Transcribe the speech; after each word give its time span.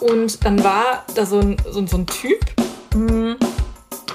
und 0.00 0.44
dann 0.44 0.62
war 0.64 1.04
da 1.14 1.26
so 1.26 1.40
ein, 1.40 1.56
so, 1.68 1.86
so 1.86 1.96
ein 1.98 2.06
Typ, 2.06 2.40
mh, 2.94 3.36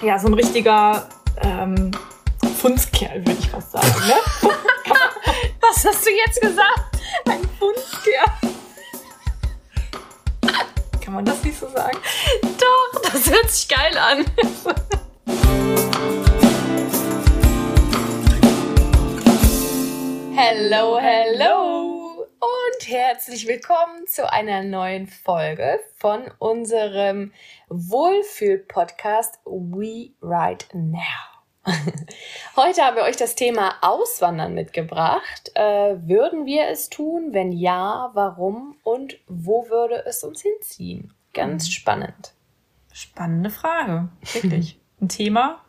ja, 0.01 0.19
so 0.19 0.27
ein 0.27 0.33
richtiger 0.33 1.07
ähm, 1.41 1.91
Fundskerl, 2.61 3.25
würde 3.25 3.37
ich 3.39 3.49
fast 3.49 3.71
sagen. 3.71 3.87
Ne? 4.07 4.15
Was 5.61 5.85
hast 5.85 6.05
du 6.05 6.11
jetzt 6.11 6.41
gesagt? 6.41 6.97
Ein 7.25 7.41
Fundskerl. 7.59 8.25
Kann 11.03 11.13
man 11.13 11.25
das 11.25 11.43
nicht 11.43 11.59
so 11.59 11.67
sagen? 11.69 11.97
Doch, 12.41 13.01
das 13.01 13.29
hört 13.29 13.51
sich 13.51 13.67
geil 13.67 13.97
an. 13.97 14.25
Hello, 20.37 20.99
hello 20.99 21.84
und 22.85 22.91
herzlich 22.91 23.47
willkommen 23.47 24.05
zu 24.07 24.31
einer 24.31 24.63
neuen 24.63 25.07
Folge 25.07 25.79
von 25.97 26.23
unserem 26.39 27.31
Wohlfühl-Podcast 27.69 29.39
We 29.45 30.11
Right 30.21 30.67
Now. 30.73 30.99
Heute 32.55 32.81
haben 32.81 32.95
wir 32.95 33.03
euch 33.03 33.15
das 33.17 33.35
Thema 33.35 33.75
Auswandern 33.81 34.53
mitgebracht. 34.53 35.51
Äh, 35.55 35.95
würden 36.07 36.45
wir 36.45 36.67
es 36.67 36.89
tun? 36.89 37.29
Wenn 37.31 37.51
ja, 37.51 38.11
warum 38.13 38.77
und 38.83 39.17
wo 39.27 39.69
würde 39.69 40.05
es 40.05 40.23
uns 40.23 40.41
hinziehen? 40.41 41.13
Ganz 41.33 41.69
spannend. 41.69 42.33
Spannende 42.93 43.49
Frage. 43.49 44.09
Wirklich. 44.33 44.79
Ein 45.01 45.09
Thema. 45.09 45.61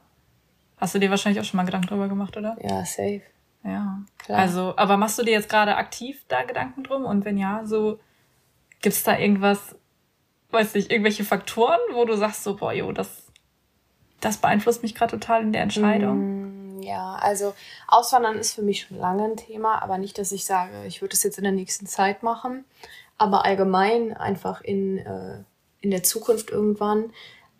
Hast 0.77 0.95
du 0.95 0.99
dir 0.99 1.11
wahrscheinlich 1.11 1.41
auch 1.41 1.47
schon 1.47 1.57
mal 1.57 1.65
Gedanken 1.65 1.89
drüber 1.89 2.09
gemacht, 2.09 2.37
oder? 2.37 2.57
Ja, 2.63 2.85
safe. 2.85 3.23
Ja. 3.67 3.99
Klar. 4.19 4.39
Also, 4.39 4.75
aber 4.77 4.97
machst 4.97 5.19
du 5.19 5.23
dir 5.23 5.33
jetzt 5.33 5.49
gerade 5.49 5.77
aktiv 5.77 6.25
da 6.29 6.43
Gedanken 6.45 6.85
drum? 6.85 7.05
Und 7.05 7.25
wenn 7.25 7.37
ja, 7.37 7.63
so 7.65 7.99
gibt's 8.81 9.03
da 9.03 9.19
irgendwas, 9.19 9.75
weiß 10.51 10.75
nicht, 10.75 10.91
irgendwelche 10.93 11.25
Faktoren, 11.25 11.81
wo 11.93 12.05
du 12.05 12.17
sagst 12.17 12.45
so, 12.45 12.57
boah, 12.57 12.73
jo, 12.73 12.93
das, 12.93 13.27
das 14.21 14.37
beeinflusst 14.37 14.83
mich 14.83 14.95
gerade 14.95 15.19
total 15.19 15.43
in 15.43 15.53
der 15.53 15.63
Entscheidung? 15.63 16.79
Mm, 16.79 16.83
Ja, 16.83 17.17
also 17.17 17.55
Auswandern 17.89 18.37
ist 18.39 18.55
für 18.55 18.63
mich 18.63 18.83
schon 18.83 18.99
lange 18.99 19.25
ein 19.25 19.37
Thema, 19.37 19.83
aber 19.83 19.99
nicht, 19.99 20.19
dass 20.19 20.31
ich 20.33 20.45
sage, 20.45 20.85
ich 20.87 21.01
würde 21.03 21.15
es 21.15 21.23
jetzt 21.23 21.39
in 21.39 21.45
der 21.45 21.53
nächsten 21.53 21.87
Zeit 21.87 22.23
machen, 22.23 22.65
aber 23.19 23.45
allgemein 23.45 24.17
einfach 24.17 24.61
in, 24.61 24.99
äh, 24.99 25.43
in 25.81 25.91
der 25.91 26.03
Zukunft 26.03 26.51
irgendwann. 26.51 27.13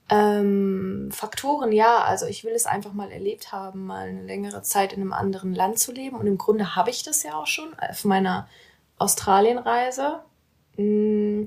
Ähm, 0.09 1.11
Faktoren, 1.13 1.73
ja, 1.73 2.05
also 2.05 2.27
ich 2.27 2.45
will 2.45 2.53
es 2.53 2.67
einfach 2.67 2.93
mal 2.93 3.11
erlebt 3.11 3.51
haben, 3.53 3.87
mal 3.87 4.09
eine 4.09 4.23
längere 4.23 4.63
Zeit 4.63 4.93
in 4.93 5.01
einem 5.01 5.13
anderen 5.13 5.55
Land 5.55 5.79
zu 5.79 5.93
leben. 5.93 6.17
Und 6.17 6.27
im 6.27 6.39
Grunde 6.39 6.77
habe 6.77 6.91
ich 6.91 7.03
das 7.03 7.23
ja 7.23 7.35
auch 7.35 7.47
schon 7.47 7.75
auf 7.79 8.05
meiner 8.05 8.49
Australienreise. 8.99 10.21
Mm, 10.77 11.45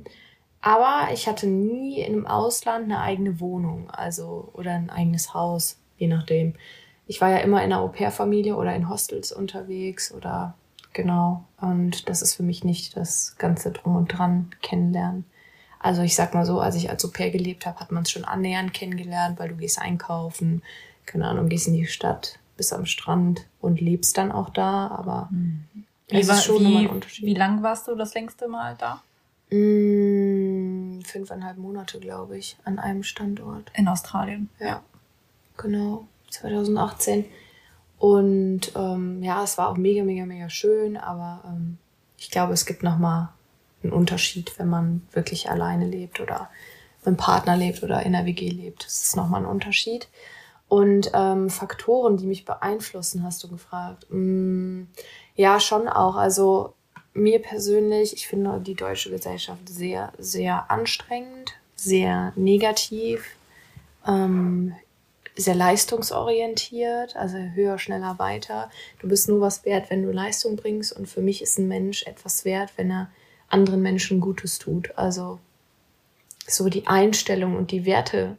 Aber 0.62 1.10
ich 1.14 1.28
hatte 1.28 1.48
nie 1.48 2.02
in 2.02 2.14
einem 2.14 2.28
Ausland 2.28 2.86
eine 2.86 3.00
eigene 3.02 3.40
Wohnung, 3.40 3.90
also 3.92 4.50
oder 4.54 4.72
ein 4.74 4.90
eigenes 4.90 5.34
Haus, 5.34 5.78
je 5.98 6.08
nachdem. 6.08 6.56
Ich 7.08 7.22
war 7.22 7.30
ja 7.32 7.38
immer 7.38 7.60
in 7.64 7.72
einer 7.72 7.82
Au-pair-Familie 7.82 8.56
oder 8.56 8.76
in 8.76 8.90
Hostels 8.90 9.32
unterwegs 9.32 10.14
oder 10.14 10.56
genau. 10.94 11.46
Und 11.62 12.10
das 12.10 12.22
ist 12.22 12.36
für 12.36 12.44
mich 12.44 12.64
nicht 12.64 12.98
das 12.98 13.36
ganze 13.38 13.72
Drum 13.72 13.96
und 13.96 14.08
Dran 14.10 14.52
kennenlernen. 14.62 15.26
Also 15.80 16.02
ich 16.02 16.16
sag 16.16 16.34
mal 16.34 16.46
so, 16.46 16.60
als 16.60 16.76
ich 16.76 16.90
als 16.90 17.06
Au-pair 17.06 17.32
gelebt 17.32 17.66
habe, 17.66 17.80
hat 17.80 17.92
man 17.92 18.04
es 18.04 18.12
schon 18.12 18.26
annähernd 18.26 18.74
kennengelernt, 18.74 19.40
weil 19.40 19.50
du 19.50 19.56
gehst 19.56 19.80
einkaufen, 19.80 20.62
keine 21.06 21.28
Ahnung, 21.28 21.48
gehst 21.48 21.68
in 21.68 21.74
die 21.74 21.88
Stadt, 21.88 22.38
bist 22.58 22.74
am 22.74 22.86
Strand 22.86 23.46
und 23.62 23.80
lebst 23.80 24.18
dann 24.18 24.32
auch 24.32 24.50
da, 24.50 24.88
aber 24.88 25.30
Wie, 26.10 26.20
es 26.20 26.28
war, 26.28 26.36
ist 26.36 26.44
schon 26.44 26.64
nochmal 26.64 26.82
ein 26.82 26.90
wie, 26.90 26.92
Unterschied. 26.92 27.26
wie 27.26 27.34
lang 27.34 27.64
warst 27.64 27.88
du 27.88 27.96
das 27.96 28.14
längste 28.14 28.48
Mal 28.50 28.76
da? 28.78 29.02
Mm, 29.56 31.02
fünfeinhalb 31.02 31.58
Monate, 31.58 32.00
glaube 32.00 32.38
ich, 32.38 32.58
an 32.66 32.78
einem 32.78 33.04
Standort. 33.04 33.72
In 33.74 33.88
Australien. 33.88 34.50
Ja, 34.60 34.84
genau, 35.58 36.08
2018. 36.30 37.26
Und 37.98 38.72
ähm, 38.76 39.24
ja, 39.24 39.44
es 39.44 39.58
war 39.58 39.70
auch 39.70 39.78
mega, 39.78 40.04
mega, 40.04 40.26
mega 40.26 40.50
schön, 40.50 40.98
aber 40.98 41.42
ähm, 41.46 41.78
ich 42.18 42.30
glaube, 42.30 42.54
es 42.54 42.66
gibt 42.66 42.84
nochmal 42.84 43.30
einen 43.84 43.94
Unterschied, 43.94 44.58
wenn 44.60 44.70
man 44.70 45.08
wirklich 45.12 45.50
alleine 45.50 45.86
lebt 45.86 46.20
oder 46.20 46.50
mit 47.00 47.08
einem 47.08 47.18
Partner 47.18 47.56
lebt 47.56 47.84
oder 47.84 48.04
in 48.04 48.14
der 48.14 48.26
WG 48.26 48.50
lebt. 48.50 48.86
Das 48.86 49.04
ist 49.04 49.16
nochmal 49.16 49.42
ein 49.42 49.48
Unterschied. 49.48 50.08
Und 50.68 51.12
ähm, 51.14 51.50
Faktoren, 51.50 52.18
die 52.18 52.28
mich 52.28 52.46
beeinflussen, 52.46 53.24
hast 53.24 53.44
du 53.44 53.48
gefragt. 53.48 54.06
Mm, 54.10 54.84
ja, 55.36 55.60
schon 55.60 55.88
auch. 55.88 56.16
Also 56.16 56.76
mir 57.14 57.42
persönlich, 57.42 58.14
ich 58.14 58.28
finde 58.28 58.60
die 58.60 58.76
deutsche 58.76 59.10
Gesellschaft 59.10 59.68
sehr, 59.68 60.14
sehr 60.20 60.70
anstrengend, 60.70 61.54
sehr 61.76 62.34
negativ, 62.36 63.26
ähm, 64.08 64.76
sehr 65.36 65.56
leistungsorientiert, 65.56 67.16
also 67.16 67.38
höher, 67.38 67.80
schneller, 67.80 68.20
weiter. 68.20 68.70
Du 69.00 69.08
bist 69.08 69.30
nur 69.30 69.42
was 69.42 69.66
wert, 69.66 69.90
wenn 69.90 70.04
du 70.04 70.12
Leistung 70.12 70.56
bringst. 70.56 70.92
Und 70.92 71.08
für 71.08 71.22
mich 71.22 71.42
ist 71.42 71.58
ein 71.58 71.68
Mensch 71.68 72.04
etwas 72.04 72.46
wert, 72.46 72.74
wenn 72.76 72.92
er 72.92 73.10
anderen 73.50 73.82
Menschen 73.82 74.22
Gutes 74.22 74.60
tut. 74.60 74.98
Also 74.98 75.40
so 76.48 76.70
die 76.70 76.88
Einstellung 76.88 77.56
und 77.56 77.72
die 77.72 77.86
Werte 77.86 78.38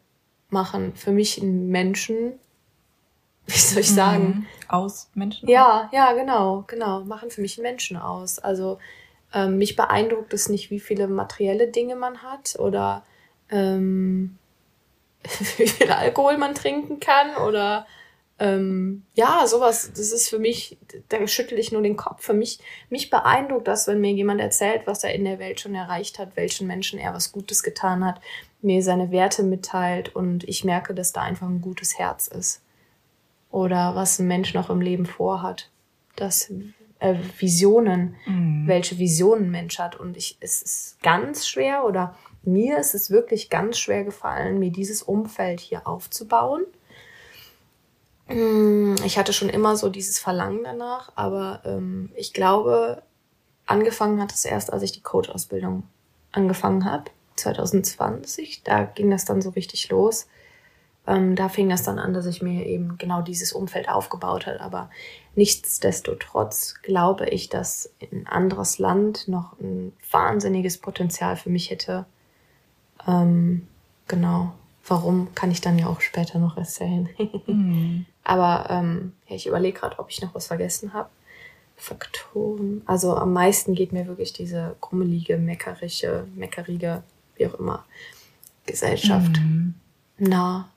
machen 0.49 0.95
für 0.95 1.13
mich 1.13 1.41
einen 1.41 1.69
Menschen, 1.69 2.33
wie 3.47 3.59
soll 3.59 3.81
ich 3.81 3.91
sagen, 3.93 4.25
Mhm. 4.25 4.47
Aus 4.69 5.11
Menschen? 5.15 5.49
ja, 5.49 5.91
ja, 5.93 6.13
genau, 6.13 6.65
genau. 6.69 7.01
Machen 7.05 7.31
für 7.31 7.41
mich 7.41 7.59
einen 7.59 7.65
Menschen 7.65 7.97
aus. 7.97 8.39
Also 8.39 8.79
ähm, 9.35 9.59
mich 9.59 9.75
beeindruckt 9.77 10.33
es 10.33 10.49
nicht, 10.49 10.71
wie 10.71 10.81
viele 10.81 11.09
materielle 11.09 11.67
Dinge 11.69 11.97
man 11.97 12.23
hat 12.23 12.57
oder 12.59 13.05
ähm, 13.51 14.39
wie 15.57 15.67
viel 15.67 15.91
Alkohol 15.91 16.39
man 16.39 16.55
trinken 16.55 17.01
kann 17.01 17.37
oder 17.37 17.87
ähm, 18.41 19.05
ja, 19.15 19.47
sowas. 19.47 19.91
Das 19.91 20.11
ist 20.13 20.29
für 20.29 20.39
mich, 20.39 20.79
da 21.09 21.27
schüttel 21.29 21.59
ich 21.59 21.71
nur 21.73 21.83
den 21.83 21.97
Kopf. 21.97 22.25
Für 22.25 22.33
mich, 22.33 22.59
mich 22.89 23.11
beeindruckt 23.11 23.69
das, 23.69 23.87
wenn 23.87 24.01
mir 24.01 24.13
jemand 24.13 24.41
erzählt, 24.41 24.87
was 24.87 25.05
er 25.05 25.15
in 25.15 25.25
der 25.25 25.39
Welt 25.39 25.61
schon 25.61 25.75
erreicht 25.75 26.19
hat, 26.19 26.37
welchen 26.37 26.67
Menschen 26.67 26.99
er 26.99 27.13
was 27.15 27.33
Gutes 27.33 27.63
getan 27.63 28.05
hat, 28.05 28.21
mir 28.63 28.83
seine 28.83 29.11
Werte 29.11 29.43
mitteilt 29.43 30.15
und 30.17 30.45
ich 30.45 30.65
merke, 30.65 30.95
dass 30.95 31.13
da 31.13 31.21
einfach 31.23 31.49
ein 31.49 31.61
gutes 31.61 31.99
Herz 31.99 32.27
ist 32.29 32.63
oder 33.51 33.95
was 33.95 34.19
ein 34.19 34.27
Mensch 34.27 34.55
noch 34.55 34.71
im 34.71 34.81
Leben 34.81 35.07
vorhat. 35.07 35.71
Das 36.17 36.51
äh, 36.99 37.15
Visionen, 37.39 38.17
Mhm. 38.27 38.67
welche 38.67 38.99
Visionen 38.99 39.45
ein 39.47 39.51
Mensch 39.51 39.79
hat. 39.79 39.97
Und 39.97 40.17
ich, 40.17 40.37
es 40.41 40.63
ist 40.63 41.03
ganz 41.03 41.47
schwer 41.49 41.85
oder 41.85 42.17
mir 42.43 42.79
ist 42.79 42.95
es 42.95 43.11
wirklich 43.11 43.51
ganz 43.51 43.79
schwer 43.79 44.05
gefallen, 44.05 44.59
mir 44.59 44.71
dieses 44.71 45.03
Umfeld 45.03 45.61
hier 45.61 45.87
aufzubauen. 45.87 46.63
Mm, 48.35 48.97
Ich 49.05 49.19
hatte 49.19 49.33
schon 49.33 49.49
immer 49.49 49.77
so 49.77 49.89
dieses 49.89 50.19
Verlangen 50.19 50.65
danach, 50.65 51.13
aber 51.17 51.63
ähm, 51.65 52.11
ich 52.17 52.33
glaube, 52.33 53.03
angefangen 53.67 54.21
hat 54.21 54.33
es 54.33 54.45
erst, 54.45 54.73
als 54.73 54.83
ich 54.83 54.93
die 54.93 55.03
Coach-Ausbildung 55.03 55.85
angefangen 56.33 56.85
habe, 56.85 57.11
2020. 57.37 58.63
Da 58.65 58.85
ging 58.85 59.11
das 59.11 59.25
dann 59.25 59.43
so 59.43 59.51
richtig 59.51 59.89
los 59.91 60.27
ähm, 61.07 61.35
da 61.35 61.49
fing 61.49 61.69
das 61.69 61.83
dann 61.83 61.99
an, 61.99 62.13
dass 62.15 62.27
ich 62.27 62.43
mir 62.43 62.67
eben 62.67 62.99
genau 62.99 63.23
dieses 63.23 63.53
Umfeld 63.53 63.89
aufgebaut 63.89 64.47
hat. 64.47 64.61
Aber 64.61 64.91
nichtsdestotrotz 65.35 66.77
glaube 66.83 67.29
ich, 67.29 67.49
dass 67.49 67.93
ein 68.13 68.27
anderes 68.27 68.79
Land 68.79 69.27
noch 69.27 69.59
ein 69.59 69.93
wahnsinniges 70.11 70.79
Potenzial 70.79 71.37
für 71.37 71.51
mich 71.51 71.71
hätte. 71.71 72.07
Ähm, 73.07 73.67
genau. 74.09 74.53
Warum, 74.87 75.35
kann 75.35 75.51
ich 75.51 75.61
dann 75.61 75.79
ja 75.79 75.87
auch 75.87 76.01
später 76.01 76.39
noch 76.39 76.57
erzählen. 76.57 77.09
Mhm. 77.47 78.07
Aber 78.31 78.71
ähm, 78.71 79.13
ja, 79.27 79.35
ich 79.35 79.49
überlege 79.49 79.77
gerade, 79.81 79.99
ob 79.99 80.09
ich 80.09 80.23
noch 80.23 80.33
was 80.37 80.47
vergessen 80.47 80.93
habe. 80.93 81.09
Faktoren. 81.77 82.83
Also 82.87 83.17
am 83.17 83.33
meisten 83.33 83.75
geht 83.75 83.91
mir 83.93 84.07
wirklich 84.07 84.33
diese 84.33 84.77
grummelige, 84.81 85.37
meckerische, 85.37 86.29
meckerige, 86.37 87.03
wie 87.35 87.49
auch 87.49 87.55
immer, 87.55 87.85
Gesellschaft 88.67 89.37
Mhm. 89.41 89.75
nah. 90.19 90.69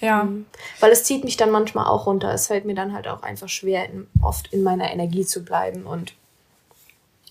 Ja. 0.00 0.24
Mhm. 0.24 0.44
Weil 0.80 0.92
es 0.92 1.04
zieht 1.04 1.24
mich 1.24 1.38
dann 1.38 1.50
manchmal 1.50 1.86
auch 1.86 2.04
runter. 2.04 2.30
Es 2.34 2.48
fällt 2.48 2.66
mir 2.66 2.74
dann 2.74 2.92
halt 2.92 3.08
auch 3.08 3.22
einfach 3.22 3.48
schwer, 3.48 3.88
in, 3.88 4.06
oft 4.20 4.52
in 4.52 4.62
meiner 4.62 4.92
Energie 4.92 5.24
zu 5.24 5.42
bleiben. 5.46 5.86
Und 5.86 6.12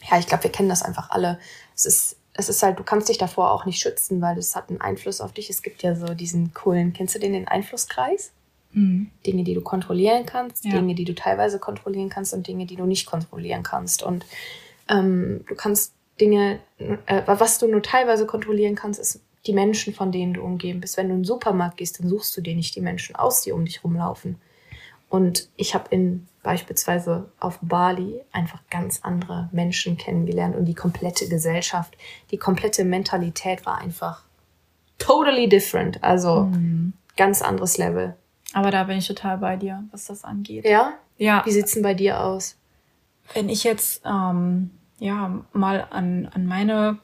ja, 0.10 0.18
ich 0.18 0.26
glaube, 0.26 0.46
wir 0.46 0.52
kennen 0.52 0.70
das 0.70 0.82
einfach 0.82 1.12
alle. 1.12 1.38
Es 1.76 1.86
ist, 1.86 2.16
es 2.34 2.50
ist 2.50 2.64
halt, 2.64 2.80
du 2.80 2.84
kannst 2.84 3.10
dich 3.10 3.20
davor 3.20 3.52
auch 3.52 3.66
nicht 3.66 3.80
schützen, 3.80 4.22
weil 4.22 4.36
das 4.38 4.56
hat 4.56 4.70
einen 4.70 4.82
Einfluss 4.82 5.22
auf 5.22 5.34
dich. 5.34 5.52
Es 5.52 5.62
gibt 5.62 5.84
ja 5.84 5.94
so 5.94 6.16
diesen 6.16 6.56
coolen, 6.56 6.94
kennst 6.94 7.14
du 7.14 7.20
den, 7.20 7.34
den 7.34 7.48
Einflusskreis? 7.48 8.32
Mhm. 8.76 9.10
Dinge, 9.26 9.44
die 9.44 9.54
du 9.54 9.62
kontrollieren 9.62 10.26
kannst, 10.26 10.66
Ja. 10.66 10.72
Dinge, 10.72 10.96
die 10.96 11.06
du 11.06 11.16
teilweise 11.16 11.60
kontrollieren 11.60 12.10
kannst 12.10 12.34
und 12.34 12.48
Dinge, 12.48 12.66
die 12.66 12.76
du 12.76 12.86
nicht 12.86 13.06
kontrollieren 13.06 13.64
kannst. 13.64 14.04
Und 14.04 14.26
ähm, 14.90 15.44
du 15.48 15.56
kannst 15.56 15.94
Dinge, 16.20 16.60
äh, 16.78 17.22
was 17.26 17.58
du 17.58 17.68
nur 17.68 17.82
teilweise 17.82 18.26
kontrollieren 18.26 18.76
kannst, 18.76 19.00
ist 19.00 19.22
die 19.48 19.54
Menschen, 19.54 19.94
von 19.94 20.12
denen 20.12 20.34
du 20.34 20.42
umgeben 20.42 20.82
bist. 20.82 20.98
Wenn 20.98 21.08
du 21.08 21.14
in 21.14 21.20
den 21.22 21.26
Supermarkt 21.26 21.78
gehst, 21.78 22.00
dann 22.00 22.10
suchst 22.10 22.36
du 22.36 22.42
dir 22.42 22.56
nicht 22.56 22.76
die 22.76 22.82
Menschen 22.82 23.16
aus, 23.16 23.42
die 23.42 23.52
um 23.52 23.66
dich 23.66 23.84
rumlaufen. 23.84 24.38
Und 25.10 25.50
ich 25.56 25.74
habe 25.76 25.86
in 25.92 26.28
beispielsweise 26.42 27.30
auf 27.40 27.60
Bali 27.62 28.22
einfach 28.32 28.62
ganz 28.70 29.00
andere 29.02 29.50
Menschen 29.52 29.98
kennengelernt 29.98 30.56
und 30.56 30.66
die 30.66 30.76
komplette 30.76 31.28
Gesellschaft, 31.28 31.98
die 32.32 32.38
komplette 32.38 32.86
Mentalität 32.86 33.66
war 33.66 33.80
einfach 33.80 34.24
totally 35.00 35.48
different. 35.48 36.04
Also 36.04 36.44
mhm. 36.44 36.94
ganz 37.18 37.42
anderes 37.42 37.78
Level. 37.78 38.16
Aber 38.56 38.72
da 38.72 38.86
bin 38.86 38.98
ich 38.98 39.06
total 39.06 39.40
bei 39.40 39.58
dir, 39.58 39.84
was 39.92 40.06
das 40.06 40.24
angeht. 40.24 40.64
Ja? 40.64 40.94
Ja. 41.18 41.46
Wie 41.46 41.52
sieht's 41.52 41.74
denn 41.74 41.84
bei 41.84 41.94
dir 41.94 42.22
aus? 42.22 42.56
Wenn 43.34 43.50
ich 43.50 43.66
jetzt 43.66 44.02
ähm, 44.06 44.72
ja 44.98 45.44
mal 45.52 45.86
an, 45.90 46.30
an 46.34 46.46
meine, 46.46 47.00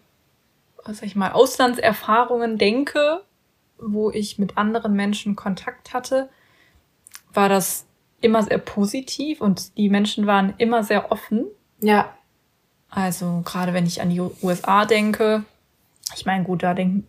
was 0.86 1.00
sag 1.00 1.08
ich 1.08 1.18
mal, 1.18 1.34
Auslandserfahrungen 1.34 2.58
denke, 2.58 3.26
wo 3.78 4.12
ich 4.12 4.40
mit 4.40 4.58
anderen 4.58 4.94
Menschen 4.94 5.36
Kontakt 5.36 5.94
hatte, 5.94 6.30
war 7.34 7.50
das 7.50 7.86
immer 8.22 8.44
sehr 8.44 8.60
positiv 8.60 9.42
und 9.42 9.78
die 9.78 9.90
Menschen 9.90 10.28
waren 10.28 10.54
immer 10.58 10.86
sehr 10.86 11.12
offen. 11.12 11.48
Ja. 11.82 12.16
Also 12.90 13.42
gerade 13.44 13.74
wenn 13.74 13.86
ich 13.86 14.02
an 14.02 14.10
die 14.10 14.22
USA 14.22 14.86
denke, 14.86 15.44
ich 16.16 16.26
meine, 16.26 16.46
gut, 16.46 16.64
da 16.64 16.74
denken, 16.74 17.06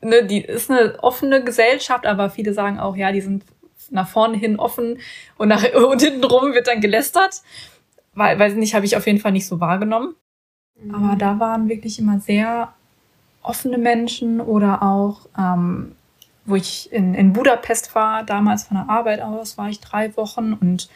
ne, 0.00 0.24
die 0.24 0.42
ist 0.42 0.70
eine 0.70 1.02
offene 1.02 1.42
Gesellschaft, 1.42 2.06
aber 2.06 2.30
viele 2.30 2.54
sagen 2.54 2.78
auch, 2.78 2.94
ja, 2.94 3.10
die 3.10 3.20
sind 3.20 3.42
nach 3.90 4.08
vorne 4.08 4.36
hin 4.36 4.58
offen 4.58 4.98
und 5.36 5.48
nach 5.48 5.64
und 5.74 6.02
hinten 6.02 6.24
rum 6.24 6.52
wird 6.52 6.66
dann 6.66 6.80
gelästert. 6.80 7.42
Weil, 8.14 8.38
weiß 8.38 8.54
nicht, 8.54 8.74
habe 8.74 8.86
ich 8.86 8.96
auf 8.96 9.06
jeden 9.06 9.20
Fall 9.20 9.32
nicht 9.32 9.46
so 9.46 9.60
wahrgenommen. 9.60 10.14
Mhm. 10.80 10.94
Aber 10.94 11.16
da 11.16 11.38
waren 11.38 11.68
wirklich 11.68 11.98
immer 11.98 12.18
sehr 12.18 12.72
offene 13.42 13.78
Menschen 13.78 14.40
oder 14.40 14.82
auch 14.82 15.26
ähm, 15.38 15.94
wo 16.50 16.56
ich 16.56 16.92
in, 16.92 17.14
in 17.14 17.32
Budapest 17.32 17.94
war, 17.94 18.24
damals 18.24 18.64
von 18.64 18.76
der 18.76 18.90
Arbeit 18.90 19.20
aus, 19.20 19.56
war 19.56 19.68
ich 19.68 19.80
drei 19.80 20.14
Wochen 20.16 20.52
und 20.52 20.88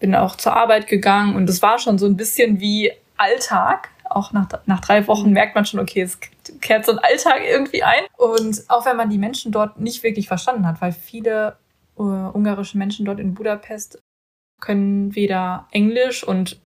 bin 0.00 0.14
auch 0.14 0.36
zur 0.36 0.54
Arbeit 0.54 0.86
gegangen 0.86 1.36
und 1.36 1.48
es 1.48 1.62
war 1.62 1.78
schon 1.78 1.98
so 1.98 2.06
ein 2.06 2.16
bisschen 2.16 2.60
wie 2.60 2.92
Alltag. 3.16 3.90
Auch 4.08 4.32
nach, 4.32 4.48
nach 4.66 4.80
drei 4.80 5.06
Wochen 5.08 5.30
merkt 5.30 5.54
man 5.54 5.64
schon, 5.64 5.80
okay, 5.80 6.02
es 6.02 6.18
kehrt 6.60 6.84
so 6.84 6.92
ein 6.92 6.98
Alltag 6.98 7.40
irgendwie 7.48 7.82
ein. 7.82 8.04
Und 8.16 8.62
auch 8.68 8.86
wenn 8.86 8.96
man 8.96 9.10
die 9.10 9.18
Menschen 9.18 9.52
dort 9.52 9.80
nicht 9.80 10.02
wirklich 10.02 10.28
verstanden 10.28 10.66
hat, 10.66 10.80
weil 10.80 10.92
viele 10.92 11.56
uh, 11.98 12.30
ungarische 12.32 12.78
Menschen 12.78 13.06
dort 13.06 13.20
in 13.20 13.34
Budapest 13.34 13.98
können 14.60 15.14
weder 15.14 15.68
Englisch 15.70 16.24
und 16.24 16.60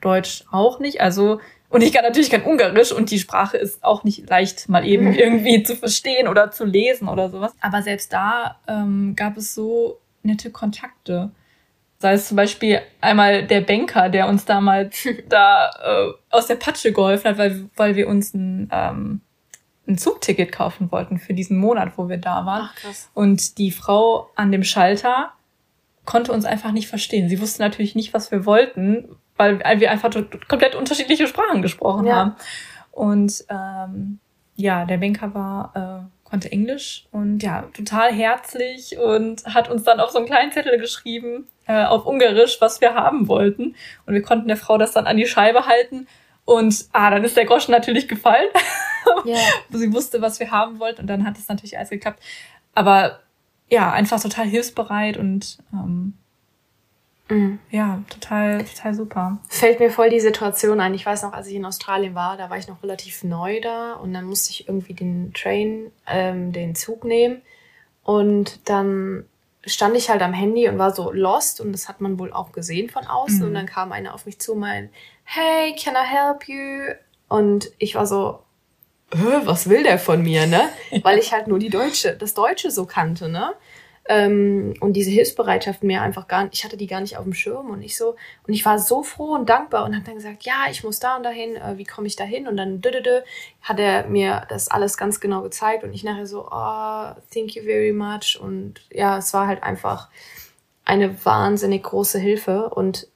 Deutsch 0.00 0.44
auch 0.50 0.80
nicht. 0.80 1.00
Also 1.00 1.40
und 1.72 1.80
ich 1.80 1.92
kann 1.94 2.04
natürlich 2.04 2.28
kein 2.28 2.42
Ungarisch 2.42 2.92
und 2.92 3.10
die 3.10 3.18
Sprache 3.18 3.56
ist 3.56 3.82
auch 3.82 4.04
nicht 4.04 4.28
leicht 4.28 4.68
mal 4.68 4.86
eben 4.86 5.14
irgendwie 5.14 5.62
zu 5.62 5.74
verstehen 5.74 6.28
oder 6.28 6.50
zu 6.50 6.66
lesen 6.66 7.08
oder 7.08 7.30
sowas. 7.30 7.54
Aber 7.60 7.80
selbst 7.82 8.12
da 8.12 8.60
ähm, 8.68 9.14
gab 9.16 9.38
es 9.38 9.54
so 9.54 9.98
nette 10.22 10.50
Kontakte. 10.50 11.30
Sei 11.98 12.12
es 12.12 12.28
zum 12.28 12.36
Beispiel 12.36 12.80
einmal 13.00 13.46
der 13.46 13.62
Banker, 13.62 14.10
der 14.10 14.28
uns 14.28 14.44
damals 14.44 15.08
da 15.30 15.70
äh, 15.82 16.12
aus 16.28 16.46
der 16.46 16.56
Patsche 16.56 16.92
geholfen 16.92 17.30
hat, 17.30 17.38
weil, 17.38 17.70
weil 17.76 17.96
wir 17.96 18.06
uns 18.06 18.34
ein, 18.34 18.68
ähm, 18.70 19.20
ein 19.86 19.98
Zugticket 19.98 20.52
kaufen 20.52 20.92
wollten 20.92 21.18
für 21.18 21.34
diesen 21.34 21.58
Monat, 21.58 21.92
wo 21.96 22.08
wir 22.08 22.18
da 22.18 22.46
waren. 22.46 22.68
Ach, 22.70 22.74
krass. 22.76 23.10
Und 23.14 23.58
die 23.58 23.70
Frau 23.70 24.30
an 24.36 24.52
dem 24.52 24.64
Schalter 24.64 25.32
konnte 26.04 26.32
uns 26.32 26.44
einfach 26.44 26.72
nicht 26.72 26.88
verstehen. 26.88 27.28
Sie 27.28 27.40
wusste 27.40 27.62
natürlich 27.62 27.94
nicht, 27.94 28.14
was 28.14 28.30
wir 28.30 28.46
wollten, 28.46 29.08
weil 29.36 29.80
wir 29.80 29.90
einfach 29.90 30.10
komplett 30.48 30.74
unterschiedliche 30.74 31.26
Sprachen 31.26 31.62
gesprochen 31.62 32.06
ja. 32.06 32.16
haben. 32.16 32.36
Und 32.90 33.44
ähm, 33.48 34.18
ja, 34.56 34.84
der 34.84 34.98
Banker 34.98 35.34
war, 35.34 35.72
äh, 36.04 36.28
konnte 36.28 36.50
Englisch 36.50 37.06
und 37.10 37.42
ja, 37.42 37.62
total 37.74 38.12
herzlich 38.12 38.96
und 38.98 39.44
hat 39.46 39.70
uns 39.70 39.82
dann 39.82 40.00
auf 40.00 40.10
so 40.10 40.18
einen 40.18 40.26
kleinen 40.26 40.52
Zettel 40.52 40.78
geschrieben, 40.78 41.46
äh, 41.66 41.84
auf 41.84 42.06
Ungarisch, 42.06 42.58
was 42.60 42.80
wir 42.80 42.94
haben 42.94 43.28
wollten. 43.28 43.74
Und 44.06 44.14
wir 44.14 44.22
konnten 44.22 44.48
der 44.48 44.56
Frau 44.56 44.78
das 44.78 44.92
dann 44.92 45.06
an 45.06 45.16
die 45.16 45.26
Scheibe 45.26 45.66
halten. 45.66 46.06
Und 46.44 46.86
ah, 46.92 47.10
dann 47.10 47.24
ist 47.24 47.36
der 47.36 47.44
Groschen 47.44 47.72
natürlich 47.72 48.08
gefallen. 48.08 48.48
Yeah. 49.24 49.38
Sie 49.70 49.92
wusste, 49.92 50.20
was 50.20 50.40
wir 50.40 50.50
haben 50.50 50.78
wollten 50.78 51.02
und 51.02 51.06
dann 51.06 51.24
hat 51.26 51.38
es 51.38 51.48
natürlich 51.48 51.76
alles 51.76 51.90
geklappt. 51.90 52.22
Aber 52.74 53.20
ja, 53.68 53.90
einfach 53.92 54.20
total 54.20 54.46
hilfsbereit 54.46 55.16
und 55.16 55.58
ähm, 55.72 56.14
Mhm. 57.32 57.58
Ja, 57.70 58.02
total, 58.10 58.64
total 58.64 58.94
super. 58.94 59.38
Fällt 59.48 59.80
mir 59.80 59.90
voll 59.90 60.10
die 60.10 60.20
Situation 60.20 60.80
ein. 60.80 60.94
Ich 60.94 61.06
weiß 61.06 61.22
noch, 61.22 61.32
als 61.32 61.46
ich 61.46 61.54
in 61.54 61.64
Australien 61.64 62.14
war, 62.14 62.36
da 62.36 62.50
war 62.50 62.58
ich 62.58 62.68
noch 62.68 62.82
relativ 62.82 63.24
neu 63.24 63.60
da 63.60 63.94
und 63.94 64.12
dann 64.12 64.24
musste 64.24 64.50
ich 64.50 64.68
irgendwie 64.68 64.94
den 64.94 65.32
Train, 65.32 65.90
ähm, 66.06 66.52
den 66.52 66.74
Zug 66.74 67.04
nehmen 67.04 67.42
und 68.04 68.68
dann 68.68 69.24
stand 69.64 69.96
ich 69.96 70.10
halt 70.10 70.22
am 70.22 70.32
Handy 70.32 70.68
und 70.68 70.78
war 70.78 70.92
so 70.92 71.12
lost 71.12 71.60
und 71.60 71.72
das 71.72 71.88
hat 71.88 72.00
man 72.00 72.18
wohl 72.18 72.32
auch 72.32 72.52
gesehen 72.52 72.90
von 72.90 73.06
außen 73.06 73.40
mhm. 73.40 73.46
und 73.46 73.54
dann 73.54 73.66
kam 73.66 73.92
einer 73.92 74.14
auf 74.14 74.26
mich 74.26 74.38
zu 74.38 74.52
und 74.52 74.60
meinte, 74.60 74.92
hey, 75.24 75.74
can 75.76 75.94
I 75.94 76.06
help 76.06 76.48
you? 76.48 76.94
Und 77.28 77.70
ich 77.78 77.94
war 77.94 78.06
so, 78.06 78.40
was 79.12 79.68
will 79.68 79.82
der 79.82 79.98
von 79.98 80.22
mir, 80.22 80.46
ne? 80.46 80.68
Weil 81.02 81.18
ich 81.18 81.32
halt 81.32 81.46
nur 81.46 81.58
die 81.58 81.70
Deutsche, 81.70 82.16
das 82.16 82.34
Deutsche 82.34 82.70
so 82.70 82.86
kannte, 82.86 83.28
ne? 83.28 83.54
Ähm, 84.08 84.74
und 84.80 84.94
diese 84.94 85.10
Hilfsbereitschaft 85.10 85.84
mir 85.84 86.02
einfach 86.02 86.26
gar 86.26 86.42
nicht, 86.44 86.54
ich 86.54 86.64
hatte 86.64 86.76
die 86.76 86.88
gar 86.88 87.00
nicht 87.00 87.16
auf 87.16 87.22
dem 87.22 87.34
Schirm 87.34 87.70
und 87.70 87.82
ich 87.82 87.96
so, 87.96 88.16
und 88.46 88.52
ich 88.52 88.64
war 88.64 88.80
so 88.80 89.04
froh 89.04 89.34
und 89.34 89.48
dankbar 89.48 89.84
und 89.84 89.94
habe 89.94 90.04
dann 90.04 90.16
gesagt, 90.16 90.42
ja, 90.42 90.64
ich 90.68 90.82
muss 90.82 90.98
da 90.98 91.16
und 91.16 91.22
dahin, 91.22 91.54
äh, 91.54 91.78
wie 91.78 91.84
komme 91.84 92.08
ich 92.08 92.16
da 92.16 92.24
hin? 92.24 92.48
Und 92.48 92.56
dann 92.56 92.80
dödödö, 92.80 93.20
hat 93.60 93.78
er 93.78 94.08
mir 94.08 94.44
das 94.48 94.68
alles 94.68 94.96
ganz 94.96 95.20
genau 95.20 95.42
gezeigt 95.42 95.84
und 95.84 95.92
ich 95.92 96.02
nachher 96.02 96.26
so, 96.26 96.48
oh, 96.50 97.14
thank 97.32 97.54
you 97.54 97.62
very 97.62 97.92
much. 97.92 98.40
Und 98.40 98.80
ja, 98.90 99.18
es 99.18 99.32
war 99.34 99.46
halt 99.46 99.62
einfach 99.62 100.08
eine 100.84 101.24
wahnsinnig 101.24 101.84
große 101.84 102.18
Hilfe 102.18 102.70
und 102.70 103.06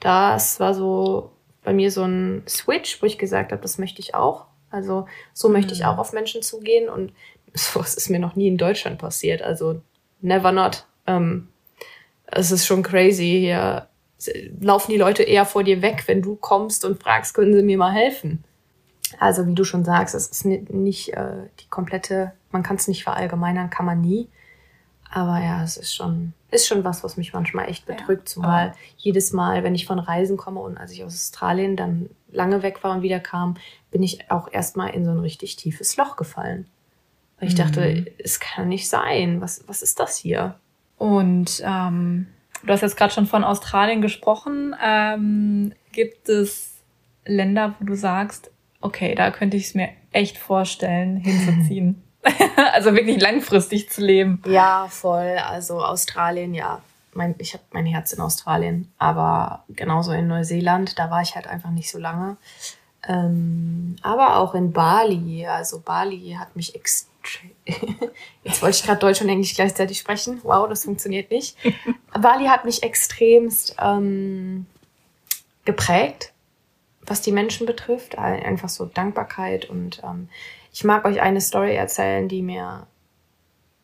das 0.00 0.58
war 0.58 0.74
so 0.74 1.30
bei 1.62 1.72
mir 1.72 1.92
so 1.92 2.02
ein 2.02 2.42
Switch, 2.48 3.00
wo 3.00 3.06
ich 3.06 3.16
gesagt 3.16 3.52
habe, 3.52 3.62
das 3.62 3.78
möchte 3.78 4.00
ich 4.00 4.16
auch. 4.16 4.46
Also 4.72 5.06
so 5.32 5.48
möchte 5.48 5.72
ich 5.72 5.80
mhm. 5.80 5.86
auch 5.86 5.98
auf 5.98 6.12
Menschen 6.12 6.42
zugehen 6.42 6.88
und 6.88 7.12
sowas 7.54 7.94
ist 7.94 8.10
mir 8.10 8.18
noch 8.18 8.34
nie 8.34 8.48
in 8.48 8.58
Deutschland 8.58 8.98
passiert. 8.98 9.42
Also 9.42 9.80
never 10.20 10.52
not. 10.52 10.86
Ähm, 11.06 11.48
es 12.26 12.50
ist 12.50 12.66
schon 12.66 12.82
crazy. 12.82 13.38
Hier 13.40 13.88
laufen 14.60 14.92
die 14.92 14.98
Leute 14.98 15.22
eher 15.22 15.44
vor 15.44 15.64
dir 15.64 15.82
weg, 15.82 16.04
wenn 16.06 16.22
du 16.22 16.36
kommst 16.36 16.84
und 16.84 17.02
fragst, 17.02 17.34
können 17.34 17.54
sie 17.54 17.62
mir 17.62 17.78
mal 17.78 17.92
helfen? 17.92 18.44
Also 19.18 19.46
wie 19.46 19.54
du 19.54 19.64
schon 19.64 19.84
sagst, 19.84 20.14
es 20.14 20.28
ist 20.28 20.44
nicht 20.44 21.12
äh, 21.12 21.48
die 21.60 21.68
komplette, 21.68 22.32
man 22.50 22.62
kann 22.62 22.76
es 22.76 22.88
nicht 22.88 23.04
verallgemeinern, 23.04 23.68
kann 23.68 23.84
man 23.84 24.00
nie. 24.00 24.28
Aber 25.10 25.40
ja, 25.40 25.62
es 25.62 25.76
ist 25.76 25.94
schon, 25.94 26.32
ist 26.50 26.66
schon 26.66 26.84
was, 26.84 27.04
was 27.04 27.18
mich 27.18 27.34
manchmal 27.34 27.68
echt 27.68 27.84
bedrückt. 27.84 28.28
Zumal 28.28 28.68
ja. 28.68 28.74
jedes 28.96 29.32
Mal, 29.32 29.62
wenn 29.62 29.74
ich 29.74 29.84
von 29.84 29.98
Reisen 29.98 30.38
komme 30.38 30.60
und 30.60 30.78
als 30.78 30.92
ich 30.92 31.04
aus 31.04 31.14
Australien 31.14 31.76
dann 31.76 32.08
lange 32.32 32.62
weg 32.62 32.82
war 32.82 32.96
und 32.96 33.02
wieder 33.02 33.20
kam, 33.20 33.56
bin 33.90 34.02
ich 34.02 34.30
auch 34.30 34.52
erstmal 34.52 34.90
in 34.90 35.04
so 35.04 35.10
ein 35.12 35.20
richtig 35.20 35.56
tiefes 35.56 35.96
Loch 35.96 36.16
gefallen. 36.16 36.66
Weil 37.38 37.48
ich 37.48 37.54
dachte, 37.54 37.80
mhm. 37.80 38.06
es 38.18 38.40
kann 38.40 38.68
nicht 38.68 38.88
sein. 38.88 39.40
Was, 39.40 39.64
was 39.66 39.82
ist 39.82 39.98
das 40.00 40.16
hier? 40.16 40.56
Und 40.96 41.62
ähm, 41.64 42.28
du 42.62 42.72
hast 42.72 42.82
jetzt 42.82 42.96
gerade 42.96 43.12
schon 43.12 43.26
von 43.26 43.44
Australien 43.44 44.00
gesprochen. 44.00 44.74
Ähm, 44.82 45.72
gibt 45.92 46.28
es 46.28 46.74
Länder, 47.24 47.74
wo 47.78 47.84
du 47.84 47.94
sagst, 47.94 48.50
okay, 48.80 49.14
da 49.14 49.30
könnte 49.30 49.56
ich 49.56 49.66
es 49.66 49.74
mir 49.74 49.88
echt 50.12 50.38
vorstellen, 50.38 51.16
hinzuziehen? 51.16 52.02
also 52.72 52.94
wirklich 52.94 53.20
langfristig 53.20 53.90
zu 53.90 54.04
leben. 54.04 54.42
Ja, 54.46 54.86
voll. 54.88 55.38
Also 55.38 55.82
Australien, 55.82 56.54
ja. 56.54 56.82
Mein, 57.14 57.34
ich 57.38 57.52
habe 57.52 57.64
mein 57.72 57.86
Herz 57.86 58.12
in 58.12 58.20
Australien, 58.20 58.92
aber 58.98 59.64
genauso 59.68 60.12
in 60.12 60.28
Neuseeland, 60.28 60.98
da 60.98 61.10
war 61.10 61.22
ich 61.22 61.34
halt 61.34 61.46
einfach 61.46 61.70
nicht 61.70 61.90
so 61.90 61.98
lange. 61.98 62.36
Ähm, 63.06 63.96
aber 64.02 64.36
auch 64.36 64.54
in 64.54 64.72
Bali. 64.72 65.46
Also 65.46 65.80
Bali 65.80 66.36
hat 66.38 66.56
mich 66.56 66.74
extrem 66.74 67.12
Jetzt 68.44 68.62
wollte 68.62 68.76
ich 68.76 68.82
gerade 68.84 69.00
Deutsch 69.00 69.20
und 69.20 69.28
Englisch 69.28 69.54
gleichzeitig 69.54 69.98
sprechen. 69.98 70.40
Wow, 70.42 70.68
das 70.68 70.84
funktioniert 70.84 71.30
nicht. 71.30 71.56
Bali 72.20 72.46
hat 72.46 72.64
mich 72.64 72.82
extremst 72.82 73.76
ähm, 73.80 74.66
geprägt, 75.64 76.32
was 77.06 77.22
die 77.22 77.32
Menschen 77.32 77.66
betrifft. 77.66 78.18
Einfach 78.18 78.68
so 78.68 78.86
Dankbarkeit. 78.86 79.68
Und 79.68 80.02
ähm, 80.04 80.28
ich 80.72 80.84
mag 80.84 81.04
euch 81.04 81.20
eine 81.20 81.40
Story 81.40 81.74
erzählen, 81.74 82.28
die 82.28 82.42
mir 82.42 82.86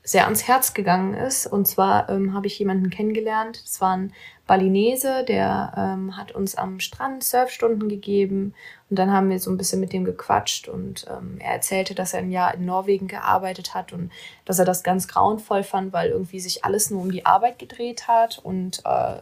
sehr 0.08 0.24
ans 0.24 0.48
Herz 0.48 0.72
gegangen 0.72 1.12
ist. 1.12 1.46
Und 1.46 1.68
zwar 1.68 2.08
ähm, 2.08 2.32
habe 2.32 2.46
ich 2.46 2.58
jemanden 2.58 2.88
kennengelernt. 2.88 3.60
Das 3.62 3.82
war 3.82 3.94
ein 3.94 4.14
Balinese, 4.46 5.22
der 5.28 5.74
ähm, 5.76 6.16
hat 6.16 6.32
uns 6.32 6.54
am 6.54 6.80
Strand 6.80 7.22
Surfstunden 7.22 7.90
gegeben. 7.90 8.54
Und 8.88 8.98
dann 8.98 9.12
haben 9.12 9.28
wir 9.28 9.38
so 9.38 9.50
ein 9.50 9.58
bisschen 9.58 9.80
mit 9.80 9.92
dem 9.92 10.06
gequatscht. 10.06 10.66
Und 10.66 11.06
ähm, 11.10 11.36
er 11.40 11.52
erzählte, 11.52 11.94
dass 11.94 12.14
er 12.14 12.20
ein 12.20 12.30
Jahr 12.30 12.54
in 12.54 12.64
Norwegen 12.64 13.06
gearbeitet 13.06 13.74
hat 13.74 13.92
und 13.92 14.10
dass 14.46 14.58
er 14.58 14.64
das 14.64 14.82
ganz 14.82 15.08
grauenvoll 15.08 15.62
fand, 15.62 15.92
weil 15.92 16.08
irgendwie 16.08 16.40
sich 16.40 16.64
alles 16.64 16.90
nur 16.90 17.02
um 17.02 17.12
die 17.12 17.26
Arbeit 17.26 17.58
gedreht 17.58 18.08
hat. 18.08 18.38
Und 18.38 18.80
äh, 18.86 19.16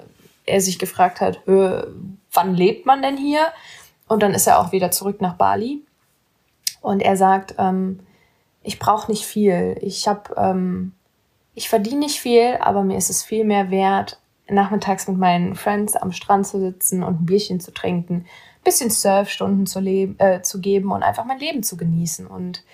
er 0.44 0.60
sich 0.60 0.78
gefragt 0.78 1.20
hat, 1.20 1.40
wann 1.46 2.54
lebt 2.54 2.86
man 2.86 3.02
denn 3.02 3.16
hier? 3.16 3.48
Und 4.06 4.22
dann 4.22 4.34
ist 4.34 4.46
er 4.46 4.60
auch 4.60 4.70
wieder 4.70 4.92
zurück 4.92 5.20
nach 5.20 5.34
Bali. 5.34 5.82
Und 6.80 7.00
er 7.00 7.16
sagt, 7.16 7.56
ähm, 7.58 8.05
ich 8.66 8.80
brauche 8.80 9.11
nicht 9.11 9.25
viel. 9.25 9.78
Ich 9.80 10.08
habe, 10.08 10.35
ähm, 10.37 10.92
ich 11.54 11.68
verdiene 11.68 12.00
nicht 12.00 12.20
viel, 12.20 12.56
aber 12.61 12.82
mir 12.82 12.99
ist 12.99 13.11
es 13.11 13.23
viel 13.23 13.44
mehr 13.44 13.70
wert, 13.70 14.20
nachmittags 14.49 15.06
mit 15.06 15.16
meinen 15.18 15.54
Friends 15.54 15.94
am 15.94 16.12
Strand 16.12 16.46
zu 16.46 16.58
sitzen 16.58 17.02
und 17.02 17.23
ein 17.23 17.26
Bierchen 17.26 17.61
zu 17.61 17.73
trinken, 17.73 18.14
ein 18.14 18.64
bisschen 18.64 18.90
Surfstunden 18.90 19.66
zu, 19.66 19.80
äh, 19.80 20.42
zu 20.42 20.61
geben 20.61 20.90
und 20.90 21.04
einfach 21.04 21.25
mein 21.25 21.38
Leben 21.38 21.62
zu 21.62 21.76
genießen. 21.76 22.26
Und 22.26 22.64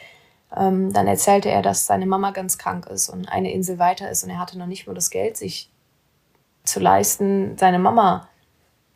ähm, 0.56 0.92
dann 0.92 1.06
erzählte 1.06 1.50
er, 1.50 1.60
dass 1.60 1.86
seine 1.86 2.06
Mama 2.06 2.30
ganz 2.30 2.56
krank 2.56 2.86
ist 2.86 3.10
und 3.10 3.28
eine 3.28 3.52
Insel 3.52 3.78
weiter 3.78 4.10
ist 4.10 4.24
und 4.24 4.30
er 4.30 4.38
hatte 4.38 4.58
noch 4.58 4.66
nicht 4.66 4.86
mal 4.86 4.94
das 4.94 5.10
Geld, 5.10 5.36
sich 5.36 5.70
zu 6.64 6.80
leisten, 6.80 7.58
seine 7.58 7.78
Mama 7.78 8.28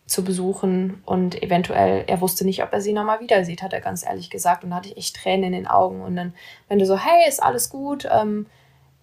zu 0.06 0.22
besuchen 0.22 1.02
und 1.04 1.42
eventuell, 1.42 2.04
er 2.06 2.20
wusste 2.20 2.44
nicht, 2.44 2.62
ob 2.62 2.72
er 2.72 2.80
sie 2.80 2.92
nochmal 2.92 3.20
wieder 3.20 3.44
sieht, 3.44 3.62
hat 3.62 3.72
er 3.72 3.80
ganz 3.80 4.06
ehrlich 4.06 4.30
gesagt. 4.30 4.62
Und 4.62 4.70
da 4.70 4.76
hatte 4.76 4.88
ich 4.88 4.96
echt 4.96 5.16
Tränen 5.16 5.46
in 5.46 5.52
den 5.52 5.66
Augen. 5.66 6.00
Und 6.00 6.14
dann, 6.14 6.32
wenn 6.68 6.78
du 6.78 6.86
so, 6.86 6.96
hey, 6.96 7.28
ist 7.28 7.42
alles 7.42 7.70
gut, 7.70 8.08
ähm, 8.10 8.46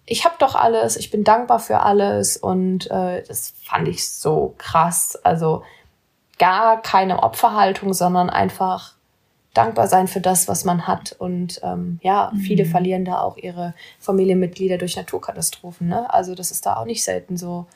ich 0.06 0.24
habe 0.24 0.36
doch 0.38 0.54
alles, 0.54 0.96
ich 0.96 1.10
bin 1.10 1.22
dankbar 1.22 1.58
für 1.58 1.80
alles. 1.80 2.38
Und 2.38 2.90
äh, 2.90 3.22
das 3.22 3.52
fand 3.62 3.86
ich 3.86 4.08
so 4.08 4.54
krass. 4.56 5.18
Also 5.22 5.62
gar 6.38 6.80
keine 6.80 7.22
Opferhaltung, 7.22 7.92
sondern 7.92 8.30
einfach 8.30 8.94
dankbar 9.52 9.86
sein 9.88 10.08
für 10.08 10.20
das, 10.20 10.48
was 10.48 10.64
man 10.64 10.86
hat. 10.86 11.14
Und 11.18 11.60
ähm, 11.62 12.00
ja, 12.02 12.30
mhm. 12.32 12.38
viele 12.38 12.64
verlieren 12.64 13.04
da 13.04 13.20
auch 13.20 13.36
ihre 13.36 13.74
Familienmitglieder 14.00 14.78
durch 14.78 14.96
Naturkatastrophen. 14.96 15.88
Ne? 15.88 16.12
Also 16.12 16.34
das 16.34 16.50
ist 16.50 16.64
da 16.64 16.76
auch 16.76 16.86
nicht 16.86 17.04
selten 17.04 17.36
so. 17.36 17.66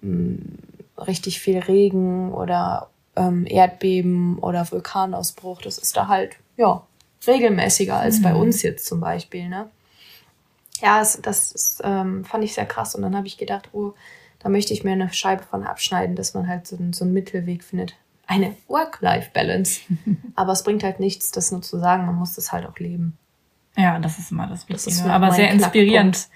Mh, 0.00 0.12
mm, 0.12 0.58
richtig 1.06 1.40
viel 1.40 1.58
Regen 1.58 2.32
oder 2.32 2.90
ähm, 3.16 3.46
Erdbeben 3.46 4.38
oder 4.38 4.70
Vulkanausbruch. 4.70 5.62
Das 5.62 5.78
ist 5.78 5.96
da 5.96 6.08
halt, 6.08 6.36
ja, 6.56 6.82
regelmäßiger 7.26 7.96
als 7.96 8.18
mhm. 8.18 8.22
bei 8.22 8.34
uns 8.34 8.62
jetzt 8.62 8.86
zum 8.86 9.00
Beispiel, 9.00 9.48
ne? 9.48 9.68
Ja, 10.80 11.00
das, 11.00 11.20
das 11.20 11.50
ist, 11.52 11.80
ähm, 11.82 12.24
fand 12.24 12.44
ich 12.44 12.54
sehr 12.54 12.66
krass. 12.66 12.94
Und 12.94 13.02
dann 13.02 13.16
habe 13.16 13.26
ich 13.26 13.36
gedacht, 13.36 13.70
oh, 13.72 13.94
da 14.38 14.48
möchte 14.48 14.72
ich 14.72 14.84
mir 14.84 14.92
eine 14.92 15.12
Scheibe 15.12 15.42
von 15.42 15.64
abschneiden, 15.64 16.14
dass 16.14 16.34
man 16.34 16.46
halt 16.46 16.68
so, 16.68 16.78
so 16.92 17.04
einen 17.04 17.14
Mittelweg 17.14 17.64
findet. 17.64 17.96
Eine 18.28 18.54
Work-Life-Balance. 18.68 19.80
Aber 20.36 20.52
es 20.52 20.62
bringt 20.62 20.84
halt 20.84 21.00
nichts, 21.00 21.32
das 21.32 21.50
nur 21.50 21.62
zu 21.62 21.78
sagen, 21.78 22.06
man 22.06 22.14
muss 22.14 22.34
das 22.34 22.52
halt 22.52 22.66
auch 22.66 22.78
leben. 22.78 23.18
Ja, 23.76 23.98
das 23.98 24.18
ist 24.18 24.30
immer 24.30 24.46
das 24.46 24.68
Wichtige. 24.68 24.96
Das 24.96 25.06
Aber 25.06 25.32
sehr 25.32 25.50
inspirierend, 25.50 26.28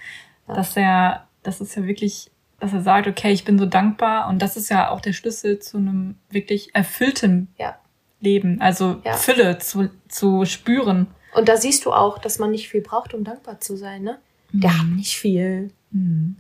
ja. 0.49 0.55
dass 0.55 0.77
er, 0.77 1.29
das 1.45 1.61
ist 1.61 1.77
ja 1.77 1.85
wirklich 1.85 2.32
dass 2.63 2.73
er 2.73 2.83
sagt, 2.83 3.09
okay, 3.09 3.33
ich 3.33 3.45
bin 3.45 3.59
so 3.59 3.67
dankbar 3.67 4.29
und 4.29 4.41
das 4.41 4.57
ist 4.57 4.71
ja 4.71 4.91
auch 4.91 5.01
der 5.01 5.13
Schlüssel 5.13 5.59
zu 5.59 5.79
einem 5.79 6.15
wirklich 6.31 6.73
erfüllten 6.77 7.49
ja. 7.59 7.77
Leben, 8.21 8.61
also 8.61 9.01
ja. 9.05 9.15
Fülle 9.15 9.59
zu, 9.59 9.91
zu 10.07 10.45
spüren. 10.45 11.09
Und 11.35 11.49
da 11.49 11.57
siehst 11.57 11.85
du 11.85 11.93
auch, 11.93 12.19
dass 12.19 12.39
man 12.39 12.53
nicht 12.53 12.69
viel 12.69 12.81
braucht, 12.81 13.15
um 13.15 13.25
dankbar 13.25 13.59
zu 13.59 13.77
sein, 13.77 14.05
ne? 14.05 14.21
Mhm. 14.53 14.61
Der 14.61 14.79
hat 14.79 14.87
nicht 14.87 15.17
viel. 15.17 15.73
Mhm. 15.91 16.37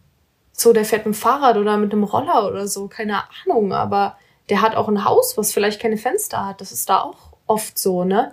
So, 0.52 0.72
der 0.72 0.84
fährt 0.84 1.06
mit 1.06 1.16
dem 1.16 1.18
Fahrrad 1.18 1.56
oder 1.56 1.76
mit 1.76 1.92
einem 1.92 2.04
Roller 2.04 2.46
oder 2.46 2.68
so, 2.68 2.86
keine 2.86 3.24
Ahnung, 3.44 3.72
aber 3.72 4.16
der 4.48 4.62
hat 4.62 4.76
auch 4.76 4.86
ein 4.86 5.04
Haus, 5.04 5.36
was 5.36 5.52
vielleicht 5.52 5.80
keine 5.80 5.96
Fenster 5.96 6.46
hat. 6.46 6.60
Das 6.60 6.70
ist 6.70 6.88
da 6.88 7.00
auch 7.00 7.32
oft 7.48 7.76
so, 7.76 8.04
ne? 8.04 8.32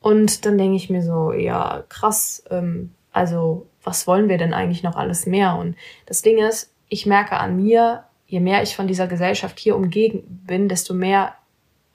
Und 0.00 0.46
dann 0.46 0.56
denke 0.56 0.76
ich 0.76 0.88
mir 0.88 1.02
so, 1.02 1.32
ja, 1.34 1.84
krass, 1.90 2.42
ähm, 2.48 2.94
also 3.12 3.66
was 3.84 4.06
wollen 4.06 4.30
wir 4.30 4.38
denn 4.38 4.54
eigentlich 4.54 4.82
noch 4.82 4.96
alles 4.96 5.26
mehr? 5.26 5.56
Und 5.56 5.76
das 6.06 6.22
Ding 6.22 6.38
ist, 6.38 6.71
ich 6.92 7.06
merke 7.06 7.38
an 7.38 7.56
mir, 7.56 8.04
je 8.26 8.40
mehr 8.40 8.62
ich 8.62 8.76
von 8.76 8.86
dieser 8.86 9.06
Gesellschaft 9.06 9.58
hier 9.58 9.76
umgeben 9.76 10.42
bin, 10.46 10.68
desto 10.68 10.92
mehr 10.92 11.34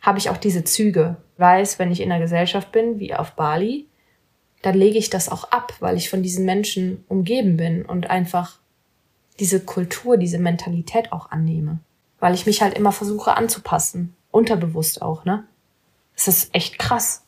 habe 0.01 0.17
ich 0.17 0.31
auch 0.31 0.37
diese 0.37 0.63
Züge. 0.63 1.17
Weiß, 1.37 1.77
wenn 1.77 1.91
ich 1.91 2.01
in 2.01 2.11
einer 2.11 2.19
Gesellschaft 2.19 2.71
bin, 2.71 2.99
wie 2.99 3.13
auf 3.13 3.33
Bali, 3.33 3.87
dann 4.63 4.73
lege 4.73 4.97
ich 4.97 5.11
das 5.11 5.29
auch 5.29 5.51
ab, 5.51 5.73
weil 5.81 5.97
ich 5.97 6.09
von 6.09 6.23
diesen 6.23 6.45
Menschen 6.45 7.05
umgeben 7.07 7.57
bin 7.57 7.85
und 7.85 8.09
einfach 8.09 8.57
diese 9.39 9.63
Kultur, 9.63 10.17
diese 10.17 10.39
Mentalität 10.39 11.11
auch 11.11 11.29
annehme. 11.29 11.77
Weil 12.19 12.33
ich 12.33 12.47
mich 12.47 12.63
halt 12.63 12.75
immer 12.75 12.91
versuche 12.91 13.37
anzupassen. 13.37 14.15
Unterbewusst 14.31 15.03
auch, 15.03 15.25
ne? 15.25 15.45
Das 16.15 16.27
ist 16.27 16.55
echt 16.55 16.79
krass. 16.79 17.23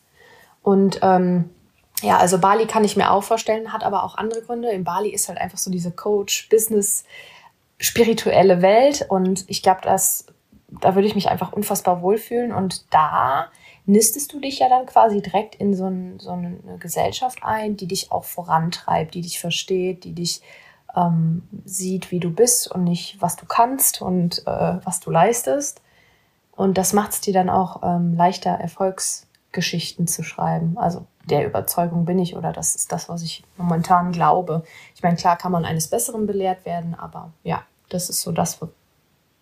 Und 0.63 1.01
ähm, 1.03 1.51
ja, 2.01 2.17
also 2.17 2.39
Bali 2.39 2.65
kann 2.65 2.83
ich 2.83 2.97
mir 2.97 3.11
auch 3.11 3.23
vorstellen, 3.23 3.71
hat 3.71 3.83
aber 3.83 4.03
auch 4.03 4.17
andere 4.17 4.41
Gründe. 4.41 4.71
In 4.71 4.83
Bali 4.83 5.09
ist 5.09 5.29
halt 5.29 5.37
einfach 5.37 5.59
so 5.59 5.69
diese 5.69 5.91
Coach-Business- 5.91 7.03
spirituelle 7.79 8.61
Welt 8.61 9.05
und 9.09 9.45
ich 9.47 9.63
glaube, 9.63 9.81
dass 9.81 10.25
da 10.81 10.95
würde 10.95 11.07
ich 11.07 11.15
mich 11.15 11.29
einfach 11.29 11.51
unfassbar 11.51 12.01
wohlfühlen 12.01 12.51
und 12.51 12.93
da 12.93 13.47
nistest 13.85 14.33
du 14.33 14.39
dich 14.39 14.59
ja 14.59 14.69
dann 14.69 14.85
quasi 14.85 15.21
direkt 15.21 15.55
in 15.55 15.73
so, 15.73 15.85
ein, 15.87 16.19
so 16.19 16.31
eine 16.31 16.59
Gesellschaft 16.79 17.39
ein, 17.41 17.75
die 17.75 17.87
dich 17.87 18.11
auch 18.11 18.23
vorantreibt, 18.23 19.15
die 19.15 19.21
dich 19.21 19.39
versteht, 19.39 20.03
die 20.03 20.13
dich 20.13 20.41
ähm, 20.95 21.47
sieht, 21.65 22.11
wie 22.11 22.19
du 22.19 22.29
bist 22.29 22.71
und 22.71 22.83
nicht, 22.83 23.17
was 23.19 23.35
du 23.35 23.45
kannst 23.45 24.01
und 24.01 24.45
äh, 24.45 24.77
was 24.83 24.99
du 24.99 25.09
leistest. 25.09 25.81
Und 26.51 26.77
das 26.77 26.93
macht 26.93 27.13
es 27.13 27.21
dir 27.21 27.33
dann 27.33 27.49
auch 27.49 27.81
ähm, 27.83 28.15
leichter, 28.15 28.59
Erfolgsgeschichten 29.49 30.07
zu 30.07 30.23
schreiben. 30.23 30.77
Also 30.77 31.05
der 31.29 31.45
Überzeugung 31.45 32.05
bin 32.05 32.19
ich 32.19 32.35
oder 32.35 32.53
das 32.53 32.75
ist 32.75 32.91
das, 32.91 33.09
was 33.09 33.21
ich 33.23 33.43
momentan 33.57 34.11
glaube. 34.11 34.63
Ich 34.95 35.03
meine, 35.03 35.15
klar 35.15 35.37
kann 35.37 35.51
man 35.51 35.65
eines 35.65 35.87
Besseren 35.87 36.27
belehrt 36.27 36.65
werden, 36.65 36.95
aber 36.95 37.31
ja, 37.43 37.63
das 37.89 38.09
ist 38.09 38.21
so 38.21 38.31
das, 38.31 38.59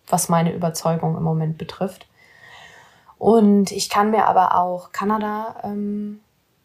was 0.08 0.28
meine 0.28 0.52
Überzeugung 0.52 1.16
im 1.16 1.22
Moment 1.22 1.58
betrifft. 1.58 2.06
Und 3.18 3.72
ich 3.72 3.90
kann 3.90 4.10
mir 4.10 4.26
aber 4.26 4.56
auch 4.56 4.92
Kanada 4.92 5.56
ähm, 5.64 6.20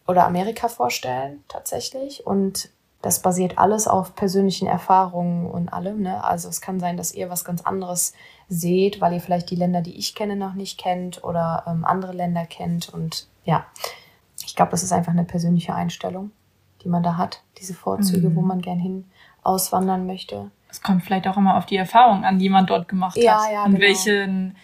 oder 0.07 0.25
Amerika 0.25 0.67
vorstellen, 0.67 1.43
tatsächlich. 1.47 2.25
Und 2.25 2.69
das 3.01 3.21
basiert 3.21 3.57
alles 3.57 3.87
auf 3.87 4.15
persönlichen 4.15 4.67
Erfahrungen 4.67 5.49
und 5.49 5.73
allem. 5.73 6.01
Ne? 6.01 6.23
Also 6.23 6.47
es 6.47 6.61
kann 6.61 6.79
sein, 6.79 6.95
dass 6.95 7.13
ihr 7.13 7.29
was 7.29 7.43
ganz 7.43 7.61
anderes 7.63 8.13
seht, 8.47 9.01
weil 9.01 9.13
ihr 9.13 9.19
vielleicht 9.19 9.49
die 9.49 9.55
Länder, 9.55 9.81
die 9.81 9.97
ich 9.97 10.15
kenne, 10.15 10.35
noch 10.35 10.53
nicht 10.53 10.79
kennt 10.79 11.23
oder 11.23 11.63
ähm, 11.67 11.83
andere 11.85 12.13
Länder 12.13 12.45
kennt. 12.45 12.89
Und 12.89 13.27
ja, 13.43 13.65
ich 14.45 14.55
glaube, 14.55 14.71
das 14.71 14.83
ist 14.83 14.91
einfach 14.91 15.11
eine 15.11 15.23
persönliche 15.23 15.73
Einstellung, 15.73 16.31
die 16.83 16.89
man 16.89 17.03
da 17.03 17.17
hat, 17.17 17.43
diese 17.57 17.73
Vorzüge, 17.73 18.29
mhm. 18.29 18.35
wo 18.35 18.41
man 18.41 18.61
gern 18.61 18.79
hin 18.79 19.05
auswandern 19.41 20.05
möchte. 20.05 20.51
Es 20.69 20.81
kommt 20.81 21.03
vielleicht 21.03 21.27
auch 21.27 21.37
immer 21.37 21.57
auf 21.57 21.65
die 21.65 21.77
Erfahrung 21.77 22.23
an, 22.23 22.39
die 22.39 22.49
man 22.49 22.65
dort 22.65 22.87
gemacht 22.87 23.17
ja, 23.17 23.41
hat. 23.41 23.51
Ja, 23.51 23.63
und 23.63 23.71
genau. 23.71 23.81
welchen, 23.83 24.55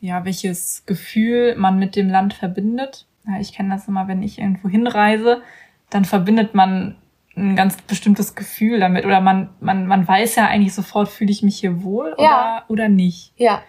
ja, 0.00 0.24
welches 0.24 0.84
Gefühl 0.86 1.56
man 1.56 1.78
mit 1.78 1.96
dem 1.96 2.08
Land 2.08 2.34
verbindet. 2.34 3.06
Ja, 3.26 3.40
ich 3.40 3.52
kenne 3.52 3.74
das 3.74 3.88
immer, 3.88 4.08
wenn 4.08 4.22
ich 4.22 4.38
irgendwo 4.38 4.68
hinreise, 4.68 5.42
dann 5.90 6.04
verbindet 6.04 6.54
man 6.54 6.96
ein 7.36 7.56
ganz 7.56 7.76
bestimmtes 7.82 8.34
Gefühl 8.34 8.80
damit. 8.80 9.04
Oder 9.04 9.20
man, 9.20 9.50
man, 9.60 9.86
man 9.86 10.06
weiß 10.06 10.36
ja 10.36 10.46
eigentlich 10.46 10.74
sofort, 10.74 11.08
fühle 11.08 11.30
ich 11.30 11.42
mich 11.42 11.58
hier 11.58 11.82
wohl 11.82 12.14
ja. 12.18 12.64
oder, 12.64 12.64
oder 12.68 12.88
nicht. 12.88 13.32
Ja, 13.36 13.62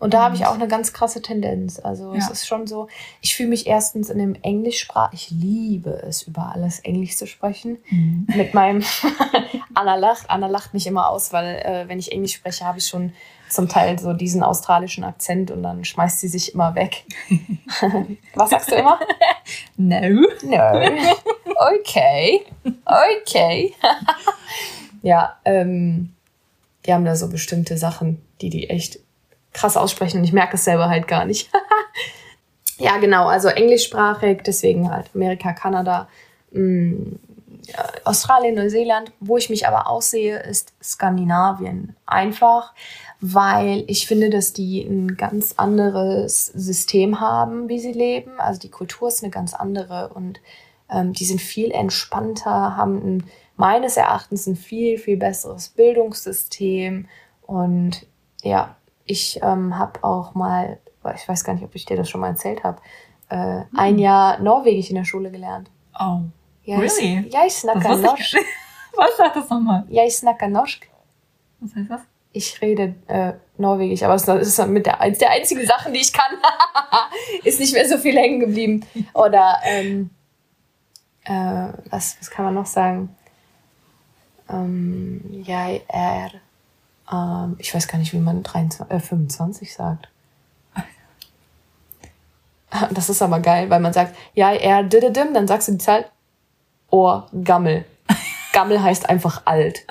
und 0.00 0.14
da 0.14 0.22
habe 0.22 0.34
ich 0.34 0.46
auch 0.46 0.54
eine 0.54 0.66
ganz 0.66 0.94
krasse 0.94 1.20
Tendenz. 1.20 1.78
Also 1.78 2.14
ja. 2.14 2.18
es 2.18 2.30
ist 2.30 2.46
schon 2.46 2.66
so, 2.66 2.88
ich 3.20 3.36
fühle 3.36 3.50
mich 3.50 3.66
erstens 3.66 4.08
in 4.08 4.18
dem 4.18 4.34
Englischsprach, 4.42 5.12
ich 5.12 5.30
liebe 5.30 5.90
es, 5.90 6.22
über 6.22 6.50
alles 6.54 6.80
Englisch 6.80 7.18
zu 7.18 7.26
sprechen. 7.26 7.78
Mhm. 7.90 8.26
Mit 8.34 8.54
meinem, 8.54 8.82
Anna 9.74 9.96
lacht, 9.96 10.30
Anna 10.30 10.46
lacht 10.46 10.72
mich 10.72 10.86
immer 10.86 11.10
aus, 11.10 11.34
weil 11.34 11.56
äh, 11.56 11.84
wenn 11.86 11.98
ich 11.98 12.12
Englisch 12.12 12.32
spreche, 12.32 12.64
habe 12.64 12.78
ich 12.78 12.86
schon 12.86 13.12
zum 13.50 13.68
Teil 13.68 13.98
so 13.98 14.14
diesen 14.14 14.42
australischen 14.42 15.04
Akzent 15.04 15.50
und 15.50 15.62
dann 15.62 15.84
schmeißt 15.84 16.20
sie 16.20 16.28
sich 16.28 16.54
immer 16.54 16.74
weg. 16.74 17.04
Was 18.34 18.50
sagst 18.50 18.70
du 18.70 18.76
immer? 18.76 18.98
No. 19.76 20.24
No. 20.42 20.82
Okay. 21.78 22.46
Okay. 22.86 23.74
ja, 25.02 25.36
ähm, 25.44 26.14
die 26.86 26.94
haben 26.94 27.04
da 27.04 27.16
so 27.16 27.28
bestimmte 27.28 27.76
Sachen, 27.76 28.22
die 28.40 28.48
die 28.48 28.70
echt 28.70 29.00
krass 29.52 29.76
aussprechen 29.76 30.18
und 30.18 30.24
ich 30.24 30.32
merke 30.32 30.56
es 30.56 30.64
selber 30.64 30.88
halt 30.88 31.08
gar 31.08 31.24
nicht. 31.24 31.50
ja, 32.78 32.98
genau, 32.98 33.26
also 33.26 33.48
englischsprachig, 33.48 34.42
deswegen 34.44 34.90
halt 34.90 35.10
Amerika, 35.14 35.52
Kanada, 35.52 36.08
mh, 36.52 36.62
mm, 36.62 37.18
Australien, 38.04 38.54
Neuseeland. 38.54 39.12
Wo 39.20 39.36
ich 39.36 39.50
mich 39.50 39.66
aber 39.66 39.88
aussehe, 39.88 40.38
ist 40.38 40.72
Skandinavien. 40.82 41.94
Einfach, 42.06 42.72
weil 43.20 43.84
ich 43.86 44.06
finde, 44.06 44.30
dass 44.30 44.52
die 44.52 44.82
ein 44.82 45.16
ganz 45.16 45.54
anderes 45.56 46.46
System 46.46 47.20
haben, 47.20 47.68
wie 47.68 47.78
sie 47.78 47.92
leben. 47.92 48.32
Also 48.38 48.60
die 48.60 48.70
Kultur 48.70 49.08
ist 49.08 49.22
eine 49.22 49.30
ganz 49.30 49.54
andere 49.54 50.10
und 50.14 50.40
ähm, 50.90 51.12
die 51.12 51.24
sind 51.24 51.40
viel 51.40 51.70
entspannter, 51.70 52.76
haben 52.76 52.96
ein, 52.96 53.24
meines 53.56 53.96
Erachtens 53.96 54.46
ein 54.46 54.56
viel, 54.56 54.98
viel 54.98 55.16
besseres 55.16 55.68
Bildungssystem 55.68 57.08
und 57.42 58.06
ja, 58.42 58.76
ich 59.10 59.40
ähm, 59.42 59.76
habe 59.76 60.04
auch 60.04 60.34
mal, 60.34 60.78
ich 61.16 61.28
weiß 61.28 61.42
gar 61.42 61.54
nicht, 61.54 61.64
ob 61.64 61.74
ich 61.74 61.84
dir 61.84 61.96
das 61.96 62.08
schon 62.08 62.20
mal 62.20 62.28
erzählt 62.28 62.62
habe, 62.62 62.80
äh, 63.28 63.36
hm. 63.36 63.64
ein 63.76 63.98
Jahr 63.98 64.38
Norwegisch 64.40 64.90
in 64.90 64.96
der 64.96 65.04
Schule 65.04 65.30
gelernt. 65.30 65.70
Oh, 65.98 66.20
ja, 66.64 66.78
really? 66.78 67.24
Ich, 67.26 67.32
ja, 67.32 67.44
ich 67.46 67.54
snacka 67.54 67.96
norsk. 67.96 68.36
Was 68.96 69.16
sagt 69.16 69.36
das 69.36 69.50
nochmal? 69.50 69.84
Ja, 69.88 70.04
ich 70.04 70.16
snacka 70.16 70.46
norsk. 70.46 70.86
Was 71.58 71.74
heißt 71.74 71.90
das? 71.90 72.00
Ich 72.32 72.62
rede 72.62 72.94
äh, 73.08 73.32
Norwegisch, 73.58 74.04
aber 74.04 74.14
es 74.14 74.28
ist 74.28 74.66
mit 74.68 74.86
der, 74.86 75.00
eins 75.00 75.18
der 75.18 75.30
einzigen 75.30 75.66
Sachen, 75.66 75.92
die 75.92 76.00
ich 76.00 76.12
kann. 76.12 76.38
ist 77.44 77.58
nicht 77.58 77.72
mehr 77.72 77.88
so 77.88 77.98
viel 77.98 78.16
hängen 78.16 78.38
geblieben. 78.38 78.86
Oder 79.14 79.56
ähm, 79.64 80.10
äh, 81.24 81.72
was, 81.90 82.16
was 82.20 82.30
kann 82.30 82.44
man 82.44 82.54
noch 82.54 82.66
sagen? 82.66 83.16
Ähm, 84.48 85.42
ja, 85.44 85.70
er 85.88 86.30
ähm, 87.12 87.56
ich 87.58 87.74
weiß 87.74 87.88
gar 87.88 87.98
nicht, 87.98 88.12
wie 88.12 88.18
man 88.18 88.42
23, 88.42 88.94
äh, 88.94 89.00
25 89.00 89.72
sagt. 89.72 90.08
Das 92.92 93.08
ist 93.08 93.20
aber 93.20 93.40
geil, 93.40 93.68
weil 93.68 93.80
man 93.80 93.92
sagt, 93.92 94.14
ja, 94.34 94.52
er 94.52 94.84
dididim, 94.84 95.34
dann 95.34 95.48
sagst 95.48 95.66
du 95.68 95.72
die 95.72 95.78
Zahl, 95.78 96.06
Ohr, 96.90 97.28
Gammel. 97.44 97.84
Gammel 98.52 98.80
heißt 98.82 99.08
einfach 99.08 99.42
alt. 99.44 99.84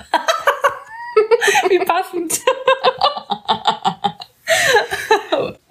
Wie 1.68 1.78
passend. 1.84 2.40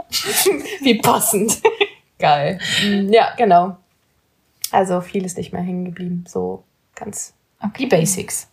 Wie 0.81 0.99
passend. 0.99 1.61
Geil. 2.17 2.59
Ja, 3.09 3.33
genau. 3.35 3.77
Also 4.71 5.01
viel 5.01 5.25
ist 5.25 5.37
nicht 5.37 5.53
mehr 5.53 5.61
hängen 5.61 5.85
geblieben. 5.85 6.25
So 6.27 6.63
ganz 6.95 7.33
okay. 7.59 7.71
die 7.79 7.85
Basics. 7.87 8.47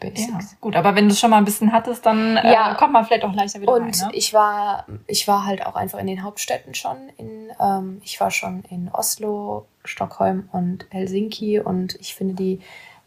Basics. 0.00 0.28
Ja, 0.28 0.56
gut, 0.60 0.76
aber 0.76 0.94
wenn 0.94 1.06
du 1.06 1.12
es 1.12 1.20
schon 1.20 1.30
mal 1.30 1.38
ein 1.38 1.44
bisschen 1.44 1.72
hattest, 1.72 2.04
dann 2.06 2.36
äh, 2.36 2.52
ja. 2.52 2.74
kommt 2.74 2.92
man 2.92 3.04
vielleicht 3.04 3.24
auch 3.24 3.34
leichter 3.34 3.60
wieder 3.60 3.72
Und 3.72 3.82
rein. 3.82 3.90
Ne? 3.90 4.10
ich 4.12 4.34
war, 4.34 4.86
ich 5.06 5.28
war 5.28 5.44
halt 5.44 5.64
auch 5.66 5.74
einfach 5.74 5.98
in 5.98 6.06
den 6.06 6.22
Hauptstädten 6.22 6.74
schon. 6.74 6.96
In, 7.16 7.50
ähm, 7.60 8.00
ich 8.04 8.20
war 8.20 8.30
schon 8.30 8.64
in 8.70 8.90
Oslo, 8.92 9.66
Stockholm 9.84 10.48
und 10.52 10.86
Helsinki 10.90 11.60
und 11.60 11.94
ich 12.00 12.14
finde 12.14 12.34
die 12.34 12.60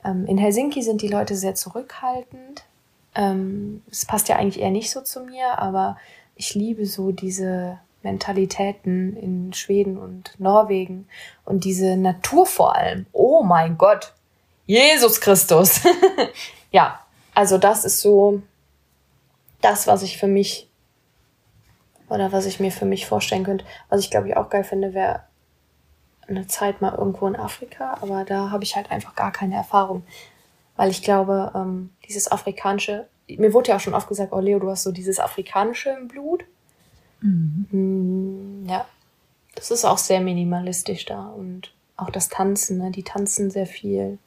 ähm, 0.04 0.26
in 0.26 0.38
Helsinki 0.38 0.82
sind 0.82 1.02
die 1.02 1.08
Leute 1.08 1.36
sehr 1.36 1.56
zurückhaltend. 1.56 2.64
Ähm, 3.16 3.84
es 3.92 4.06
passt 4.06 4.30
ja 4.30 4.38
eigentlich 4.38 4.62
eher 4.62 4.72
nicht 4.72 4.92
so 4.92 5.02
zu 5.02 5.22
mir, 5.22 5.60
aber 5.60 5.98
ich 6.36 6.56
liebe 6.56 6.86
so 6.86 7.12
diese 7.12 7.80
Mentalitäten 8.02 9.16
in 9.16 9.54
Schweden 9.54 9.98
und 9.98 10.40
Norwegen 10.40 11.08
und 11.46 11.64
diese 11.64 11.96
Natur 11.96 12.46
vor 12.46 12.76
allem. 12.76 13.06
Oh 13.14 13.44
mein 13.44 13.78
Gott, 13.78 14.14
Jesus 14.66 15.22
Christus. 15.22 15.82
ja, 16.74 17.00
also 17.34 17.58
das 17.58 17.86
ist 17.86 18.02
so 18.02 18.42
das, 19.62 19.88
was 19.88 20.04
ich 20.04 20.18
für 20.18 20.28
mich 20.28 20.70
oder 22.10 22.34
was 22.34 22.46
ich 22.46 22.60
mir 22.60 22.72
für 22.72 22.86
mich 22.86 23.06
vorstellen 23.06 23.46
könnte. 23.46 23.64
Was 23.88 24.02
ich 24.02 24.12
glaube 24.12 24.28
ich 24.28 24.36
auch 24.36 24.50
geil 24.50 24.66
finde, 24.66 24.94
wäre 24.94 25.22
eine 26.28 26.48
Zeit 26.48 26.82
mal 26.82 26.96
irgendwo 26.96 27.28
in 27.28 27.36
Afrika, 27.36 27.98
aber 28.02 28.26
da 28.26 28.50
habe 28.50 28.64
ich 28.64 28.76
halt 28.76 28.92
einfach 28.92 29.16
gar 29.16 29.32
keine 29.32 29.56
Erfahrung. 29.56 30.04
Weil 30.76 30.90
ich 30.90 31.04
glaube, 31.04 31.52
ähm, 31.56 31.92
dieses 32.08 32.32
afrikanische, 32.32 33.08
mir 33.28 33.54
wurde 33.54 33.70
ja 33.70 33.76
auch 33.76 33.80
schon 33.80 33.94
oft 33.94 34.08
gesagt, 34.08 34.34
oh 34.34 34.40
Leo, 34.40 34.60
du 34.60 34.70
hast 34.70 34.84
so 34.84 34.92
dieses 34.92 35.20
afrikanische 35.20 35.92
im 35.92 36.08
Blut. 36.08 36.44
Mhm. 37.22 37.68
Mm, 37.72 38.70
ja, 38.70 38.86
das 39.56 39.70
ist 39.70 39.86
auch 39.86 40.00
sehr 40.00 40.22
minimalistisch 40.22 41.06
da 41.06 41.28
und 41.28 41.74
auch 41.96 42.10
das 42.10 42.30
Tanzen, 42.30 42.80
ne? 42.80 42.92
die 42.92 43.04
tanzen 43.04 43.52
sehr 43.52 43.68
viel. 43.68 44.18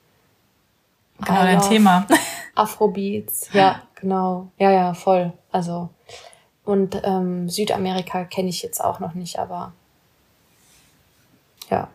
Genau 1.25 1.43
dein 1.43 1.61
Thema. 1.61 2.07
Afrobeats, 2.55 3.51
ja, 3.53 3.83
genau. 3.95 4.49
Ja, 4.59 4.71
ja, 4.71 4.95
voll. 4.95 5.33
Also, 5.53 5.91
und 6.65 7.01
ähm, 7.05 7.49
Südamerika 7.49 8.25
kenne 8.25 8.49
ich 8.49 8.63
jetzt 8.63 8.83
auch 8.83 8.99
noch 8.99 9.15
nicht, 9.15 9.39
aber 9.39 9.73
ja, 11.71 11.89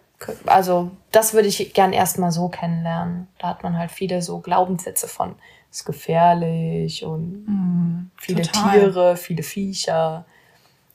also 0.45 0.91
das 1.11 1.33
würde 1.33 1.47
ich 1.47 1.73
gern 1.73 1.93
erstmal 1.93 2.31
so 2.31 2.49
kennenlernen. 2.49 3.27
Da 3.39 3.47
hat 3.49 3.63
man 3.63 3.77
halt 3.77 3.91
viele 3.91 4.21
so 4.21 4.39
Glaubenssätze 4.39 5.07
von, 5.07 5.35
ist 5.71 5.85
gefährlich 5.85 7.03
und 7.03 7.45
mm, 7.47 8.11
viele 8.17 8.43
total. 8.43 8.79
Tiere, 8.79 9.17
viele 9.17 9.43
Viecher. 9.43 10.25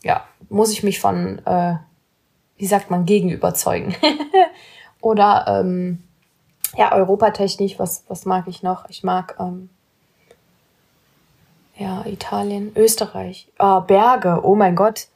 Ja, 0.02 0.25
muss 0.49 0.71
ich 0.73 0.83
mich 0.83 1.00
von, 1.00 1.45
äh, 1.45 1.75
wie 2.56 2.66
sagt 2.66 2.90
man, 2.90 3.04
gegen 3.04 3.30
überzeugen. 3.30 3.95
Oder 5.00 5.61
ähm, 5.61 6.02
ja, 6.76 6.92
europatechnisch, 6.92 7.78
was, 7.78 8.04
was 8.09 8.25
mag 8.26 8.47
ich 8.49 8.62
noch? 8.62 8.88
Ich 8.88 9.02
mag 9.02 9.37
ähm, 9.38 9.71
ja, 11.76 12.04
Italien, 12.06 12.73
Österreich. 12.75 13.49
Oh, 13.59 13.80
Berge, 13.80 14.40
oh 14.42 14.54
mein 14.54 14.76
Gott. 14.76 15.09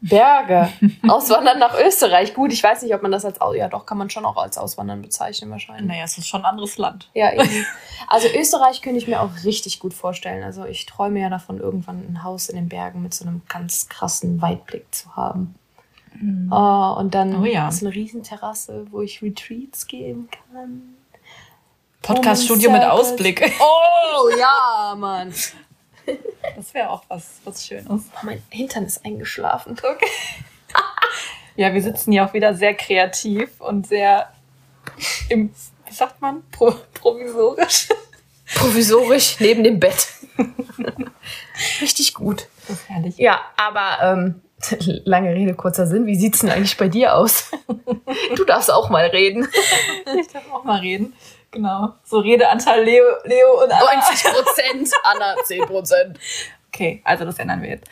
Berge. 0.00 0.68
Auswandern 1.08 1.58
nach 1.58 1.78
Österreich. 1.78 2.34
Gut, 2.34 2.52
ich 2.52 2.62
weiß 2.62 2.82
nicht, 2.82 2.94
ob 2.94 3.02
man 3.02 3.10
das 3.10 3.24
als, 3.24 3.38
ja 3.56 3.68
doch, 3.68 3.86
kann 3.86 3.96
man 3.96 4.10
schon 4.10 4.24
auch 4.24 4.36
als 4.36 4.58
Auswandern 4.58 5.00
bezeichnen 5.00 5.50
wahrscheinlich. 5.50 5.86
Naja, 5.86 6.04
es 6.04 6.18
ist 6.18 6.28
schon 6.28 6.42
ein 6.42 6.46
anderes 6.46 6.76
Land. 6.78 7.10
Ja, 7.14 7.32
eben. 7.32 7.48
Also 8.06 8.28
Österreich 8.28 8.82
könnte 8.82 8.98
ich 8.98 9.08
mir 9.08 9.22
auch 9.22 9.30
richtig 9.44 9.80
gut 9.80 9.94
vorstellen. 9.94 10.44
Also 10.44 10.66
ich 10.66 10.84
träume 10.84 11.20
ja 11.20 11.30
davon, 11.30 11.58
irgendwann 11.58 12.04
ein 12.06 12.22
Haus 12.22 12.50
in 12.50 12.56
den 12.56 12.68
Bergen 12.68 13.02
mit 13.02 13.14
so 13.14 13.24
einem 13.24 13.40
ganz 13.48 13.88
krassen 13.88 14.42
Weitblick 14.42 14.94
zu 14.94 15.16
haben. 15.16 15.54
Mhm. 16.20 16.52
Oh, 16.52 16.96
und 16.98 17.14
dann 17.14 17.40
oh, 17.40 17.46
ja. 17.46 17.68
ist 17.68 17.82
eine 17.82 17.94
Riesenterrasse, 17.94 18.86
wo 18.90 19.00
ich 19.00 19.22
Retreats 19.22 19.86
geben 19.86 20.28
kann. 20.52 20.93
Podcast-Studio 22.04 22.70
mit 22.70 22.82
Ausblick. 22.82 23.50
Oh 24.16 24.28
ja, 24.38 24.94
Mann. 24.96 25.34
Das 26.54 26.72
wäre 26.72 26.88
auch 26.88 27.02
was, 27.08 27.40
was 27.44 27.66
Schönes. 27.66 28.04
Mein 28.22 28.40
Hintern 28.48 28.84
ist 28.84 29.04
eingeschlafen. 29.04 29.72
Okay. 29.72 30.06
ja, 31.56 31.74
wir 31.74 31.82
sitzen 31.82 32.12
hier 32.12 32.24
auch 32.24 32.32
wieder 32.32 32.54
sehr 32.54 32.74
kreativ 32.74 33.60
und 33.60 33.88
sehr 33.88 34.32
im, 35.28 35.52
wie 35.86 35.92
sagt 35.92 36.20
man, 36.20 36.44
Pro, 36.52 36.74
provisorisch. 36.94 37.88
Provisorisch 38.54 39.40
neben 39.40 39.64
dem 39.64 39.80
Bett. 39.80 40.06
Richtig 41.80 42.14
gut. 42.14 42.46
Das 42.68 42.78
ist 42.78 42.88
herrlich. 42.88 43.16
Ja, 43.18 43.40
aber 43.56 43.98
ähm, 44.00 44.42
lange 45.04 45.34
Rede, 45.34 45.54
kurzer 45.54 45.88
Sinn. 45.88 46.06
Wie 46.06 46.16
sieht's 46.16 46.38
denn 46.38 46.50
eigentlich 46.50 46.76
bei 46.76 46.88
dir 46.88 47.16
aus? 47.16 47.50
Du 48.36 48.44
darfst 48.44 48.70
auch 48.70 48.90
mal 48.90 49.06
reden. 49.06 49.48
Ich 50.20 50.28
darf 50.28 50.44
auch 50.52 50.62
mal 50.62 50.78
reden. 50.78 51.14
Genau. 51.54 51.94
So 52.02 52.18
Redeanteil 52.18 52.84
Leo, 52.84 53.04
Leo 53.22 53.62
und 53.62 53.70
Anna. 53.70 54.02
90 54.02 54.24
Prozent, 54.24 54.90
Anna 55.04 55.36
10 55.44 55.66
Prozent. 55.66 56.18
Okay, 56.68 57.00
also 57.04 57.24
das 57.24 57.38
ändern 57.38 57.62
wir 57.62 57.70
jetzt. 57.70 57.88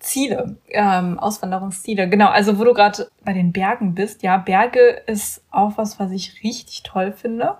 Ziele, 0.00 0.56
ähm, 0.70 1.18
Auswanderungsziele. 1.18 2.08
Genau, 2.08 2.28
also 2.28 2.58
wo 2.58 2.64
du 2.64 2.74
gerade 2.74 3.08
bei 3.24 3.32
den 3.32 3.52
Bergen 3.52 3.94
bist, 3.94 4.22
ja, 4.22 4.36
Berge 4.36 5.02
ist 5.06 5.44
auch 5.50 5.72
was, 5.76 6.00
was 6.00 6.10
ich 6.10 6.42
richtig 6.42 6.82
toll 6.82 7.12
finde. 7.12 7.56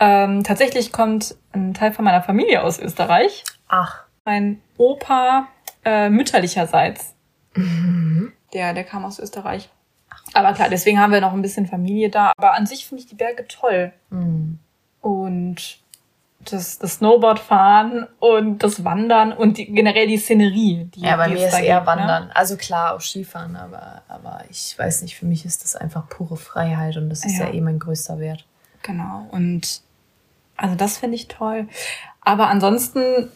Ähm, 0.00 0.42
tatsächlich 0.42 0.90
kommt 0.90 1.36
ein 1.52 1.74
Teil 1.74 1.92
von 1.92 2.04
meiner 2.04 2.22
Familie 2.22 2.64
aus 2.64 2.80
Österreich. 2.80 3.44
Ach. 3.68 4.02
Mein 4.24 4.60
Opa 4.78 5.46
äh, 5.84 6.10
mütterlicherseits. 6.10 7.14
Mhm. 7.54 8.32
Der, 8.52 8.74
der 8.74 8.84
kam 8.84 9.04
aus 9.04 9.20
Österreich. 9.20 9.68
Aber 10.34 10.52
klar, 10.54 10.68
deswegen 10.68 10.98
haben 10.98 11.12
wir 11.12 11.20
noch 11.20 11.32
ein 11.32 11.42
bisschen 11.42 11.66
Familie 11.66 12.10
da. 12.10 12.32
Aber 12.36 12.54
an 12.54 12.66
sich 12.66 12.86
finde 12.86 13.02
ich 13.02 13.08
die 13.08 13.14
Berge 13.14 13.46
toll. 13.46 13.92
Mhm 14.10 14.51
und 15.52 15.78
das, 16.50 16.78
das 16.78 16.94
Snowboardfahren 16.94 18.08
und 18.18 18.64
das 18.64 18.84
Wandern 18.84 19.32
und 19.32 19.58
die, 19.58 19.66
generell 19.66 20.08
die 20.08 20.16
Szenerie. 20.16 20.90
Die, 20.94 21.00
ja, 21.00 21.16
bei 21.16 21.28
mir 21.28 21.46
ist 21.46 21.54
eher 21.54 21.60
gibt, 21.60 21.66
ne? 21.66 21.86
Wandern. 21.86 22.26
Ne? 22.28 22.36
Also 22.36 22.56
klar, 22.56 22.94
auch 22.94 23.00
Skifahren, 23.00 23.54
aber, 23.54 24.02
aber 24.08 24.42
ich 24.50 24.76
weiß 24.76 25.02
nicht, 25.02 25.16
für 25.16 25.26
mich 25.26 25.44
ist 25.44 25.62
das 25.62 25.76
einfach 25.76 26.08
pure 26.08 26.36
Freiheit 26.36 26.96
und 26.96 27.10
das 27.10 27.24
ist 27.24 27.38
ja, 27.38 27.46
ja 27.46 27.54
eh 27.54 27.60
mein 27.60 27.78
größter 27.78 28.18
Wert. 28.18 28.44
Genau, 28.82 29.28
und 29.30 29.82
also 30.56 30.74
das 30.74 30.98
finde 30.98 31.14
ich 31.14 31.28
toll. 31.28 31.68
Aber 32.20 32.48
ansonsten, 32.48 33.28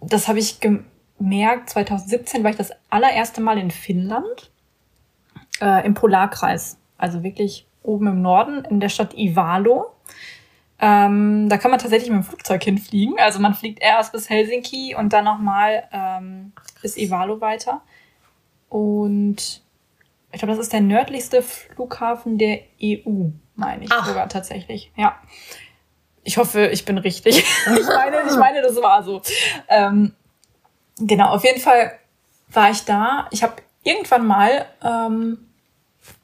das 0.00 0.28
habe 0.28 0.38
ich 0.38 0.60
gemerkt, 0.60 1.70
2017 1.70 2.42
war 2.42 2.50
ich 2.50 2.56
das 2.56 2.70
allererste 2.88 3.42
Mal 3.42 3.58
in 3.58 3.70
Finnland, 3.70 4.50
äh, 5.60 5.84
im 5.84 5.92
Polarkreis. 5.92 6.78
Also 6.96 7.22
wirklich 7.22 7.66
oben 7.82 8.06
im 8.06 8.22
Norden, 8.22 8.64
in 8.64 8.80
der 8.80 8.88
Stadt 8.88 9.12
Ivalo. 9.14 9.91
Ähm, 10.84 11.48
da 11.48 11.58
kann 11.58 11.70
man 11.70 11.78
tatsächlich 11.78 12.10
mit 12.10 12.18
dem 12.18 12.24
Flugzeug 12.24 12.64
hinfliegen. 12.64 13.14
Also 13.20 13.38
man 13.38 13.54
fliegt 13.54 13.80
erst 13.80 14.10
bis 14.10 14.28
Helsinki 14.28 14.96
und 14.96 15.12
dann 15.12 15.24
nochmal 15.24 15.84
ähm, 15.92 16.52
bis 16.82 16.96
Ivalo 16.96 17.40
weiter. 17.40 17.82
Und 18.68 19.62
ich 20.32 20.38
glaube, 20.40 20.48
das 20.48 20.58
ist 20.58 20.72
der 20.72 20.80
nördlichste 20.80 21.40
Flughafen 21.40 22.36
der 22.36 22.62
EU, 22.82 23.28
meine 23.54 23.84
ich 23.84 23.92
Ach. 23.92 24.04
sogar 24.04 24.28
tatsächlich. 24.28 24.90
Ja. 24.96 25.20
Ich 26.24 26.36
hoffe, 26.36 26.66
ich 26.66 26.84
bin 26.84 26.98
richtig. 26.98 27.38
ich, 27.78 27.86
meine, 27.86 28.16
ich 28.28 28.36
meine, 28.36 28.60
das 28.60 28.74
war 28.82 29.04
so. 29.04 29.22
Ähm, 29.68 30.16
genau, 30.98 31.28
auf 31.28 31.44
jeden 31.44 31.60
Fall 31.60 31.92
war 32.48 32.70
ich 32.70 32.84
da. 32.84 33.28
Ich 33.30 33.44
habe 33.44 33.54
irgendwann 33.84 34.26
mal 34.26 34.66
ähm, 34.82 35.46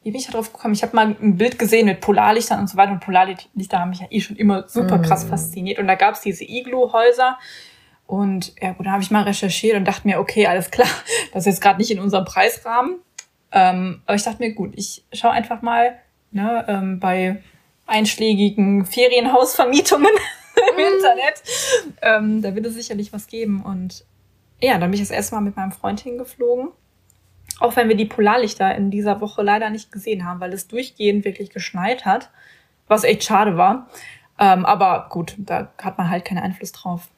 wie 0.09 0.13
bin 0.13 0.21
ich 0.21 0.27
da 0.27 0.33
drauf 0.33 0.55
gekommen? 0.55 0.73
Ich 0.73 0.83
habe 0.83 0.97
mal 0.97 1.15
ein 1.21 1.37
Bild 1.37 1.59
gesehen 1.59 1.85
mit 1.85 2.01
Polarlichtern 2.01 2.61
und 2.61 2.69
so 2.69 2.79
weiter. 2.79 2.93
Und 2.93 3.01
Polarlichter 3.01 3.79
haben 3.79 3.91
mich 3.91 4.01
ja 4.01 4.07
eh 4.09 4.23
schon 4.23 4.37
immer 4.37 4.67
super 4.67 5.01
krass 5.01 5.27
mm. 5.27 5.29
fasziniert. 5.29 5.79
Und 5.79 5.87
da 5.87 5.97
gab 5.97 6.15
es 6.15 6.23
diese 6.23 6.45
Iglu-Häuser. 6.45 7.39
Und 8.07 8.55
ja, 8.59 8.73
gut, 8.73 8.87
da 8.87 8.93
habe 8.93 9.03
ich 9.03 9.11
mal 9.11 9.25
recherchiert 9.25 9.77
und 9.77 9.85
dachte 9.85 10.09
mir, 10.09 10.19
okay, 10.19 10.47
alles 10.47 10.71
klar, 10.71 10.89
das 11.35 11.43
ist 11.43 11.53
jetzt 11.53 11.61
gerade 11.61 11.77
nicht 11.77 11.91
in 11.91 12.01
unserem 12.01 12.25
Preisrahmen. 12.25 13.01
Ähm, 13.53 14.01
aber 14.07 14.15
ich 14.15 14.23
dachte 14.23 14.39
mir, 14.39 14.55
gut, 14.55 14.73
ich 14.77 15.05
schaue 15.13 15.33
einfach 15.33 15.61
mal 15.61 15.99
ne, 16.31 16.65
ähm, 16.69 17.01
bei 17.01 17.43
einschlägigen 17.87 18.87
Ferienhausvermietungen 18.87 20.09
im 20.71 20.75
mm. 20.75 20.95
Internet. 20.95 21.43
Ähm, 22.01 22.41
da 22.41 22.55
wird 22.55 22.65
es 22.65 22.73
sicherlich 22.73 23.13
was 23.13 23.27
geben. 23.27 23.63
Und 23.63 24.07
ja, 24.63 24.79
dann 24.79 24.91
bin 24.91 24.95
ich 24.95 25.07
das 25.07 25.15
erste 25.15 25.35
Mal 25.35 25.43
mit 25.43 25.57
meinem 25.57 25.73
Freund 25.73 26.01
hingeflogen. 26.01 26.71
Auch 27.61 27.77
wenn 27.77 27.89
wir 27.89 27.97
die 27.97 28.05
Polarlichter 28.05 28.75
in 28.75 28.91
dieser 28.91 29.21
Woche 29.21 29.43
leider 29.43 29.71
nicht 29.71 29.91
gesehen 29.91 30.25
haben, 30.25 30.41
weil 30.41 30.53
es 30.53 30.69
durchgehend 30.69 31.25
wirklich 31.25 31.51
geschneit 31.51 32.05
hat, 32.05 32.31
was 32.87 33.05
echt 33.05 33.25
schade 33.25 33.57
war. 33.57 33.89
Ähm, 34.39 34.65
aber 34.65 35.09
gut, 35.11 35.35
da 35.39 35.73
hat 35.83 35.99
man 35.99 36.11
halt 36.11 36.25
keinen 36.25 36.39
Einfluss 36.39 36.73
drauf. 36.73 37.09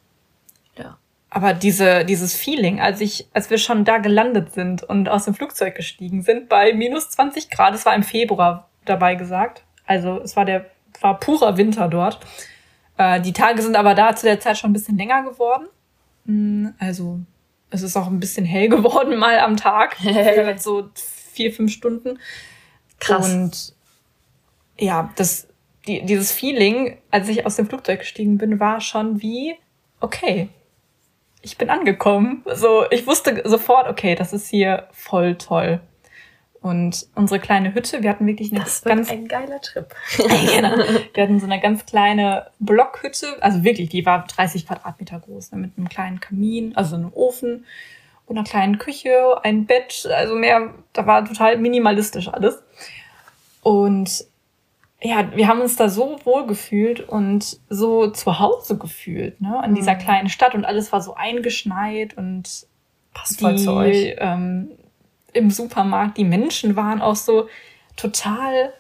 Ja. 0.76 0.96
aber 1.31 1.53
diese, 1.53 2.05
dieses 2.05 2.35
Feeling, 2.35 2.81
als 2.81 3.00
ich, 3.00 3.29
als 3.35 3.50
wir 3.50 3.59
schon 3.59 3.85
da 3.85 3.98
gelandet 3.98 4.55
sind 4.55 4.83
und 4.83 5.09
aus 5.09 5.26
dem 5.26 5.35
Flugzeug 5.35 5.74
gestiegen 5.74 6.22
sind, 6.22 6.48
bei 6.48 6.72
minus 6.72 7.11
20 7.11 7.50
Grad, 7.50 7.74
es 7.74 7.85
war 7.85 7.94
im 7.94 8.03
Februar 8.03 8.68
dabei 8.85 9.16
gesagt. 9.16 9.64
Also 9.87 10.20
es 10.22 10.37
war 10.37 10.44
der, 10.44 10.66
war 11.00 11.18
purer 11.18 11.57
Winter 11.57 11.88
dort. 11.88 12.20
Äh, 12.96 13.20
die 13.20 13.33
Tage 13.33 13.62
sind 13.62 13.76
aber 13.76 13.94
da 13.94 14.14
zu 14.14 14.26
der 14.26 14.40
Zeit 14.40 14.59
schon 14.59 14.70
ein 14.70 14.74
bisschen 14.74 14.96
länger 14.96 15.22
geworden. 15.22 15.66
Hm, 16.26 16.74
also 16.79 17.20
es 17.70 17.83
ist 17.83 17.96
auch 17.96 18.06
ein 18.06 18.20
bisschen 18.20 18.44
hell 18.44 18.68
geworden 18.76 19.18
mal 19.18 19.38
am 19.38 19.56
Tag. 19.56 19.96
so 20.59 20.88
vier, 21.33 21.52
fünf 21.52 21.72
Stunden. 21.72 22.18
Krass. 22.98 23.33
Und 23.33 23.74
ja, 24.78 25.11
das, 25.16 25.48
die, 25.87 26.04
dieses 26.04 26.33
Feeling, 26.33 26.98
als 27.11 27.28
ich 27.28 27.46
aus 27.46 27.56
dem 27.56 27.66
Flugzeug 27.66 28.00
gestiegen 28.00 28.38
bin, 28.38 28.61
war 28.61 28.80
schon 28.80 29.22
wie, 29.22 29.56
okay, 30.00 30.48
ich 31.42 31.56
bin 31.56 31.70
angekommen. 31.70 32.44
So, 32.52 32.85
ich 32.90 33.06
wusste 33.06 33.42
sofort, 33.44 33.88
okay, 33.88 34.14
das 34.14 34.33
ist 34.33 34.48
hier 34.48 34.88
voll 34.92 35.37
toll. 35.37 35.80
Und 36.62 37.07
unsere 37.14 37.40
kleine 37.40 37.75
Hütte, 37.75 38.03
wir 38.03 38.11
hatten 38.11 38.27
wirklich 38.27 38.53
eine 38.53 38.61
das 38.61 38.83
ganz 38.83 39.11
ein 39.11 39.29
geiler 39.29 39.62
Trip. 39.62 39.94
genau. 40.18 40.77
Wir 41.14 41.23
hatten 41.23 41.40
so 41.40 41.46
eine 41.46 41.59
ganz 41.59 41.87
kleine 41.87 42.49
Blockhütte, 42.59 43.27
also 43.40 43.64
wirklich, 43.64 43.88
die 43.88 44.05
war 44.05 44.27
30 44.27 44.66
Quadratmeter 44.66 45.20
groß, 45.20 45.53
ne, 45.53 45.59
mit 45.59 45.79
einem 45.79 45.88
kleinen 45.88 46.20
Kamin, 46.20 46.77
also 46.77 46.96
einem 46.96 47.12
Ofen 47.14 47.64
und 48.27 48.37
einer 48.37 48.46
kleinen 48.46 48.77
Küche, 48.77 49.42
ein 49.42 49.64
Bett, 49.64 50.07
also 50.14 50.35
mehr, 50.35 50.75
da 50.92 51.07
war 51.07 51.25
total 51.25 51.57
minimalistisch 51.57 52.29
alles. 52.29 52.62
Und 53.62 54.27
ja, 55.03 55.35
wir 55.35 55.49
haben 55.49 55.62
uns 55.62 55.77
da 55.77 55.88
so 55.88 56.20
wohl 56.25 56.46
gefühlt 56.46 57.01
und 57.09 57.59
so 57.70 58.11
zu 58.11 58.38
Hause 58.38 58.77
gefühlt, 58.77 59.40
ne, 59.40 59.62
in 59.64 59.70
mhm. 59.70 59.77
dieser 59.77 59.94
kleinen 59.94 60.29
Stadt 60.29 60.55
und 60.55 60.66
alles 60.66 60.92
war 60.92 61.01
so 61.01 61.14
eingeschneit 61.14 62.18
und 62.18 62.66
passt 63.14 63.40
voll 63.40 63.57
zu 63.57 63.73
euch. 63.73 64.14
Ähm, 64.18 64.73
Im 65.33 65.51
Supermarkt, 65.51 66.16
die 66.16 66.25
Menschen 66.25 66.77
waren 66.77 67.01
auch 67.01 67.16
so 67.16 67.49
total 67.97 68.73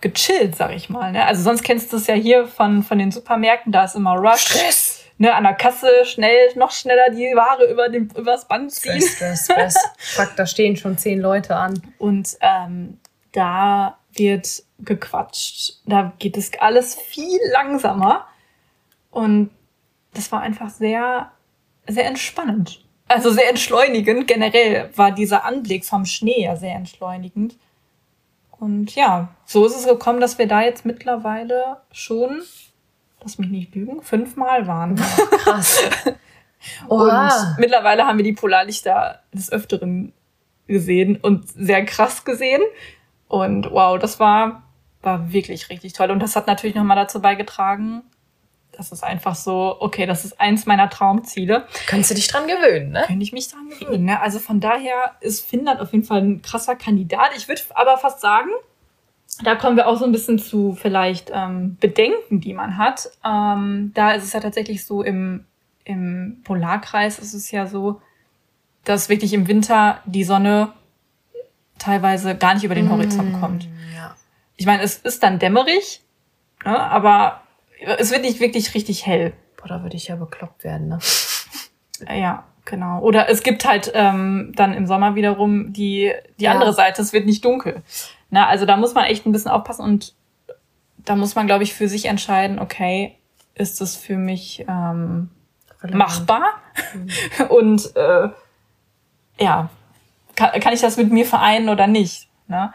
gechillt, 0.00 0.56
sag 0.56 0.72
ich 0.72 0.90
mal. 0.90 1.12
Ne? 1.12 1.24
Also 1.24 1.42
sonst 1.42 1.62
kennst 1.62 1.92
du 1.92 1.96
es 1.96 2.06
ja 2.06 2.14
hier 2.14 2.46
von, 2.46 2.82
von 2.82 2.98
den 2.98 3.10
Supermärkten, 3.10 3.72
da 3.72 3.84
ist 3.84 3.94
immer 3.94 4.14
Rush. 4.16 4.40
Stress! 4.40 4.98
Ne, 5.18 5.32
an 5.32 5.44
der 5.44 5.54
Kasse 5.54 6.04
schnell, 6.04 6.52
noch 6.56 6.72
schneller 6.72 7.10
die 7.10 7.32
Ware 7.36 7.70
über 7.70 7.88
den, 7.88 8.10
übers 8.16 8.48
Band 8.48 8.72
ziehen. 8.72 9.00
Stress, 9.00 9.44
Stress, 9.44 9.44
Stress. 9.44 9.76
Fuck, 9.98 10.32
da 10.36 10.46
stehen 10.46 10.76
schon 10.76 10.98
zehn 10.98 11.20
Leute 11.20 11.54
an. 11.54 11.80
Und 11.98 12.36
ähm, 12.40 12.98
da 13.30 13.98
wird 14.14 14.64
gequatscht. 14.80 15.74
Da 15.86 16.12
geht 16.18 16.36
es 16.36 16.50
alles 16.58 16.96
viel 16.96 17.38
langsamer. 17.52 18.26
Und 19.10 19.50
das 20.14 20.32
war 20.32 20.40
einfach 20.40 20.70
sehr, 20.70 21.30
sehr 21.86 22.06
entspannend. 22.06 22.84
Also 23.12 23.30
sehr 23.30 23.50
entschleunigend. 23.50 24.26
Generell 24.26 24.90
war 24.96 25.12
dieser 25.12 25.44
Anblick 25.44 25.84
vom 25.84 26.04
Schnee 26.06 26.44
ja 26.44 26.56
sehr 26.56 26.74
entschleunigend. 26.74 27.56
Und 28.50 28.94
ja, 28.94 29.34
so 29.44 29.66
ist 29.66 29.76
es 29.76 29.86
gekommen, 29.86 30.20
dass 30.20 30.38
wir 30.38 30.46
da 30.46 30.62
jetzt 30.62 30.84
mittlerweile 30.84 31.78
schon, 31.90 32.42
lass 33.20 33.38
mich 33.38 33.50
nicht 33.50 33.74
lügen, 33.74 34.02
fünfmal 34.02 34.66
waren. 34.66 34.96
Krass. 34.96 35.82
und 36.88 37.12
mittlerweile 37.58 38.06
haben 38.06 38.18
wir 38.18 38.24
die 38.24 38.34
Polarlichter 38.34 39.20
des 39.32 39.50
Öfteren 39.50 40.12
gesehen 40.68 41.16
und 41.16 41.48
sehr 41.48 41.84
krass 41.84 42.24
gesehen. 42.24 42.62
Und 43.28 43.70
wow, 43.70 43.98
das 43.98 44.20
war, 44.20 44.62
war 45.02 45.32
wirklich 45.32 45.68
richtig 45.68 45.92
toll. 45.92 46.10
Und 46.10 46.20
das 46.20 46.36
hat 46.36 46.46
natürlich 46.46 46.76
nochmal 46.76 46.96
dazu 46.96 47.20
beigetragen, 47.20 48.02
das 48.72 48.90
ist 48.90 49.04
einfach 49.04 49.34
so, 49.34 49.76
okay, 49.80 50.06
das 50.06 50.24
ist 50.24 50.40
eins 50.40 50.66
meiner 50.66 50.88
Traumziele. 50.88 51.66
Kannst 51.86 52.10
du 52.10 52.14
dich 52.14 52.26
dran 52.26 52.46
gewöhnen, 52.46 52.90
ne? 52.90 53.04
Könnte 53.06 53.22
ich 53.22 53.32
mich 53.32 53.48
dran 53.48 53.68
gewöhnen, 53.68 54.04
ne? 54.04 54.20
Also 54.20 54.38
von 54.38 54.60
daher 54.60 55.12
ist 55.20 55.46
Finnland 55.46 55.80
auf 55.80 55.92
jeden 55.92 56.04
Fall 56.04 56.22
ein 56.22 56.42
krasser 56.42 56.74
Kandidat. 56.74 57.30
Ich 57.36 57.48
würde 57.48 57.60
aber 57.74 57.98
fast 57.98 58.20
sagen, 58.20 58.50
da 59.44 59.54
kommen 59.54 59.76
wir 59.76 59.86
auch 59.86 59.98
so 59.98 60.04
ein 60.04 60.12
bisschen 60.12 60.38
zu 60.38 60.74
vielleicht 60.74 61.30
ähm, 61.32 61.76
Bedenken, 61.80 62.40
die 62.40 62.54
man 62.54 62.78
hat. 62.78 63.10
Ähm, 63.24 63.92
da 63.94 64.12
ist 64.12 64.24
es 64.24 64.32
ja 64.32 64.40
tatsächlich 64.40 64.84
so, 64.84 65.02
im, 65.02 65.44
im 65.84 66.40
Polarkreis 66.44 67.18
ist 67.18 67.34
es 67.34 67.50
ja 67.50 67.66
so, 67.66 68.00
dass 68.84 69.08
wirklich 69.08 69.32
im 69.32 69.48
Winter 69.48 70.00
die 70.06 70.24
Sonne 70.24 70.72
teilweise 71.78 72.36
gar 72.36 72.54
nicht 72.54 72.64
über 72.64 72.74
den 72.74 72.90
Horizont 72.90 73.32
mm, 73.32 73.40
kommt. 73.40 73.68
Ja. 73.94 74.14
Ich 74.56 74.66
meine, 74.66 74.82
es 74.82 74.96
ist 74.96 75.22
dann 75.22 75.38
dämmerig, 75.38 76.02
ne, 76.64 76.78
aber 76.78 77.42
es 77.98 78.10
wird 78.10 78.22
nicht 78.22 78.40
wirklich 78.40 78.74
richtig 78.74 79.06
hell. 79.06 79.32
Boah, 79.56 79.68
da 79.68 79.82
würde 79.82 79.96
ich 79.96 80.08
ja 80.08 80.16
bekloppt 80.16 80.64
werden, 80.64 80.88
ne? 80.88 80.98
Ja, 82.08 82.44
genau. 82.64 83.00
Oder 83.00 83.28
es 83.28 83.42
gibt 83.42 83.64
halt 83.64 83.92
ähm, 83.94 84.52
dann 84.56 84.74
im 84.74 84.86
Sommer 84.86 85.14
wiederum 85.14 85.72
die, 85.72 86.12
die 86.38 86.44
ja. 86.44 86.52
andere 86.52 86.72
Seite, 86.72 87.02
es 87.02 87.12
wird 87.12 87.26
nicht 87.26 87.44
dunkel. 87.44 87.82
Na, 88.30 88.48
also 88.48 88.66
da 88.66 88.76
muss 88.76 88.94
man 88.94 89.04
echt 89.04 89.26
ein 89.26 89.32
bisschen 89.32 89.50
aufpassen 89.50 89.82
und 89.82 90.14
da 90.98 91.16
muss 91.16 91.34
man, 91.34 91.46
glaube 91.46 91.64
ich, 91.64 91.74
für 91.74 91.88
sich 91.88 92.06
entscheiden, 92.06 92.58
okay, 92.58 93.16
ist 93.54 93.80
das 93.80 93.96
für 93.96 94.16
mich 94.16 94.64
ähm, 94.68 95.30
machbar? 95.90 96.42
Mhm. 96.94 97.46
und 97.48 97.96
äh, 97.96 98.28
ja, 99.38 99.70
kann, 100.36 100.60
kann 100.60 100.72
ich 100.72 100.80
das 100.80 100.96
mit 100.96 101.10
mir 101.10 101.26
vereinen 101.26 101.68
oder 101.68 101.86
nicht? 101.86 102.28
Ne? 102.48 102.72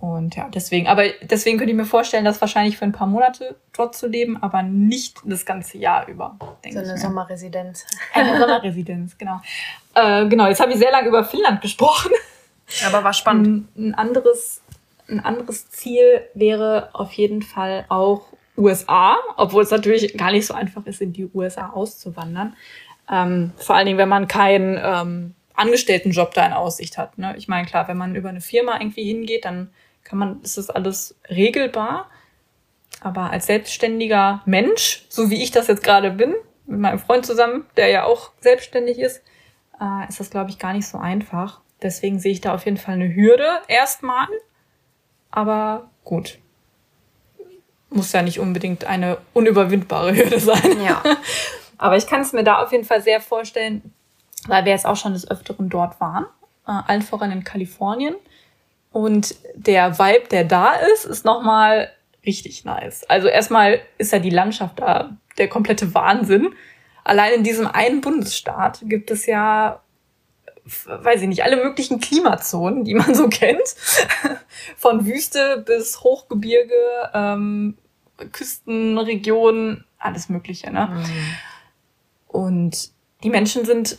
Und 0.00 0.36
ja, 0.36 0.48
deswegen, 0.52 0.88
aber 0.88 1.04
deswegen 1.22 1.56
könnte 1.56 1.70
ich 1.70 1.76
mir 1.76 1.86
vorstellen, 1.86 2.24
das 2.24 2.38
wahrscheinlich 2.42 2.76
für 2.76 2.84
ein 2.84 2.92
paar 2.92 3.06
Monate 3.06 3.56
dort 3.74 3.94
zu 3.94 4.06
leben, 4.06 4.36
aber 4.42 4.62
nicht 4.62 5.20
das 5.24 5.46
ganze 5.46 5.78
Jahr 5.78 6.06
über. 6.06 6.36
So 6.70 6.78
eine 6.78 6.98
Sommerresidenz. 6.98 7.86
Eine 8.12 8.38
Sommerresidenz, 8.38 9.16
genau. 9.16 9.40
Äh, 9.94 10.28
genau, 10.28 10.48
jetzt 10.48 10.60
habe 10.60 10.72
ich 10.72 10.78
sehr 10.78 10.92
lange 10.92 11.08
über 11.08 11.24
Finnland 11.24 11.62
gesprochen. 11.62 12.12
Aber 12.86 13.04
war 13.04 13.14
spannend. 13.14 13.74
Ein, 13.76 13.88
ein, 13.90 13.94
anderes, 13.94 14.60
ein 15.08 15.24
anderes 15.24 15.70
Ziel 15.70 16.22
wäre 16.34 16.90
auf 16.92 17.12
jeden 17.12 17.40
Fall 17.40 17.86
auch 17.88 18.26
USA, 18.58 19.16
obwohl 19.36 19.62
es 19.62 19.70
natürlich 19.70 20.16
gar 20.16 20.32
nicht 20.32 20.46
so 20.46 20.52
einfach 20.52 20.84
ist, 20.84 21.00
in 21.00 21.14
die 21.14 21.30
USA 21.32 21.70
auszuwandern. 21.70 22.54
Ähm, 23.10 23.52
vor 23.56 23.76
allen 23.76 23.86
Dingen, 23.86 23.98
wenn 23.98 24.08
man 24.08 24.28
kein 24.28 24.78
ähm, 24.82 25.34
Angestelltenjob 25.54 26.34
da 26.34 26.44
in 26.44 26.52
Aussicht 26.52 26.98
hat. 26.98 27.16
Ne? 27.16 27.34
Ich 27.38 27.48
meine, 27.48 27.66
klar, 27.66 27.88
wenn 27.88 27.96
man 27.96 28.14
über 28.14 28.28
eine 28.28 28.42
Firma 28.42 28.78
irgendwie 28.78 29.04
hingeht, 29.04 29.46
dann 29.46 29.70
kann 30.06 30.18
man, 30.18 30.40
ist 30.42 30.56
das 30.56 30.70
alles 30.70 31.16
regelbar. 31.28 32.08
Aber 33.00 33.30
als 33.30 33.46
selbstständiger 33.46 34.42
Mensch, 34.46 35.04
so 35.08 35.30
wie 35.30 35.42
ich 35.42 35.50
das 35.50 35.66
jetzt 35.66 35.82
gerade 35.82 36.10
bin, 36.10 36.34
mit 36.66 36.80
meinem 36.80 36.98
Freund 36.98 37.26
zusammen, 37.26 37.66
der 37.76 37.88
ja 37.88 38.04
auch 38.04 38.30
selbstständig 38.40 38.98
ist, 38.98 39.22
äh, 39.80 40.08
ist 40.08 40.20
das, 40.20 40.30
glaube 40.30 40.50
ich, 40.50 40.58
gar 40.58 40.72
nicht 40.72 40.86
so 40.86 40.98
einfach. 40.98 41.60
Deswegen 41.82 42.18
sehe 42.18 42.32
ich 42.32 42.40
da 42.40 42.54
auf 42.54 42.64
jeden 42.64 42.78
Fall 42.78 42.94
eine 42.94 43.14
Hürde 43.14 43.46
erstmal. 43.68 44.26
Aber 45.30 45.90
gut. 46.04 46.38
Muss 47.90 48.12
ja 48.12 48.22
nicht 48.22 48.40
unbedingt 48.40 48.84
eine 48.84 49.18
unüberwindbare 49.34 50.16
Hürde 50.16 50.40
sein. 50.40 50.82
Ja. 50.82 51.02
Aber 51.78 51.96
ich 51.96 52.06
kann 52.06 52.22
es 52.22 52.32
mir 52.32 52.44
da 52.44 52.62
auf 52.62 52.72
jeden 52.72 52.84
Fall 52.84 53.02
sehr 53.02 53.20
vorstellen, 53.20 53.92
weil 54.46 54.64
wir 54.64 54.72
jetzt 54.72 54.86
auch 54.86 54.96
schon 54.96 55.12
des 55.12 55.30
Öfteren 55.30 55.68
dort 55.68 56.00
waren, 56.00 56.24
äh, 56.66 56.72
allen 56.86 57.02
voran 57.02 57.30
in 57.30 57.44
Kalifornien. 57.44 58.14
Und 58.96 59.34
der 59.54 59.98
Vibe, 59.98 60.28
der 60.28 60.44
da 60.44 60.72
ist, 60.72 61.04
ist 61.04 61.26
nochmal 61.26 61.92
richtig 62.24 62.64
nice. 62.64 63.04
Also 63.04 63.28
erstmal 63.28 63.82
ist 63.98 64.10
ja 64.10 64.20
die 64.20 64.30
Landschaft 64.30 64.80
da 64.80 65.18
der 65.36 65.48
komplette 65.48 65.92
Wahnsinn. 65.92 66.54
Allein 67.04 67.34
in 67.34 67.44
diesem 67.44 67.66
einen 67.66 68.00
Bundesstaat 68.00 68.80
gibt 68.84 69.10
es 69.10 69.26
ja, 69.26 69.82
weiß 70.86 71.20
ich 71.20 71.28
nicht, 71.28 71.44
alle 71.44 71.62
möglichen 71.62 72.00
Klimazonen, 72.00 72.84
die 72.84 72.94
man 72.94 73.14
so 73.14 73.28
kennt. 73.28 73.68
Von 74.78 75.04
Wüste 75.04 75.62
bis 75.66 76.00
Hochgebirge, 76.00 76.72
ähm, 77.12 77.76
Küstenregionen, 78.32 79.84
alles 79.98 80.30
Mögliche. 80.30 80.70
Ne? 80.70 80.88
Mhm. 80.90 81.36
Und 82.28 82.92
die 83.22 83.28
Menschen 83.28 83.66
sind 83.66 83.98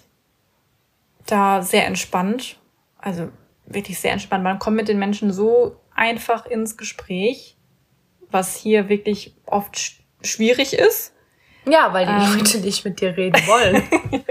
da 1.28 1.62
sehr 1.62 1.86
entspannt. 1.86 2.58
Also 2.98 3.30
wirklich 3.68 4.00
sehr 4.00 4.14
entspannt. 4.14 4.44
Man 4.44 4.60
kommt 4.60 4.78
mit 4.78 4.88
den 4.88 4.98
Menschen 4.98 5.32
so 5.32 5.80
einfach 5.94 6.46
ins 6.46 6.78
Gespräch, 6.78 7.58
was 8.32 8.56
hier 8.56 8.90
wirklich 8.90 9.36
oft 9.46 9.78
sch 9.78 10.02
schwierig 10.24 10.74
ist. 10.74 11.14
Ja, 11.66 11.94
weil 11.94 12.06
die 12.06 12.12
ähm. 12.12 12.38
Leute 12.40 12.60
nicht 12.60 12.86
mit 12.86 13.00
dir 13.02 13.16
reden 13.16 13.46
wollen. 13.46 13.76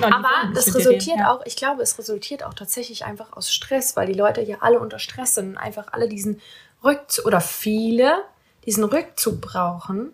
ja, 0.00 0.12
Aber 0.12 0.52
das 0.54 0.74
resultiert 0.74 1.16
reden, 1.16 1.20
ja. 1.20 1.32
auch, 1.32 1.44
ich 1.46 1.56
glaube, 1.56 1.82
es 1.82 1.98
resultiert 1.98 2.44
auch 2.44 2.54
tatsächlich 2.54 3.04
einfach 3.04 3.32
aus 3.32 3.52
Stress, 3.52 3.96
weil 3.96 4.06
die 4.06 4.14
Leute 4.14 4.42
ja 4.42 4.58
alle 4.60 4.78
unter 4.78 4.98
Stress 4.98 5.34
sind 5.34 5.50
und 5.50 5.56
einfach 5.56 5.92
alle 5.92 6.08
diesen 6.08 6.40
Rückzug 6.82 7.24
oder 7.26 7.40
viele 7.40 8.24
diesen 8.66 8.84
Rückzug 8.84 9.40
brauchen. 9.40 10.12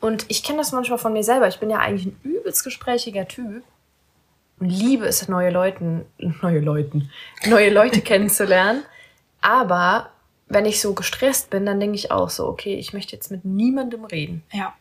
Und 0.00 0.24
ich 0.28 0.42
kenne 0.42 0.58
das 0.58 0.72
manchmal 0.72 0.98
von 0.98 1.12
mir 1.12 1.22
selber. 1.22 1.48
Ich 1.48 1.60
bin 1.60 1.70
ja 1.70 1.78
eigentlich 1.78 2.06
ein 2.06 2.20
übelst 2.22 2.64
gesprächiger 2.64 3.28
Typ 3.28 3.62
liebe 4.58 5.06
es, 5.06 5.28
neue 5.28 5.50
Leuten, 5.50 6.04
neue 6.42 6.60
Leuten, 6.60 7.10
neue 7.46 7.70
Leute 7.70 8.00
kennenzulernen. 8.02 8.82
Aber 9.40 10.10
wenn 10.48 10.64
ich 10.64 10.80
so 10.80 10.94
gestresst 10.94 11.50
bin, 11.50 11.66
dann 11.66 11.80
denke 11.80 11.96
ich 11.96 12.10
auch 12.10 12.30
so, 12.30 12.46
okay, 12.46 12.74
ich 12.74 12.92
möchte 12.92 13.14
jetzt 13.14 13.30
mit 13.30 13.44
niemandem 13.44 14.04
reden. 14.04 14.42
Ja, 14.52 14.74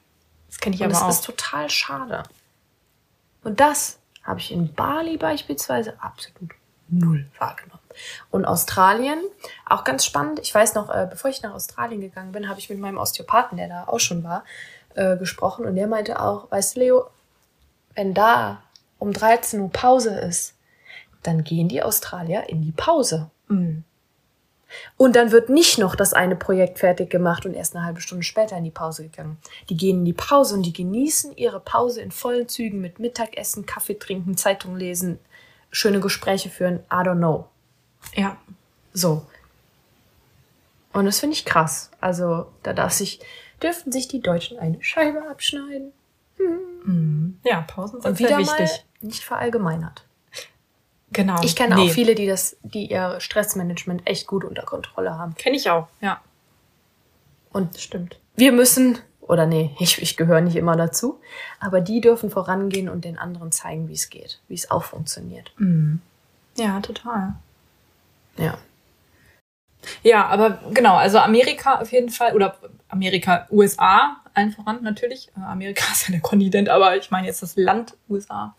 das 0.48 0.60
kenne 0.60 0.76
ich 0.76 0.82
und 0.82 0.88
aber 0.88 0.98
auch. 0.98 1.02
Und 1.02 1.08
das 1.10 1.16
ist 1.20 1.26
total 1.26 1.70
schade. 1.70 2.24
Und 3.44 3.60
das 3.60 4.00
habe 4.24 4.40
ich 4.40 4.52
in 4.52 4.74
Bali 4.74 5.18
beispielsweise 5.18 5.96
absolut 6.02 6.54
null 6.88 7.26
wahrgenommen. 7.38 7.82
Und 8.30 8.46
Australien, 8.46 9.20
auch 9.66 9.84
ganz 9.84 10.04
spannend. 10.06 10.40
Ich 10.40 10.54
weiß 10.54 10.76
noch, 10.76 10.90
äh, 10.90 11.08
bevor 11.10 11.30
ich 11.30 11.42
nach 11.42 11.54
Australien 11.54 12.02
gegangen 12.02 12.32
bin, 12.32 12.50
habe 12.50 12.60
ich 12.60 12.70
mit 12.70 12.80
meinem 12.80 12.98
Osteopathen, 12.98 13.58
der 13.58 13.70
da 13.70 13.84
auch 13.88 14.00
schon 14.00 14.24
war, 14.24 14.44
äh, 14.96 15.18
gesprochen. 15.18 15.66
Und 15.66 15.76
der 15.76 15.88
meinte 15.88 16.20
auch, 16.20 16.52
weißt 16.52 16.76
du, 16.76 16.80
Leo, 16.80 17.08
wenn 17.96 18.14
da 18.14 18.62
um 19.00 19.14
13 19.14 19.60
Uhr 19.60 19.72
Pause 19.72 20.18
ist, 20.20 20.56
dann 21.24 21.44
gehen 21.44 21.68
die 21.68 21.84
Australier 21.84 22.50
in 22.50 22.62
die 22.62 22.72
Pause. 22.72 23.30
Mhm. 23.48 23.84
Und 24.98 25.16
dann 25.16 25.32
wird 25.32 25.50
nicht 25.50 25.78
noch 25.78 25.96
das 25.96 26.14
eine 26.14 26.36
Projekt 26.36 26.80
fertig 26.80 27.10
gemacht 27.10 27.46
und 27.46 27.54
erst 27.54 27.76
eine 27.76 27.86
halbe 27.86 28.02
Stunde 28.02 28.24
später 28.24 28.58
in 28.58 28.64
die 28.64 28.72
Pause 28.72 29.04
gegangen. 29.04 29.38
Die 29.70 29.78
gehen 29.78 30.00
in 30.00 30.06
die 30.06 30.14
Pause 30.14 30.56
und 30.56 30.64
die 30.64 30.74
genießen 30.74 31.38
ihre 31.38 31.60
Pause 31.60 32.02
in 32.02 32.12
vollen 32.12 32.48
Zügen 32.48 32.82
mit 32.82 33.00
Mittagessen, 33.00 33.66
Kaffee 33.66 33.96
trinken, 33.96 34.38
Zeitung 34.38 34.76
lesen, 34.76 35.20
schöne 35.72 36.00
Gespräche 36.00 36.50
führen. 36.50 36.80
I 36.92 36.96
don't 36.96 37.18
know. 37.18 37.48
Ja. 38.16 38.38
So. 38.94 39.26
Und 40.94 41.06
das 41.06 41.20
finde 41.20 41.36
ich 41.36 41.46
krass. 41.46 41.92
Also, 42.00 42.48
da 42.64 42.74
darf 42.74 42.94
sich, 42.94 43.20
dürften 43.62 43.92
sich 43.92 44.08
die 44.08 44.22
Deutschen 44.22 44.58
eine 44.58 44.82
Scheibe 44.82 45.28
abschneiden. 45.30 45.92
Hm. 46.38 47.40
Ja, 47.44 47.62
Pausen 47.62 48.02
sind 48.02 48.12
Und 48.12 48.20
wieder 48.20 48.38
wichtig. 48.38 48.70
Mal 49.02 49.08
nicht 49.08 49.24
verallgemeinert. 49.24 50.06
Genau. 51.12 51.42
Ich 51.44 51.56
kenne 51.56 51.76
nee. 51.76 51.90
auch 51.90 51.94
viele, 51.94 52.16
die 52.16 52.28
das, 52.28 52.58
die 52.64 52.92
ihr 52.92 53.20
Stressmanagement 53.20 54.06
echt 54.06 54.28
gut 54.28 54.44
unter 54.44 54.64
Kontrolle 54.64 55.18
haben. 55.18 55.36
Kenne 55.36 55.56
ich 55.56 55.70
auch, 55.70 55.88
ja. 56.02 56.22
Und 57.52 57.80
stimmt. 57.80 58.20
Wir 58.36 58.52
müssen, 58.52 58.98
oder 59.22 59.46
nee, 59.46 59.74
ich, 59.80 60.02
ich 60.02 60.18
gehöre 60.18 60.42
nicht 60.42 60.58
immer 60.58 60.76
dazu, 60.76 61.22
aber 61.60 61.80
die 61.80 62.02
dürfen 62.02 62.30
vorangehen 62.30 62.90
und 62.90 63.06
den 63.06 63.18
anderen 63.18 63.52
zeigen, 63.54 63.88
wie 63.88 63.94
es 63.94 64.10
geht, 64.10 64.42
wie 64.50 64.56
es 64.56 64.72
auch 64.72 64.84
funktioniert. 64.84 65.54
Mhm. 65.58 66.02
Ja, 66.58 66.82
total. 66.82 67.36
Ja. 68.38 68.58
Ja, 70.04 70.26
aber 70.26 70.60
genau, 70.74 70.96
also 70.96 71.20
Amerika 71.20 71.80
auf 71.80 71.92
jeden 71.92 72.10
Fall, 72.10 72.34
oder 72.34 72.58
Amerika, 72.90 73.48
USA, 73.52 74.18
allen 74.34 74.52
voran 74.52 74.84
natürlich. 74.84 75.30
Äh, 75.38 75.42
Amerika 75.42 75.86
ist 75.92 76.08
ja 76.08 76.12
der 76.12 76.22
Kontinent, 76.22 76.70
aber 76.70 76.98
ich 76.98 77.12
meine 77.12 77.28
jetzt 77.28 77.42
das 77.42 77.56
Land 77.56 77.98
USA. 78.10 78.56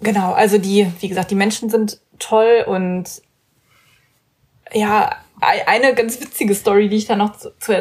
Genau, 0.00 0.32
also 0.32 0.58
die, 0.58 0.92
wie 1.00 1.08
gesagt, 1.08 1.30
die 1.30 1.36
Menschen 1.36 1.70
sind 1.70 2.00
toll 2.18 2.64
und 2.66 3.22
ja, 4.72 5.16
eine 5.40 5.94
ganz 5.94 6.20
witzige 6.20 6.54
Story, 6.54 6.88
die 6.88 6.96
ich 6.96 7.06
da 7.06 7.16
noch 7.16 7.36
zu, 7.36 7.50
zu, 7.58 7.72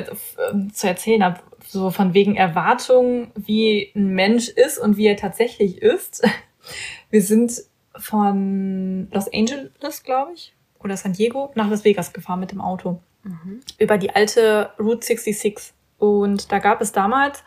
ähm, 0.52 0.74
zu 0.74 0.88
erzählen 0.88 1.24
habe, 1.24 1.40
so 1.68 1.90
von 1.92 2.14
wegen 2.14 2.36
Erwartungen, 2.36 3.32
wie 3.36 3.92
ein 3.96 4.08
Mensch 4.08 4.50
ist 4.50 4.78
und 4.78 4.98
wie 4.98 5.08
er 5.08 5.18
tatsächlich 5.18 5.82
ist. 5.82 6.24
Wir 7.10 7.22
sind 7.22 7.64
von 7.98 9.10
Los 9.12 9.32
Angeles, 9.34 10.04
glaube 10.04 10.34
ich, 10.34 10.54
oder 10.86 10.96
San 10.96 11.14
Diego 11.14 11.52
nach 11.56 11.70
Las 11.70 11.84
Vegas 11.84 12.14
gefahren 12.14 12.40
mit 12.40 12.52
dem 12.52 12.62
Auto. 12.62 13.02
Mhm. 13.24 13.60
Über 13.78 13.98
die 13.98 14.12
alte 14.12 14.70
Route 14.80 15.06
66. 15.06 15.74
Und 15.98 16.52
da 16.52 16.60
gab 16.60 16.80
es 16.82 16.92
damals 16.92 17.44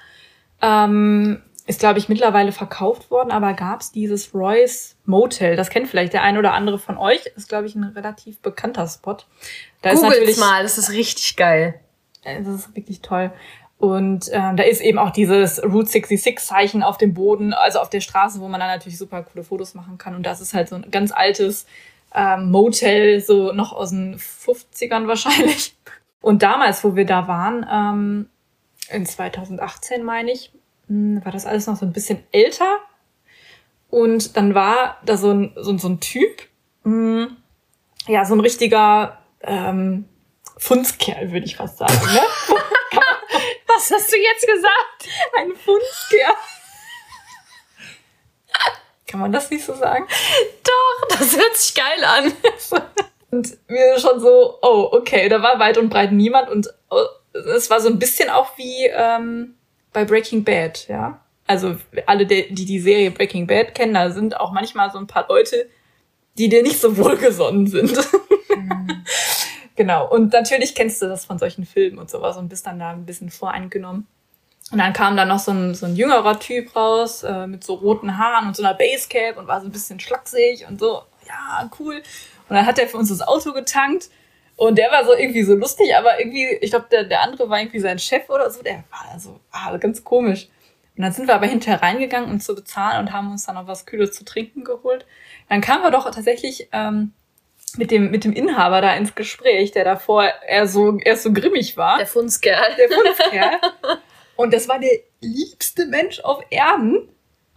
ähm, 0.61 1.41
ist, 1.69 1.81
glaube 1.81 1.99
ich, 1.99 2.09
mittlerweile 2.09 2.51
verkauft 2.51 3.11
worden, 3.11 3.31
aber 3.31 3.53
gab 3.53 3.83
es 3.83 3.93
dieses 3.93 4.35
Royce 4.35 4.97
Motel. 5.05 5.55
Das 5.55 5.69
kennt 5.69 5.87
vielleicht 5.87 6.15
der 6.15 6.23
eine 6.23 6.39
oder 6.39 6.55
andere 6.55 6.79
von 6.79 6.97
euch. 6.97 7.27
Ist, 7.37 7.49
glaube 7.49 7.67
ich, 7.67 7.75
ein 7.75 7.85
relativ 7.85 8.41
bekannter 8.41 8.87
Spot. 8.89 9.19
Da 9.83 9.93
Googles 9.93 9.95
ist 9.95 10.03
natürlich, 10.03 10.37
mal, 10.39 10.63
das 10.63 10.79
ist 10.79 10.91
richtig 10.91 11.37
geil. 11.37 11.79
Das 12.25 12.47
ist 12.47 12.75
wirklich 12.75 13.03
toll. 13.03 13.31
Und 13.77 14.31
ähm, 14.33 14.57
da 14.57 14.65
ist 14.65 14.81
eben 14.81 14.99
auch 14.99 15.11
dieses 15.11 15.63
Route 15.63 15.89
66 15.89 16.39
Zeichen 16.39 16.83
auf 16.83 16.97
dem 16.97 17.13
Boden, 17.13 17.53
also 17.53 17.79
auf 17.79 17.91
der 17.91 18.01
Straße, 18.01 18.41
wo 18.41 18.49
man 18.49 18.61
dann 18.61 18.71
natürlich 18.71 18.99
super 18.99 19.23
coole 19.23 19.45
Fotos 19.45 19.75
machen 19.75 19.99
kann. 19.99 20.17
Und 20.17 20.25
das 20.25 20.41
ist 20.41 20.55
halt 20.55 20.71
so 20.71 20.77
ein 20.77 20.91
ganz 20.91 21.13
altes 21.13 21.67
ähm, 22.15 22.51
Motel, 22.51 23.21
so 23.21 23.53
noch 23.53 23.73
aus 23.73 23.91
den 23.91 24.19
50ern 24.19 25.07
wahrscheinlich. 25.07 25.77
Und 26.21 26.43
damals, 26.43 26.83
wo 26.85 26.97
wir 26.97 27.07
da 27.07 27.29
waren, 27.29 27.67
ähm, 27.71 28.29
in 28.91 29.07
2018 29.07 30.03
meine 30.03 30.33
ich, 30.33 30.53
hm, 30.89 31.25
war 31.25 31.33
das 31.33 31.47
alles 31.47 31.67
noch 31.67 31.77
so 31.77 31.87
ein 31.87 31.93
bisschen 31.93 32.23
älter. 32.33 32.79
Und 33.91 34.37
dann 34.37 34.55
war 34.55 34.99
da 35.05 35.17
so 35.17 35.31
ein, 35.31 35.53
so, 35.57 35.77
so 35.79 35.89
ein 35.89 36.01
Typ, 36.01 36.43
mh, 36.85 37.27
hm, 37.27 37.37
ja, 38.07 38.25
so 38.25 38.35
ein 38.35 38.41
richtiger 38.41 39.19
ähm, 39.43 40.07
Fundskerl, 40.57 41.31
würde 41.31 41.47
ich 41.47 41.57
fast 41.57 41.79
sagen. 41.79 41.93
Ne? 41.93 42.21
Was 43.67 43.91
hast 43.91 44.13
du 44.13 44.17
jetzt 44.17 44.47
gesagt? 44.47 45.09
Ein 45.39 45.55
Fundskerl. 45.55 46.35
Kann 49.09 49.21
man 49.21 49.33
das 49.33 49.51
nicht 49.51 49.65
so 49.65 49.75
sagen? 49.75 50.07
Doch, 50.63 51.09
das 51.19 51.37
hört 51.37 51.57
sich 51.57 51.75
geil 51.75 52.05
an. 52.05 52.33
und 53.31 53.59
wir 53.67 53.99
schon 53.99 54.21
so, 54.21 54.59
oh, 54.63 54.91
okay, 54.93 55.29
da 55.29 55.43
war 55.43 55.59
weit 55.59 55.79
und 55.79 55.89
breit 55.89 56.13
niemand 56.13 56.51
und 56.51 56.69
oh, 56.91 57.05
es 57.33 57.71
war 57.71 57.81
so 57.81 57.89
ein 57.89 57.99
bisschen 57.99 58.31
auch 58.31 58.57
wie 58.57 58.87
ähm, 58.87 59.55
bei 59.93 60.05
Breaking 60.05 60.45
Bad, 60.45 60.87
ja. 60.89 61.21
Also 61.47 61.77
alle, 62.07 62.27
die 62.27 62.53
die 62.53 62.79
Serie 62.79 63.11
Breaking 63.11 63.47
Bad 63.47 63.75
kennen, 63.75 63.95
da 63.95 64.11
sind 64.11 64.39
auch 64.39 64.53
manchmal 64.53 64.91
so 64.91 64.99
ein 64.99 65.07
paar 65.07 65.27
Leute, 65.29 65.67
die 66.37 66.51
dir 66.51 66.63
nicht 66.63 66.79
so 66.79 66.97
wohlgesonnen 66.99 67.67
sind. 67.67 67.97
Mhm. 68.55 69.05
genau. 69.77 70.09
Und 70.11 70.33
natürlich 70.35 70.75
kennst 70.75 71.01
du 71.01 71.07
das 71.07 71.25
von 71.25 71.39
solchen 71.39 71.65
Filmen 71.65 71.99
und 71.99 72.11
sowas 72.11 72.37
und 72.37 72.49
bist 72.51 72.67
dann 72.67 72.79
da 72.79 72.91
ein 72.91 73.07
bisschen 73.07 73.31
voreingenommen. 73.31 74.07
Und 74.71 74.79
dann 74.79 74.93
kam 74.93 75.17
da 75.17 75.25
noch 75.25 75.39
so 75.39 75.51
ein, 75.51 75.75
so 75.75 75.87
ein 75.87 75.97
jüngerer 75.97 76.39
Typ 76.39 76.77
raus, 76.77 77.23
äh, 77.23 77.47
mit 77.47 77.65
so 77.65 77.75
roten 77.75 78.19
Haaren 78.19 78.49
und 78.49 78.57
so 78.57 78.63
einer 78.63 78.75
Basecap 78.75 79.39
und 79.39 79.47
war 79.47 79.61
so 79.61 79.67
ein 79.67 79.73
bisschen 79.73 79.99
schlaksig 79.99 80.67
und 80.69 80.79
so, 80.79 81.03
ja, 81.27 81.71
cool. 81.79 82.03
Und 82.49 82.57
dann 82.57 82.67
hat 82.67 82.79
er 82.79 82.87
für 82.87 82.99
uns 82.99 83.09
das 83.09 83.27
Auto 83.27 83.53
getankt 83.53 84.11
und 84.57 84.77
der 84.77 84.91
war 84.91 85.05
so 85.05 85.15
irgendwie 85.15 85.43
so 85.43 85.55
lustig, 85.55 85.95
aber 85.97 86.19
irgendwie, 86.19 86.47
ich 86.61 86.71
glaube, 86.71 86.87
der, 86.91 87.05
der 87.05 87.23
andere 87.23 87.49
war 87.49 87.61
irgendwie 87.61 87.79
sein 87.79 87.99
Chef 87.99 88.29
oder 88.29 88.51
so, 88.51 88.63
der 88.63 88.85
war 88.91 89.19
so 89.19 89.41
ah, 89.53 89.77
ganz 89.77 90.05
komisch. 90.05 90.49
Und 90.97 91.03
dann 91.05 91.13
sind 91.13 91.29
wir 91.29 91.37
aber 91.37 91.47
hinterher 91.47 91.81
reingegangen, 91.81 92.29
um 92.29 92.41
zu 92.41 92.57
bezahlen 92.57 93.07
und 93.07 93.13
haben 93.13 93.31
uns 93.31 93.47
dann 93.47 93.55
noch 93.55 93.69
was 93.69 93.87
Kühles 93.87 94.13
zu 94.13 94.25
trinken 94.25 94.65
geholt. 94.65 95.07
Dann 95.49 95.61
kamen 95.61 95.85
wir 95.85 95.93
doch 95.93 96.11
tatsächlich 96.11 96.69
ähm, 96.73 97.13
mit 97.77 97.93
dem, 97.93 98.11
mit 98.11 98.25
dem 98.25 98.33
Inhaber 98.33 98.81
da 98.81 98.95
ins 98.95 99.15
Gespräch, 99.15 99.71
der 99.71 99.85
davor 99.85 100.25
eher 100.47 100.67
so, 100.67 100.99
eher 100.99 101.17
so 101.17 101.33
grimmig 101.33 101.77
war. 101.77 101.99
Der 101.99 102.07
Funskerl. 102.07 102.75
Der 102.77 102.89
Funskerl. 102.89 103.61
Und 104.39 104.55
das 104.55 104.69
war 104.69 104.79
der 104.79 104.99
liebste 105.21 105.87
Mensch 105.87 106.21
auf 106.21 106.43
Erden 106.51 107.09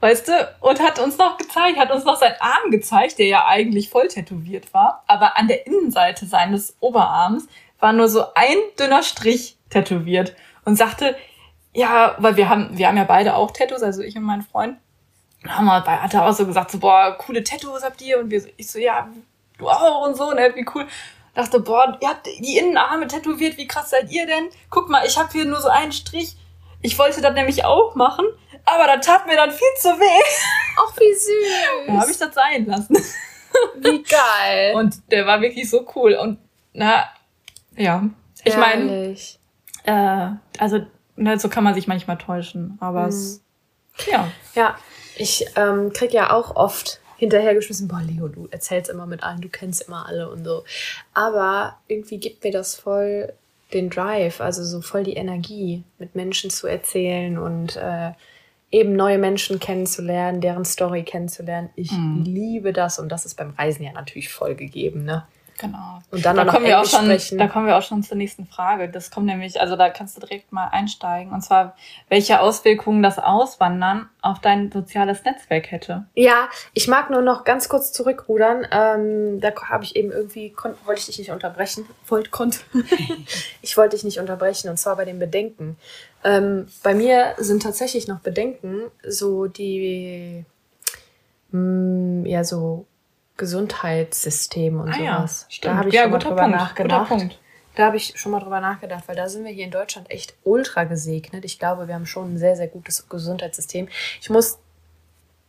weißt 0.01 0.27
du, 0.27 0.55
und 0.59 0.81
hat 0.81 0.99
uns 0.99 1.17
noch 1.17 1.37
gezeigt, 1.37 1.77
hat 1.77 1.91
uns 1.91 2.03
noch 2.03 2.17
seinen 2.17 2.35
Arm 2.39 2.71
gezeigt, 2.71 3.19
der 3.19 3.27
ja 3.27 3.45
eigentlich 3.45 3.89
voll 3.89 4.07
tätowiert 4.07 4.73
war, 4.73 5.03
aber 5.07 5.37
an 5.37 5.47
der 5.47 5.67
Innenseite 5.67 6.25
seines 6.25 6.75
Oberarms 6.79 7.47
war 7.79 7.93
nur 7.93 8.09
so 8.09 8.25
ein 8.33 8.57
dünner 8.79 9.03
Strich 9.03 9.57
tätowiert 9.69 10.35
und 10.65 10.75
sagte, 10.75 11.15
ja, 11.73 12.15
weil 12.17 12.35
wir 12.35 12.49
haben, 12.49 12.77
wir 12.77 12.87
haben 12.87 12.97
ja 12.97 13.05
beide 13.05 13.35
auch 13.35 13.51
Tattoos, 13.51 13.81
also 13.81 14.01
ich 14.01 14.17
und 14.17 14.23
mein 14.23 14.41
Freund. 14.41 14.77
Und 15.43 15.55
haben 15.55 15.65
wir, 15.65 15.85
hat 15.85 16.13
er 16.13 16.27
auch 16.27 16.33
so 16.33 16.45
gesagt, 16.45 16.71
so, 16.71 16.79
boah, 16.79 17.15
coole 17.17 17.43
Tattoos 17.43 17.83
habt 17.83 18.01
ihr? 18.01 18.19
Und 18.19 18.29
wir 18.29 18.43
ich 18.57 18.69
so, 18.69 18.77
ja, 18.77 19.07
du 19.57 19.69
auch 19.69 20.05
und 20.05 20.15
so, 20.15 20.31
ne, 20.31 20.51
wie 20.55 20.65
cool. 20.75 20.85
Dachte, 21.33 21.61
boah, 21.61 21.97
ihr 22.01 22.09
habt 22.09 22.27
die 22.27 22.57
Innenarme 22.57 23.07
tätowiert, 23.07 23.57
wie 23.57 23.67
krass 23.67 23.91
seid 23.91 24.11
ihr 24.11 24.25
denn? 24.25 24.49
Guck 24.69 24.89
mal, 24.89 25.05
ich 25.05 25.17
habe 25.17 25.31
hier 25.31 25.45
nur 25.45 25.61
so 25.61 25.69
einen 25.69 25.93
Strich. 25.93 26.35
Ich 26.81 26.97
wollte 26.97 27.21
das 27.21 27.33
nämlich 27.33 27.63
auch 27.63 27.95
machen, 27.95 28.25
aber 28.65 28.87
das 28.87 29.05
tat 29.05 29.27
mir 29.27 29.35
dann 29.35 29.51
viel 29.51 29.67
zu 29.77 29.89
weh. 29.89 30.23
Ach, 30.77 30.97
wie 30.97 31.13
süß. 31.13 31.87
Da 31.87 31.93
habe 31.93 32.11
ich 32.11 32.17
das 32.17 32.33
sein 32.33 32.65
lassen. 32.65 32.97
Wie 33.77 34.03
geil. 34.03 34.75
Und 34.75 35.11
der 35.11 35.25
war 35.25 35.41
wirklich 35.41 35.69
so 35.69 35.85
cool. 35.95 36.13
Und 36.13 36.39
na, 36.73 37.05
ja. 37.75 38.03
Ich 38.43 38.57
meine, 38.57 39.15
äh, 39.83 40.27
also 40.57 40.85
ne, 41.15 41.39
so 41.39 41.49
kann 41.49 41.63
man 41.63 41.73
sich 41.73 41.87
manchmal 41.87 42.17
täuschen. 42.17 42.77
Aber 42.79 43.03
mhm. 43.03 43.09
es, 43.09 43.43
ja. 44.09 44.31
Ja, 44.55 44.75
ich 45.15 45.45
ähm, 45.55 45.91
krieg 45.93 46.13
ja 46.13 46.31
auch 46.31 46.55
oft 46.55 46.99
hinterhergeschmissen, 47.17 47.87
boah, 47.87 48.01
Leo, 48.01 48.27
du 48.27 48.47
erzählst 48.49 48.89
immer 48.89 49.05
mit 49.05 49.21
allen, 49.21 49.41
du 49.41 49.49
kennst 49.49 49.83
immer 49.87 50.07
alle 50.07 50.29
und 50.29 50.43
so. 50.43 50.63
Aber 51.13 51.77
irgendwie 51.87 52.17
gibt 52.17 52.43
mir 52.43 52.51
das 52.51 52.75
voll 52.75 53.33
den 53.73 53.89
Drive, 53.89 54.41
also 54.41 54.63
so 54.63 54.81
voll 54.81 55.03
die 55.03 55.13
Energie, 55.13 55.83
mit 55.97 56.15
Menschen 56.15 56.49
zu 56.49 56.67
erzählen 56.67 57.37
und 57.37 57.75
äh, 57.77 58.11
eben 58.71 58.95
neue 58.95 59.17
Menschen 59.17 59.59
kennenzulernen, 59.59 60.41
deren 60.41 60.65
Story 60.65 61.03
kennenzulernen. 61.03 61.69
Ich 61.75 61.91
mhm. 61.91 62.23
liebe 62.23 62.73
das 62.73 62.99
und 62.99 63.09
das 63.09 63.25
ist 63.25 63.35
beim 63.35 63.51
Reisen 63.51 63.83
ja 63.83 63.91
natürlich 63.91 64.29
voll 64.29 64.55
gegeben, 64.55 65.03
ne? 65.03 65.25
Genau. 65.61 65.99
Und 66.09 66.25
dann 66.25 66.35
da 66.35 66.45
kommen 66.45 66.65
wir 66.65 66.81
auch 66.81 66.85
schon, 66.85 67.05
sprechen. 67.05 67.37
Da 67.37 67.47
kommen 67.47 67.67
wir 67.67 67.77
auch 67.77 67.83
schon 67.83 68.01
zur 68.01 68.17
nächsten 68.17 68.47
Frage. 68.47 68.89
Das 68.89 69.11
kommt 69.11 69.27
nämlich, 69.27 69.61
also 69.61 69.75
da 69.75 69.89
kannst 69.91 70.17
du 70.17 70.21
direkt 70.21 70.51
mal 70.51 70.69
einsteigen. 70.69 71.31
Und 71.31 71.41
zwar, 71.41 71.75
welche 72.09 72.39
Auswirkungen 72.39 73.03
das 73.03 73.19
Auswandern 73.19 74.09
auf 74.23 74.39
dein 74.39 74.71
soziales 74.71 75.23
Netzwerk 75.23 75.69
hätte. 75.69 76.07
Ja, 76.15 76.49
ich 76.73 76.87
mag 76.87 77.11
nur 77.11 77.21
noch 77.21 77.43
ganz 77.43 77.69
kurz 77.69 77.91
zurückrudern. 77.91 78.65
Ähm, 78.71 79.39
da 79.39 79.51
habe 79.69 79.83
ich 79.83 79.95
eben 79.95 80.11
irgendwie, 80.11 80.55
wollte 80.85 81.01
ich 81.01 81.05
dich 81.05 81.19
nicht 81.19 81.31
unterbrechen. 81.31 81.85
Wollte, 82.07 82.31
konnte. 82.31 82.57
ich 83.61 83.77
wollte 83.77 83.95
dich 83.95 84.03
nicht 84.03 84.19
unterbrechen. 84.19 84.67
Und 84.67 84.77
zwar 84.77 84.95
bei 84.95 85.05
den 85.05 85.19
Bedenken. 85.19 85.77
Ähm, 86.23 86.69
bei 86.81 86.95
mir 86.95 87.35
sind 87.37 87.61
tatsächlich 87.61 88.07
noch 88.07 88.21
Bedenken, 88.21 88.85
so 89.07 89.45
die, 89.45 90.43
mh, 91.51 91.59
mm, 91.59 92.25
ja, 92.25 92.43
so 92.43 92.87
Gesundheitssystem 93.41 94.79
und 94.79 94.89
ah, 94.89 94.93
sowas. 94.93 95.47
Ja, 95.49 95.57
da 95.63 95.77
habe 95.77 95.89
ich 95.89 95.95
ja, 95.95 96.03
schon 96.03 96.11
mal 96.11 96.19
drüber 96.19 96.35
Punkt, 96.35 96.55
nachgedacht. 96.55 97.39
Da 97.73 97.85
habe 97.85 97.97
ich 97.97 98.13
schon 98.15 98.31
mal 98.31 98.39
drüber 98.39 98.59
nachgedacht, 98.61 99.05
weil 99.07 99.15
da 99.15 99.27
sind 99.27 99.43
wir 99.43 99.51
hier 99.51 99.65
in 99.65 99.71
Deutschland 99.71 100.11
echt 100.11 100.35
ultra 100.43 100.83
gesegnet. 100.83 101.43
Ich 101.43 101.57
glaube, 101.57 101.87
wir 101.87 101.95
haben 101.95 102.05
schon 102.05 102.35
ein 102.35 102.37
sehr, 102.37 102.55
sehr 102.55 102.67
gutes 102.67 103.09
Gesundheitssystem. 103.09 103.89
Ich 104.21 104.29
muss 104.29 104.59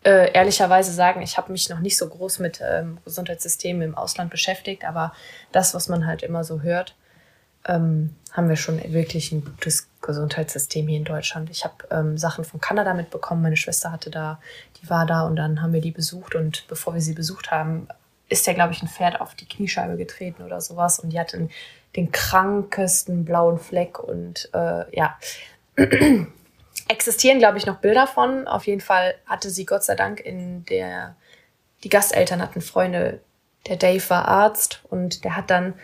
äh, 0.05 0.33
ehrlicherweise 0.33 0.91
sagen, 0.91 1.21
ich 1.21 1.37
habe 1.37 1.53
mich 1.53 1.69
noch 1.69 1.81
nicht 1.81 1.99
so 1.99 2.09
groß 2.09 2.39
mit 2.39 2.63
ähm, 2.67 2.97
Gesundheitssystemen 3.05 3.83
im 3.83 3.95
Ausland 3.95 4.31
beschäftigt, 4.31 4.85
aber 4.85 5.13
das, 5.53 5.75
was 5.75 5.89
man 5.89 6.07
halt 6.07 6.23
immer 6.23 6.45
so 6.45 6.63
hört, 6.63 6.97
ähm, 7.67 8.17
haben 8.33 8.49
wir 8.49 8.57
schon 8.57 8.81
wirklich 8.93 9.33
ein 9.33 9.45
gutes 9.45 9.89
Gesundheitssystem 10.03 10.89
hier 10.89 10.99
in 10.99 11.05
Deutschland. 11.05 11.51
Ich 11.51 11.65
habe 11.65 11.75
ähm, 11.91 12.19
Sachen 12.19 12.45
von 12.45 12.61
Kanada 12.61 12.93
mitbekommen. 12.93 13.43
Meine 13.43 13.57
Schwester 13.57 13.91
hatte 13.93 14.11
da, 14.11 14.41
die 14.81 14.91
war 14.91 15.07
da 15.07 15.23
und 15.23 15.37
dann 15.37 15.63
haben 15.63 15.73
wir 15.73 15.81
die 15.81 15.91
besucht 15.91 16.35
und 16.35 16.67
bevor 16.69 16.95
wir 16.95 17.01
sie 17.01 17.15
besucht 17.15 17.51
haben, 17.51 17.89
ist 18.29 18.47
der, 18.47 18.55
glaube 18.55 18.73
ich, 18.73 18.83
ein 18.83 18.89
Pferd 18.89 19.21
auf 19.21 19.35
die 19.35 19.47
Kniescheibe 19.47 19.97
getreten 19.97 20.43
oder 20.43 20.61
sowas 20.61 20.99
und 20.99 21.11
die 21.11 21.21
hatte 21.21 21.37
den, 21.37 21.51
den 21.97 22.11
krankesten 22.11 23.25
blauen 23.25 23.59
Fleck 23.59 23.99
und 23.99 24.49
äh, 24.53 24.97
ja. 24.97 25.19
Existieren, 26.89 27.39
glaube 27.39 27.59
ich, 27.59 27.67
noch 27.67 27.79
Bilder 27.79 28.07
von. 28.07 28.49
Auf 28.49 28.67
jeden 28.67 28.81
Fall 28.81 29.15
hatte 29.27 29.51
sie 29.51 29.67
Gott 29.67 29.85
sei 29.85 29.95
Dank 29.95 30.21
in 30.21 30.65
der, 30.67 31.15
die 31.85 31.89
Gasteltern 31.89 32.43
hatten 32.43 32.61
Freunde, 32.61 33.21
der 33.67 33.77
Dave 33.77 34.03
war 34.11 34.27
Arzt 34.27 34.81
und 34.91 35.25
der 35.25 35.37
hat 35.37 35.51
dann 35.51 35.75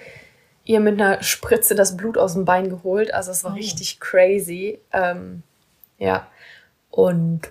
ihr 0.68 0.80
mit 0.80 1.00
einer 1.00 1.22
Spritze 1.22 1.74
das 1.74 1.96
Blut 1.96 2.18
aus 2.18 2.34
dem 2.34 2.44
Bein 2.44 2.68
geholt. 2.68 3.12
Also 3.12 3.30
es 3.30 3.42
war 3.42 3.52
oh. 3.52 3.54
richtig 3.54 4.00
crazy. 4.00 4.78
Ähm, 4.92 5.42
ja. 5.96 6.28
Und 6.90 7.50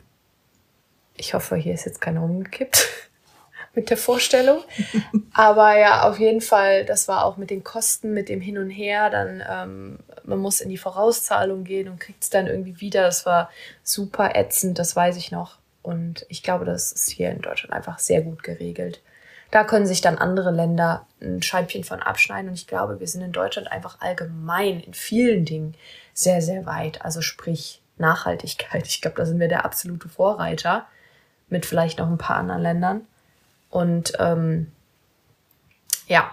ich 1.16 1.34
hoffe, 1.34 1.56
hier 1.56 1.74
ist 1.74 1.86
jetzt 1.86 2.00
keiner 2.00 2.22
umgekippt 2.22 2.88
mit 3.74 3.90
der 3.90 3.98
Vorstellung. 3.98 4.64
Aber 5.34 5.76
ja, 5.78 6.08
auf 6.08 6.20
jeden 6.20 6.42
Fall, 6.42 6.86
das 6.86 7.08
war 7.08 7.26
auch 7.26 7.38
mit 7.38 7.50
den 7.50 7.64
Kosten, 7.64 8.14
mit 8.14 8.30
dem 8.30 8.40
Hin 8.40 8.60
und 8.60 8.70
Her. 8.70 9.10
Dann, 9.10 9.44
ähm, 9.50 10.00
man 10.24 10.38
muss 10.38 10.62
in 10.62 10.70
die 10.70 10.78
Vorauszahlung 10.78 11.64
gehen 11.64 11.90
und 11.90 12.00
kriegt 12.00 12.24
es 12.24 12.30
dann 12.30 12.46
irgendwie 12.46 12.80
wieder. 12.80 13.02
Das 13.02 13.26
war 13.26 13.50
super 13.82 14.36
ätzend, 14.36 14.78
das 14.78 14.96
weiß 14.96 15.18
ich 15.18 15.32
noch. 15.32 15.58
Und 15.82 16.28
ich 16.30 16.44
glaube, 16.44 16.66
das 16.66 16.92
ist 16.92 17.10
hier 17.10 17.32
in 17.32 17.42
Deutschland 17.42 17.74
einfach 17.74 17.98
sehr 17.98 18.22
gut 18.22 18.44
geregelt. 18.44 19.02
Da 19.52 19.64
können 19.64 19.88
sich 19.88 20.02
dann 20.02 20.18
andere 20.18 20.52
Länder 20.52 21.06
ein 21.22 21.42
Scheibchen 21.42 21.84
von 21.84 22.02
abschneiden. 22.02 22.50
Und 22.50 22.56
ich 22.56 22.68
glaube, 22.68 23.00
wir 23.00 23.08
sind 23.08 23.22
in 23.22 23.32
Deutschland 23.32 23.72
einfach 23.72 24.02
allgemein 24.02 24.80
in 24.80 24.94
vielen 24.94 25.46
Dingen 25.46 25.76
sehr, 26.14 26.42
sehr 26.42 26.66
weit. 26.66 27.04
Also 27.04 27.22
sprich 27.22 27.82
Nachhaltigkeit. 27.98 28.88
Ich 28.88 29.02
glaube, 29.02 29.18
da 29.18 29.26
sind 29.26 29.40
wir 29.40 29.48
der 29.48 29.66
absolute 29.66 30.10
Vorreiter 30.10 30.86
mit 31.50 31.66
vielleicht 31.66 32.00
noch 32.00 32.08
ein 32.08 32.18
paar 32.18 32.38
anderen 32.38 32.62
Ländern. 32.62 33.08
Und 33.70 34.14
ähm, 34.20 34.72
ja, 36.08 36.32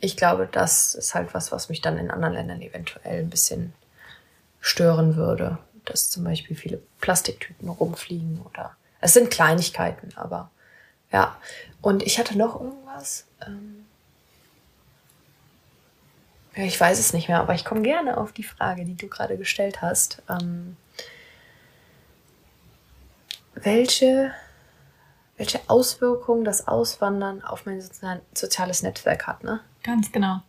ich 0.00 0.16
glaube, 0.16 0.48
das 0.50 0.94
ist 0.94 1.14
halt 1.14 1.34
was, 1.34 1.50
was 1.50 1.68
mich 1.68 1.80
dann 1.80 1.98
in 1.98 2.10
anderen 2.10 2.34
Ländern 2.34 2.62
eventuell 2.62 3.20
ein 3.20 3.30
bisschen 3.30 3.72
stören 4.60 5.16
würde. 5.16 5.58
Dass 5.84 6.10
zum 6.10 6.24
Beispiel 6.24 6.56
viele 6.56 6.80
Plastiktüten 7.00 7.68
rumfliegen 7.68 8.40
oder 8.42 8.76
es 9.00 9.12
sind 9.12 9.30
Kleinigkeiten, 9.30 10.16
aber 10.16 10.50
ja, 11.14 11.36
und 11.80 12.02
ich 12.02 12.18
hatte 12.18 12.36
noch 12.36 12.60
irgendwas. 12.60 13.24
Ähm 13.46 13.86
ja, 16.56 16.64
ich 16.64 16.78
weiß 16.78 16.98
es 16.98 17.12
nicht 17.12 17.28
mehr, 17.28 17.38
aber 17.40 17.54
ich 17.54 17.64
komme 17.64 17.82
gerne 17.82 18.16
auf 18.18 18.32
die 18.32 18.42
Frage, 18.42 18.84
die 18.84 18.96
du 18.96 19.06
gerade 19.06 19.38
gestellt 19.38 19.80
hast. 19.80 20.22
Ähm 20.28 20.76
welche, 23.54 24.32
welche 25.36 25.60
Auswirkungen 25.68 26.44
das 26.44 26.66
Auswandern 26.66 27.44
auf 27.44 27.64
mein 27.64 27.80
soziales 28.34 28.82
Netzwerk 28.82 29.28
hat, 29.28 29.44
ne? 29.44 29.60
Ganz 29.84 30.10
genau. 30.10 30.40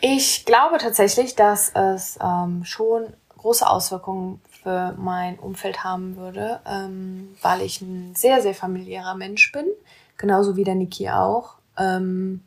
Ich 0.00 0.46
glaube 0.46 0.78
tatsächlich, 0.78 1.34
dass 1.36 1.70
es 1.74 2.18
ähm, 2.22 2.64
schon 2.64 3.12
große 3.36 3.68
Auswirkungen 3.68 4.40
für 4.62 4.94
mein 4.96 5.38
Umfeld 5.38 5.84
haben 5.84 6.16
würde, 6.16 6.60
ähm, 6.66 7.36
weil 7.42 7.60
ich 7.60 7.82
ein 7.82 8.14
sehr, 8.14 8.40
sehr 8.40 8.54
familiärer 8.54 9.14
Mensch 9.14 9.52
bin 9.52 9.66
genauso 10.18 10.56
wie 10.56 10.64
der 10.64 10.74
Niki 10.74 11.10
auch. 11.10 11.56
Ähm, 11.78 12.42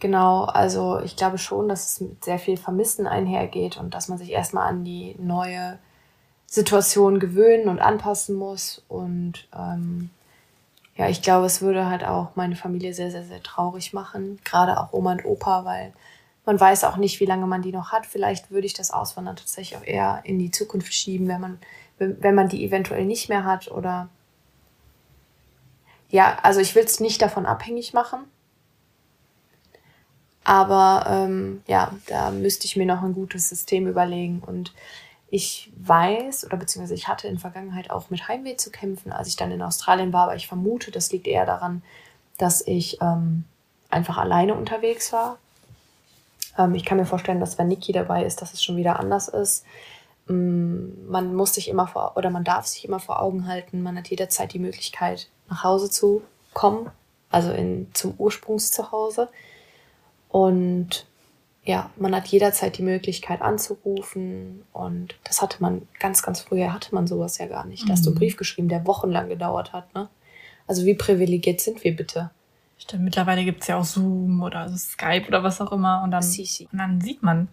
genau, 0.00 0.44
also 0.44 1.00
ich 1.00 1.16
glaube 1.16 1.38
schon, 1.38 1.68
dass 1.68 1.92
es 1.92 2.00
mit 2.00 2.24
sehr 2.24 2.38
viel 2.38 2.56
Vermissen 2.56 3.06
einhergeht 3.06 3.76
und 3.76 3.94
dass 3.94 4.08
man 4.08 4.18
sich 4.18 4.30
erstmal 4.30 4.68
an 4.68 4.84
die 4.84 5.16
neue 5.18 5.78
Situation 6.46 7.20
gewöhnen 7.20 7.68
und 7.68 7.78
anpassen 7.78 8.34
muss. 8.34 8.82
Und 8.88 9.48
ähm, 9.56 10.10
ja, 10.96 11.08
ich 11.08 11.22
glaube, 11.22 11.46
es 11.46 11.60
würde 11.60 11.86
halt 11.86 12.04
auch 12.04 12.34
meine 12.34 12.56
Familie 12.56 12.94
sehr, 12.94 13.10
sehr, 13.10 13.24
sehr 13.24 13.42
traurig 13.42 13.92
machen. 13.92 14.40
Gerade 14.44 14.80
auch 14.80 14.92
Oma 14.92 15.12
und 15.12 15.24
Opa, 15.24 15.64
weil 15.64 15.92
man 16.46 16.58
weiß 16.58 16.84
auch 16.84 16.96
nicht, 16.96 17.20
wie 17.20 17.26
lange 17.26 17.46
man 17.46 17.60
die 17.60 17.72
noch 17.72 17.92
hat. 17.92 18.06
Vielleicht 18.06 18.50
würde 18.50 18.66
ich 18.66 18.72
das 18.72 18.90
Auswandern 18.90 19.36
tatsächlich 19.36 19.78
auch 19.78 19.84
eher 19.84 20.20
in 20.24 20.38
die 20.38 20.50
Zukunft 20.50 20.94
schieben, 20.94 21.28
wenn 21.28 21.40
man, 21.40 21.58
wenn 21.98 22.34
man 22.34 22.48
die 22.48 22.64
eventuell 22.64 23.04
nicht 23.04 23.28
mehr 23.28 23.44
hat 23.44 23.70
oder 23.70 24.08
ja, 26.10 26.38
also 26.42 26.60
ich 26.60 26.74
will 26.74 26.84
es 26.84 27.00
nicht 27.00 27.20
davon 27.20 27.46
abhängig 27.46 27.92
machen. 27.92 28.24
Aber 30.44 31.04
ähm, 31.08 31.62
ja, 31.66 31.92
da 32.06 32.30
müsste 32.30 32.64
ich 32.64 32.76
mir 32.76 32.86
noch 32.86 33.02
ein 33.02 33.12
gutes 33.12 33.50
System 33.50 33.86
überlegen. 33.86 34.40
Und 34.40 34.72
ich 35.30 35.70
weiß, 35.76 36.46
oder 36.46 36.56
beziehungsweise 36.56 36.94
ich 36.94 37.06
hatte 37.06 37.28
in 37.28 37.34
der 37.34 37.40
Vergangenheit 37.40 37.90
auch 37.90 38.08
mit 38.08 38.28
Heimweh 38.28 38.56
zu 38.56 38.70
kämpfen, 38.70 39.12
als 39.12 39.28
ich 39.28 39.36
dann 39.36 39.50
in 39.50 39.60
Australien 39.60 40.12
war, 40.12 40.24
aber 40.24 40.36
ich 40.36 40.48
vermute, 40.48 40.90
das 40.90 41.12
liegt 41.12 41.26
eher 41.26 41.44
daran, 41.44 41.82
dass 42.38 42.66
ich 42.66 42.98
ähm, 43.02 43.44
einfach 43.90 44.16
alleine 44.16 44.54
unterwegs 44.54 45.12
war. 45.12 45.36
Ähm, 46.56 46.74
ich 46.74 46.86
kann 46.86 46.96
mir 46.96 47.04
vorstellen, 47.04 47.40
dass 47.40 47.58
wenn 47.58 47.68
Niki 47.68 47.92
dabei 47.92 48.24
ist, 48.24 48.40
dass 48.40 48.54
es 48.54 48.62
schon 48.62 48.78
wieder 48.78 48.98
anders 48.98 49.28
ist. 49.28 49.66
Mm, 50.28 51.10
man 51.10 51.34
muss 51.34 51.54
sich 51.54 51.68
immer 51.68 51.86
vor 51.86 52.16
oder 52.16 52.30
man 52.30 52.44
darf 52.44 52.66
sich 52.66 52.86
immer 52.86 53.00
vor 53.00 53.20
Augen 53.20 53.46
halten, 53.46 53.82
man 53.82 53.98
hat 53.98 54.08
jederzeit 54.08 54.54
die 54.54 54.58
Möglichkeit, 54.58 55.28
nach 55.48 55.64
Hause 55.64 55.90
zu 55.90 56.22
kommen, 56.54 56.90
also 57.30 57.52
in, 57.52 57.88
zum 57.94 58.14
Ursprungszuhause. 58.18 59.28
Und 60.28 61.06
ja, 61.64 61.90
man 61.96 62.14
hat 62.14 62.28
jederzeit 62.28 62.78
die 62.78 62.82
Möglichkeit 62.82 63.42
anzurufen 63.42 64.64
und 64.72 65.16
das 65.24 65.42
hatte 65.42 65.60
man 65.60 65.86
ganz, 65.98 66.22
ganz 66.22 66.40
früher 66.40 66.72
hatte 66.72 66.94
man 66.94 67.06
sowas 67.06 67.38
ja 67.38 67.46
gar 67.46 67.66
nicht. 67.66 67.84
Mhm. 67.84 67.88
Da 67.88 67.92
hast 67.92 68.06
du 68.06 68.10
einen 68.10 68.18
Brief 68.18 68.36
geschrieben, 68.36 68.68
der 68.68 68.86
wochenlang 68.86 69.28
gedauert 69.28 69.72
hat. 69.72 69.94
Ne? 69.94 70.08
Also 70.66 70.84
wie 70.86 70.94
privilegiert 70.94 71.60
sind 71.60 71.84
wir 71.84 71.94
bitte? 71.94 72.30
Stimmt, 72.78 73.04
mittlerweile 73.04 73.44
gibt 73.44 73.62
es 73.62 73.66
ja 73.66 73.78
auch 73.78 73.84
Zoom 73.84 74.42
oder 74.42 74.68
Skype 74.76 75.26
oder 75.26 75.42
was 75.42 75.60
auch 75.60 75.72
immer 75.72 76.02
und 76.04 76.10
dann, 76.10 76.24
und 76.24 76.78
dann 76.78 77.00
sieht 77.00 77.22
man 77.22 77.48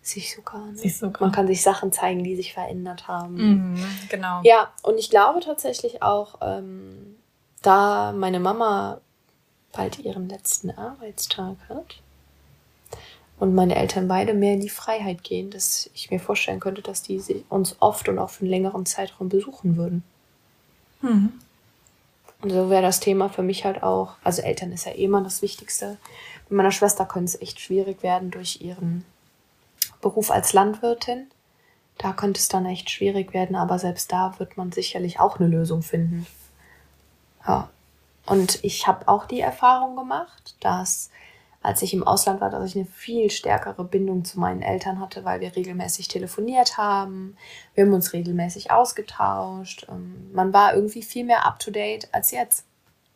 sich 0.00 0.34
sogar. 0.34 0.66
Ne? 0.66 0.76
Sich 0.76 0.96
sogar. 0.96 1.20
Man 1.20 1.32
kann 1.32 1.46
sich 1.46 1.62
Sachen 1.62 1.92
zeigen, 1.92 2.24
die 2.24 2.36
sich 2.36 2.52
verändert 2.52 3.08
haben. 3.08 3.74
Mhm, 3.74 3.84
genau. 4.08 4.40
Ja, 4.44 4.72
und 4.82 4.98
ich 4.98 5.10
glaube 5.10 5.40
tatsächlich 5.40 6.02
auch, 6.02 6.38
ähm, 6.40 7.15
da 7.66 8.12
meine 8.12 8.40
Mama 8.40 9.00
bald 9.72 9.98
ihren 9.98 10.28
letzten 10.28 10.70
Arbeitstag 10.70 11.56
hat 11.68 12.00
und 13.38 13.54
meine 13.54 13.74
Eltern 13.74 14.08
beide 14.08 14.34
mehr 14.34 14.54
in 14.54 14.60
die 14.60 14.68
Freiheit 14.68 15.22
gehen, 15.22 15.50
dass 15.50 15.90
ich 15.94 16.10
mir 16.10 16.20
vorstellen 16.20 16.60
könnte, 16.60 16.80
dass 16.80 17.02
die 17.02 17.20
uns 17.48 17.76
oft 17.80 18.08
und 18.08 18.18
auch 18.18 18.30
für 18.30 18.42
einen 18.42 18.50
längeren 18.50 18.86
Zeitraum 18.86 19.28
besuchen 19.28 19.76
würden. 19.76 20.04
Mhm. 21.02 21.32
Und 22.42 22.50
so 22.50 22.70
wäre 22.70 22.82
das 22.82 23.00
Thema 23.00 23.28
für 23.28 23.42
mich 23.42 23.64
halt 23.64 23.82
auch, 23.82 24.14
also 24.22 24.42
Eltern 24.42 24.72
ist 24.72 24.86
ja 24.86 24.92
eh 24.92 25.04
immer 25.04 25.22
das 25.22 25.42
Wichtigste. 25.42 25.98
Mit 26.48 26.58
meiner 26.58 26.70
Schwester 26.70 27.04
könnte 27.04 27.30
es 27.30 27.40
echt 27.40 27.60
schwierig 27.60 28.02
werden 28.02 28.30
durch 28.30 28.60
ihren 28.60 29.04
Beruf 30.00 30.30
als 30.30 30.52
Landwirtin. 30.52 31.26
Da 31.98 32.12
könnte 32.12 32.38
es 32.38 32.48
dann 32.48 32.66
echt 32.66 32.90
schwierig 32.90 33.34
werden, 33.34 33.56
aber 33.56 33.78
selbst 33.78 34.12
da 34.12 34.38
wird 34.38 34.56
man 34.56 34.70
sicherlich 34.70 35.18
auch 35.18 35.40
eine 35.40 35.48
Lösung 35.48 35.82
finden. 35.82 36.26
Ja. 37.46 37.70
Und 38.26 38.62
ich 38.64 38.86
habe 38.86 39.06
auch 39.08 39.26
die 39.26 39.40
Erfahrung 39.40 39.96
gemacht, 39.96 40.56
dass 40.60 41.10
als 41.62 41.82
ich 41.82 41.92
im 41.94 42.06
Ausland 42.06 42.40
war, 42.40 42.48
dass 42.48 42.70
ich 42.70 42.76
eine 42.76 42.86
viel 42.86 43.28
stärkere 43.28 43.82
Bindung 43.82 44.24
zu 44.24 44.38
meinen 44.38 44.62
Eltern 44.62 45.00
hatte, 45.00 45.24
weil 45.24 45.40
wir 45.40 45.56
regelmäßig 45.56 46.06
telefoniert 46.06 46.76
haben, 46.76 47.36
wir 47.74 47.84
haben 47.84 47.92
uns 47.92 48.12
regelmäßig 48.12 48.70
ausgetauscht. 48.70 49.86
Ähm, 49.88 50.30
man 50.32 50.52
war 50.52 50.74
irgendwie 50.74 51.02
viel 51.02 51.24
mehr 51.24 51.44
up-to-date 51.44 52.08
als 52.12 52.30
jetzt. 52.30 52.64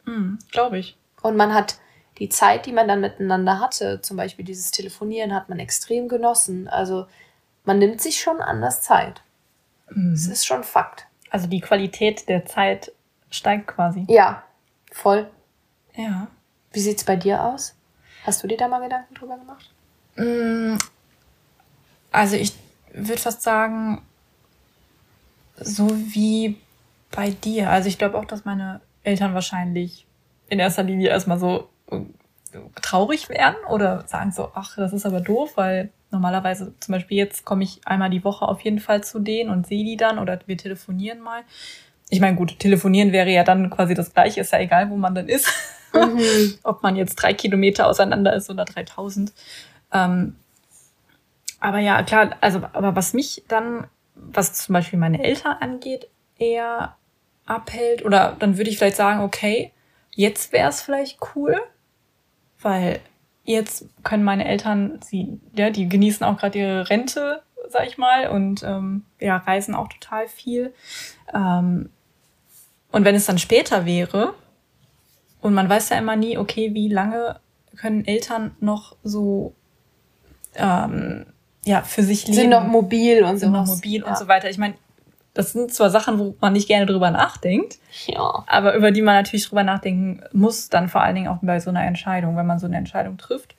Mhm, 0.05 0.41
Glaube 0.51 0.79
ich. 0.79 0.97
Und 1.23 1.37
man 1.37 1.55
hat 1.55 1.79
die 2.19 2.29
Zeit, 2.29 2.67
die 2.67 2.73
man 2.73 2.89
dann 2.89 3.01
miteinander 3.01 3.61
hatte, 3.61 4.01
zum 4.03 4.17
Beispiel 4.17 4.45
dieses 4.45 4.73
Telefonieren, 4.73 5.33
hat 5.33 5.49
man 5.49 5.61
extrem 5.61 6.09
genossen. 6.09 6.67
Also 6.67 7.07
man 7.65 7.79
nimmt 7.79 8.01
sich 8.01 8.21
schon 8.21 8.41
anders 8.41 8.83
Zeit. 8.83 9.23
Mhm. 9.91 10.13
Das 10.13 10.27
ist 10.27 10.45
schon 10.45 10.65
Fakt. 10.65 11.07
Also 11.31 11.47
die 11.47 11.61
Qualität 11.61 12.29
der 12.29 12.47
Zeit 12.47 12.93
steigt 13.31 13.69
quasi. 13.69 14.05
Ja, 14.09 14.43
voll. 14.93 15.31
Ja. 15.95 16.29
Wie 16.73 16.81
sieht's 16.81 17.05
bei 17.05 17.17
dir 17.17 17.43
aus? 17.43 17.75
Hast 18.25 18.43
du 18.43 18.47
dir 18.47 18.57
da 18.57 18.69
mal 18.69 18.81
Gedanken 18.81 19.15
drüber 19.15 19.39
gemacht? 19.39 19.71
Mm, 20.17 20.77
also 22.13 22.37
ich 22.37 22.53
würde 22.93 23.21
fast 23.21 23.43
sagen, 23.43 24.03
so 25.57 25.89
wie 25.91 26.59
bei 27.11 27.31
dir. 27.31 27.71
Also 27.71 27.89
ich 27.89 27.99
glaube 27.99 28.19
auch, 28.19 28.25
dass 28.25 28.45
meine 28.45 28.81
Eltern 29.03 29.35
wahrscheinlich 29.35 30.07
in 30.49 30.59
erster 30.59 30.83
Linie 30.83 31.09
erstmal 31.09 31.39
so 31.39 31.69
äh, 31.91 32.01
traurig 32.83 33.29
wären 33.29 33.57
oder 33.69 34.07
sagen 34.07 34.33
so, 34.33 34.51
ach, 34.55 34.77
das 34.77 34.93
ist 34.93 35.07
aber 35.07 35.21
doof, 35.21 35.53
weil 35.57 35.91
normalerweise 36.11 36.75
zum 36.81 36.93
Beispiel 36.93 37.17
jetzt 37.17 37.45
komme 37.45 37.63
ich 37.63 37.81
einmal 37.87 38.11
die 38.11 38.25
Woche 38.25 38.47
auf 38.47 38.61
jeden 38.63 38.81
Fall 38.81 39.05
zu 39.05 39.21
denen 39.21 39.51
und 39.51 39.67
sehe 39.67 39.85
die 39.85 39.97
dann 39.97 40.19
oder 40.19 40.39
wir 40.47 40.57
telefonieren 40.57 41.21
mal. 41.21 41.43
Ich 42.11 42.21
meine, 42.21 42.37
gut, 42.37 42.59
telefonieren 42.59 43.13
wäre 43.13 43.31
ja 43.31 43.45
dann 43.45 43.71
quasi 43.71 43.95
das 43.95 44.13
gleiche, 44.13 44.41
ist 44.41 44.53
ja 44.53 44.59
egal, 44.59 44.91
wo 44.91 44.97
man 44.97 45.15
dann 45.15 45.29
ist. 45.29 45.49
Mhm. 45.95 46.59
Ob 46.63 46.83
man 46.83 46.97
jetzt 46.97 47.17
drei 47.17 47.33
Kilometer 47.33 47.87
auseinander 47.87 48.35
ist 48.35 48.51
oder 48.51 48.65
3000. 48.65 49.33
Ähm, 49.93 50.37
aber 51.61 51.79
ja, 51.79 52.03
klar, 52.03 52.37
also, 52.41 52.61
aber 52.73 52.97
was 52.97 53.13
mich 53.13 53.45
dann, 53.49 53.87
was 54.15 54.55
zum 54.55 54.73
Beispiel 54.73 54.99
meine 54.99 55.23
Eltern 55.23 55.57
angeht, 55.61 56.09
eher 56.39 56.97
abhält, 57.47 58.05
oder 58.05 58.37
dann 58.39 58.57
würde 58.57 58.71
ich 58.71 58.79
vielleicht 58.79 58.97
sagen, 58.97 59.21
okay, 59.21 59.73
jetzt 60.15 60.53
wäre 60.53 60.69
es 60.69 60.81
vielleicht 60.81 61.19
cool, 61.35 61.61
weil 62.61 63.01
jetzt 63.45 63.87
können 64.03 64.25
meine 64.25 64.47
Eltern, 64.47 65.01
sie, 65.03 65.41
ja, 65.55 65.71
die 65.71 65.89
genießen 65.89 66.25
auch 66.25 66.39
gerade 66.39 66.59
ihre 66.59 66.91
Rente, 66.91 67.43
sag 67.69 67.87
ich 67.87 67.99
mal, 67.99 68.29
und 68.29 68.63
ähm, 68.63 69.05
ja, 69.19 69.37
reisen 69.37 69.75
auch 69.75 69.89
total 69.89 70.29
viel. 70.29 70.73
Ähm, 71.35 71.91
und 72.93 73.05
wenn 73.05 73.15
es 73.15 73.27
dann 73.27 73.39
später 73.39 73.87
wäre, 73.87 74.35
und 75.41 75.55
man 75.55 75.69
weiß 75.69 75.91
ja 75.91 75.99
immer 75.99 76.17
nie, 76.17 76.37
okay, 76.37 76.75
wie 76.75 76.89
lange 76.89 77.41
können 77.77 78.05
Eltern 78.05 78.55
noch 78.61 78.97
so 79.03 79.55
ähm, 80.55 81.27
ja 81.65 81.83
für 81.83 82.03
sich 82.03 82.27
leben? 82.27 82.35
Sind 82.37 82.51
noch 82.51 82.67
mobil 82.67 83.25
und 83.25 83.37
so. 83.37 83.47
Sind 83.47 83.53
noch 83.53 83.67
mobil 83.67 84.03
ja. 84.03 84.09
und 84.09 84.19
so 84.19 84.29
weiter. 84.29 84.51
Ich 84.51 84.59
meine, 84.59 84.75
das 85.35 85.53
sind 85.53 85.73
zwar 85.73 85.91
Sachen, 85.91 86.19
wo 86.19 86.35
man 86.41 86.53
nicht 86.53 86.69
gerne 86.69 86.87
drüber 86.87 87.11
nachdenkt, 87.11 87.79
ja. 88.07 88.45
aber 88.47 88.75
über 88.75 88.91
die 88.91 89.03
man 89.03 89.15
natürlich 89.15 89.49
drüber 89.49 89.63
nachdenken 89.63 90.23
muss, 90.33 90.69
dann 90.69 90.89
vor 90.89 91.03
allen 91.03 91.15
Dingen 91.15 91.29
auch 91.29 91.39
bei 91.41 91.61
so 91.61 91.71
einer 91.71 91.85
Entscheidung, 91.85 92.37
wenn 92.37 92.47
man 92.47 92.59
so 92.59 92.67
eine 92.67 92.77
Entscheidung 92.77 93.17
trifft. 93.17 93.55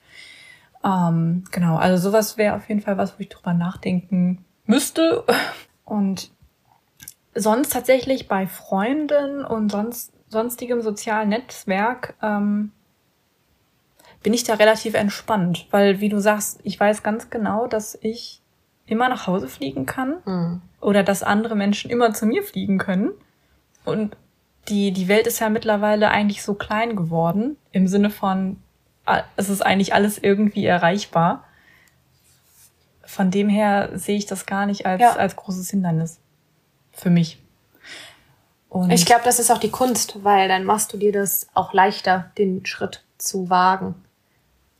Ähm, 0.84 1.44
genau, 1.50 1.76
also 1.76 2.10
sowas 2.10 2.36
wäre 2.36 2.56
auf 2.56 2.68
jeden 2.68 2.82
Fall 2.82 2.98
was, 2.98 3.14
wo 3.14 3.20
ich 3.20 3.28
drüber 3.28 3.54
nachdenken 3.54 4.44
müsste. 4.66 5.24
Und 5.84 6.30
sonst 7.34 7.72
tatsächlich 7.72 8.28
bei 8.28 8.46
Freunden 8.46 9.44
und 9.44 9.70
sonst 9.70 10.12
sonstigem 10.28 10.82
sozialen 10.82 11.28
Netzwerk 11.30 12.14
ähm, 12.22 12.72
bin 14.22 14.34
ich 14.34 14.44
da 14.44 14.54
relativ 14.54 14.94
entspannt, 14.94 15.66
weil 15.70 16.00
wie 16.00 16.08
du 16.08 16.20
sagst, 16.20 16.60
ich 16.62 16.78
weiß 16.78 17.02
ganz 17.02 17.30
genau, 17.30 17.66
dass 17.66 17.98
ich 18.00 18.40
immer 18.86 19.08
nach 19.08 19.26
Hause 19.26 19.48
fliegen 19.48 19.86
kann 19.86 20.16
mhm. 20.24 20.62
oder 20.80 21.02
dass 21.02 21.22
andere 21.22 21.54
Menschen 21.54 21.90
immer 21.90 22.12
zu 22.12 22.26
mir 22.26 22.42
fliegen 22.42 22.78
können. 22.78 23.12
Und 23.84 24.16
die, 24.68 24.92
die 24.92 25.08
Welt 25.08 25.26
ist 25.26 25.40
ja 25.40 25.48
mittlerweile 25.48 26.10
eigentlich 26.10 26.42
so 26.42 26.54
klein 26.54 26.94
geworden, 26.94 27.56
im 27.72 27.88
Sinne 27.88 28.10
von, 28.10 28.58
es 29.36 29.48
ist 29.48 29.64
eigentlich 29.64 29.94
alles 29.94 30.18
irgendwie 30.18 30.64
erreichbar. 30.64 31.44
Von 33.04 33.30
dem 33.30 33.48
her 33.48 33.90
sehe 33.94 34.16
ich 34.16 34.26
das 34.26 34.46
gar 34.46 34.66
nicht 34.66 34.86
als, 34.86 35.00
ja. 35.00 35.16
als 35.16 35.34
großes 35.34 35.70
Hindernis 35.70 36.20
für 36.92 37.10
mich. 37.10 37.38
Und 38.68 38.90
ich 38.90 39.04
glaube, 39.04 39.22
das 39.24 39.38
ist 39.38 39.50
auch 39.50 39.58
die 39.58 39.70
Kunst, 39.70 40.24
weil 40.24 40.48
dann 40.48 40.64
machst 40.64 40.92
du 40.92 40.96
dir 40.96 41.12
das 41.12 41.46
auch 41.52 41.72
leichter, 41.74 42.30
den 42.38 42.64
Schritt 42.64 43.04
zu 43.18 43.50
wagen. 43.50 43.94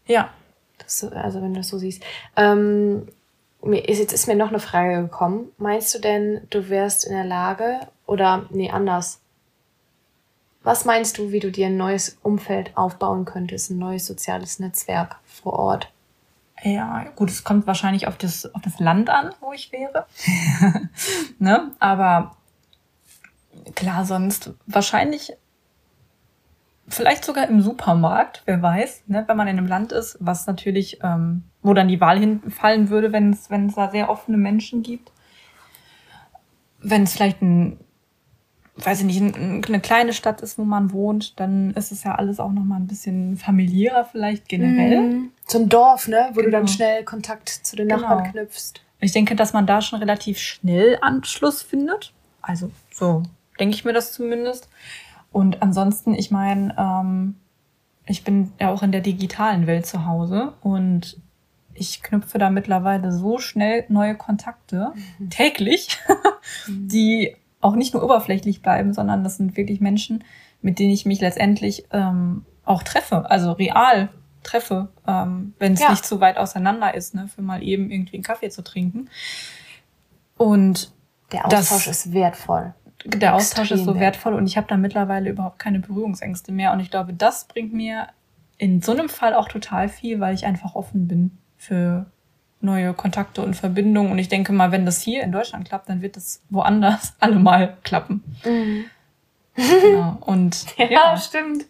Ja. 0.06 0.30
Das, 0.78 1.04
also 1.04 1.42
wenn 1.42 1.52
du 1.52 1.60
das 1.60 1.68
so 1.68 1.78
siehst. 1.78 2.02
Ähm, 2.36 3.08
ist, 3.62 3.98
jetzt 3.98 4.12
ist 4.12 4.26
mir 4.26 4.34
noch 4.34 4.48
eine 4.48 4.60
Frage 4.60 5.02
gekommen. 5.02 5.52
Meinst 5.58 5.94
du 5.94 5.98
denn, 5.98 6.46
du 6.50 6.68
wärst 6.68 7.04
in 7.04 7.12
der 7.12 7.24
Lage, 7.24 7.80
oder 8.06 8.46
nee, 8.50 8.70
anders. 8.70 9.20
Was 10.62 10.84
meinst 10.84 11.18
du, 11.18 11.32
wie 11.32 11.40
du 11.40 11.50
dir 11.50 11.66
ein 11.66 11.76
neues 11.76 12.18
Umfeld 12.22 12.76
aufbauen 12.76 13.24
könntest, 13.24 13.70
ein 13.70 13.78
neues 13.78 14.06
soziales 14.06 14.58
Netzwerk 14.58 15.16
vor 15.24 15.54
Ort? 15.54 15.92
Ja, 16.62 17.04
gut, 17.16 17.30
es 17.30 17.42
kommt 17.42 17.66
wahrscheinlich 17.66 18.06
auf 18.06 18.16
das, 18.16 18.52
auf 18.54 18.62
das 18.62 18.78
Land 18.78 19.10
an, 19.10 19.30
wo 19.40 19.52
ich 19.52 19.72
wäre. 19.72 20.06
ne? 21.38 21.72
Aber 21.80 22.36
klar, 23.74 24.04
sonst 24.04 24.52
wahrscheinlich 24.66 25.32
vielleicht 26.88 27.24
sogar 27.24 27.48
im 27.48 27.62
Supermarkt, 27.62 28.42
wer 28.44 28.60
weiß, 28.60 29.04
ne, 29.06 29.24
wenn 29.26 29.36
man 29.36 29.48
in 29.48 29.58
einem 29.58 29.66
Land 29.66 29.92
ist, 29.92 30.16
was 30.20 30.46
natürlich, 30.46 31.00
ähm, 31.02 31.44
wo 31.62 31.74
dann 31.74 31.88
die 31.88 32.00
Wahl 32.00 32.18
hinfallen 32.18 32.90
würde, 32.90 33.12
wenn 33.12 33.30
es, 33.30 33.50
wenn 33.50 33.66
es 33.66 33.74
da 33.74 33.90
sehr 33.90 34.10
offene 34.10 34.36
Menschen 34.36 34.82
gibt. 34.82 35.10
Wenn 36.80 37.04
es 37.04 37.14
vielleicht 37.14 37.40
ein, 37.42 37.78
weiß 38.84 39.00
ich 39.00 39.06
nicht, 39.06 39.20
ein, 39.20 39.64
eine 39.64 39.80
kleine 39.80 40.12
Stadt 40.12 40.40
ist, 40.40 40.58
wo 40.58 40.64
man 40.64 40.92
wohnt, 40.92 41.38
dann 41.40 41.72
ist 41.72 41.92
es 41.92 42.04
ja 42.04 42.14
alles 42.14 42.40
auch 42.40 42.52
nochmal 42.52 42.80
ein 42.80 42.86
bisschen 42.86 43.36
familiärer 43.36 44.04
vielleicht 44.04 44.48
generell. 44.48 45.00
Mm, 45.00 45.30
so 45.46 45.58
ein 45.58 45.68
Dorf, 45.68 46.08
ne, 46.08 46.28
wo 46.30 46.36
genau. 46.36 46.44
du 46.44 46.50
dann 46.50 46.66
genau. 46.66 46.72
schnell 46.72 47.04
Kontakt 47.04 47.48
zu 47.48 47.76
den 47.76 47.88
Nachbarn 47.88 48.24
genau. 48.24 48.32
knüpfst. 48.32 48.74
Ich 49.00 49.12
denke, 49.12 49.34
dass 49.34 49.52
man 49.52 49.66
da 49.66 49.82
schon 49.82 49.98
relativ 49.98 50.38
schnell 50.38 50.98
Anschluss 51.00 51.62
findet. 51.62 52.12
Also 52.40 52.70
so 52.92 53.22
denke 53.58 53.74
ich 53.74 53.84
mir 53.84 53.92
das 53.92 54.12
zumindest. 54.12 54.68
Und 55.32 55.62
ansonsten, 55.62 56.14
ich 56.14 56.30
meine, 56.30 56.74
ähm, 56.78 57.36
ich 58.06 58.24
bin 58.24 58.52
ja 58.60 58.70
auch 58.70 58.82
in 58.82 58.92
der 58.92 59.00
digitalen 59.00 59.66
Welt 59.66 59.86
zu 59.86 60.06
Hause 60.06 60.52
und 60.60 61.18
ich 61.74 62.02
knüpfe 62.02 62.38
da 62.38 62.50
mittlerweile 62.50 63.12
so 63.12 63.38
schnell 63.38 63.84
neue 63.88 64.14
Kontakte 64.14 64.92
mhm. 65.18 65.30
täglich, 65.30 65.98
die 66.68 67.36
auch 67.62 67.74
nicht 67.74 67.94
nur 67.94 68.02
oberflächlich 68.02 68.60
bleiben, 68.60 68.92
sondern 68.92 69.24
das 69.24 69.38
sind 69.38 69.56
wirklich 69.56 69.80
Menschen, 69.80 70.24
mit 70.60 70.78
denen 70.78 70.90
ich 70.90 71.06
mich 71.06 71.20
letztendlich 71.20 71.84
ähm, 71.92 72.44
auch 72.64 72.82
treffe, 72.82 73.30
also 73.30 73.52
real 73.52 74.10
treffe, 74.42 74.88
ähm, 75.06 75.54
wenn 75.58 75.72
es 75.72 75.80
ja. 75.80 75.90
nicht 75.90 76.04
zu 76.04 76.20
weit 76.20 76.36
auseinander 76.36 76.94
ist, 76.94 77.14
ne, 77.14 77.28
für 77.28 77.42
mal 77.42 77.62
eben 77.62 77.90
irgendwie 77.90 78.16
einen 78.16 78.24
Kaffee 78.24 78.50
zu 78.50 78.62
trinken. 78.62 79.08
Und 80.36 80.92
der 81.30 81.46
Austausch 81.46 81.86
das, 81.86 82.06
ist 82.06 82.12
wertvoll 82.12 82.74
der 83.04 83.34
Austausch 83.34 83.70
ist 83.70 83.84
so 83.84 83.98
wertvoll 83.98 84.34
und 84.34 84.46
ich 84.46 84.56
habe 84.56 84.66
da 84.68 84.76
mittlerweile 84.76 85.30
überhaupt 85.30 85.58
keine 85.58 85.80
Berührungsängste 85.80 86.52
mehr. 86.52 86.72
Und 86.72 86.80
ich 86.80 86.90
glaube, 86.90 87.12
das 87.12 87.46
bringt 87.46 87.72
mir 87.72 88.08
in 88.58 88.80
so 88.80 88.92
einem 88.92 89.08
Fall 89.08 89.34
auch 89.34 89.48
total 89.48 89.88
viel, 89.88 90.20
weil 90.20 90.34
ich 90.34 90.46
einfach 90.46 90.74
offen 90.74 91.08
bin 91.08 91.38
für 91.56 92.06
neue 92.62 92.94
Kontakte 92.94 93.42
und 93.42 93.54
Verbindungen. 93.54 94.12
Und 94.12 94.18
ich 94.18 94.28
denke 94.28 94.52
mal, 94.52 94.72
wenn 94.72 94.86
das 94.86 95.00
hier 95.00 95.22
in 95.22 95.32
Deutschland 95.32 95.68
klappt, 95.68 95.88
dann 95.88 96.02
wird 96.02 96.16
das 96.16 96.42
woanders 96.50 97.14
allemal 97.20 97.76
klappen. 97.82 98.22
Mhm. 98.44 98.84
Genau. 99.54 100.16
Und 100.20 100.66
ja, 100.78 100.86
ja. 100.90 101.16
stimmt. 101.16 101.64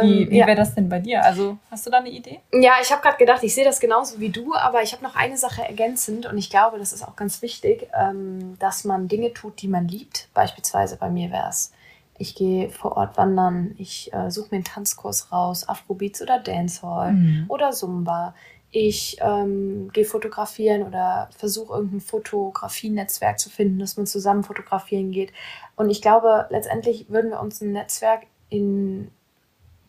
wie 0.00 0.22
ähm, 0.22 0.30
wie 0.30 0.38
ja. 0.38 0.46
wäre 0.46 0.56
das 0.56 0.74
denn 0.74 0.88
bei 0.88 0.98
dir? 0.98 1.22
Also 1.22 1.58
hast 1.70 1.86
du 1.86 1.90
da 1.90 1.98
eine 1.98 2.08
Idee? 2.08 2.40
Ja, 2.52 2.74
ich 2.80 2.90
habe 2.90 3.02
gerade 3.02 3.18
gedacht, 3.18 3.42
ich 3.42 3.54
sehe 3.54 3.64
das 3.64 3.80
genauso 3.80 4.18
wie 4.18 4.30
du, 4.30 4.54
aber 4.54 4.82
ich 4.82 4.92
habe 4.92 5.02
noch 5.02 5.14
eine 5.14 5.36
Sache 5.36 5.62
ergänzend 5.62 6.24
und 6.26 6.38
ich 6.38 6.48
glaube, 6.48 6.78
das 6.78 6.92
ist 6.92 7.06
auch 7.06 7.16
ganz 7.16 7.42
wichtig, 7.42 7.88
ähm, 7.94 8.56
dass 8.58 8.84
man 8.84 9.08
Dinge 9.08 9.34
tut, 9.34 9.60
die 9.60 9.68
man 9.68 9.88
liebt. 9.88 10.28
Beispielsweise 10.32 10.96
bei 10.96 11.10
mir 11.10 11.30
wäre 11.30 11.50
es, 11.50 11.72
ich 12.18 12.34
gehe 12.34 12.70
vor 12.70 12.96
Ort 12.96 13.18
wandern, 13.18 13.74
ich 13.76 14.12
äh, 14.14 14.30
suche 14.30 14.48
mir 14.50 14.56
einen 14.56 14.64
Tanzkurs 14.64 15.32
raus, 15.32 15.68
Afrobeats 15.68 16.22
oder 16.22 16.38
Dancehall 16.38 17.12
mhm. 17.12 17.44
oder 17.48 17.72
Zumba 17.72 18.34
ich 18.76 19.16
ähm, 19.20 19.90
gehe 19.92 20.04
fotografieren 20.04 20.82
oder 20.82 21.30
versuche 21.34 21.72
irgendein 21.72 22.00
Fotografienetzwerk 22.00 23.38
zu 23.38 23.48
finden, 23.48 23.78
dass 23.78 23.96
man 23.96 24.06
zusammen 24.06 24.44
fotografieren 24.44 25.12
geht. 25.12 25.32
Und 25.76 25.88
ich 25.88 26.02
glaube, 26.02 26.46
letztendlich 26.50 27.08
würden 27.08 27.30
wir 27.30 27.40
uns 27.40 27.62
ein 27.62 27.72
Netzwerk 27.72 28.26
in 28.50 29.10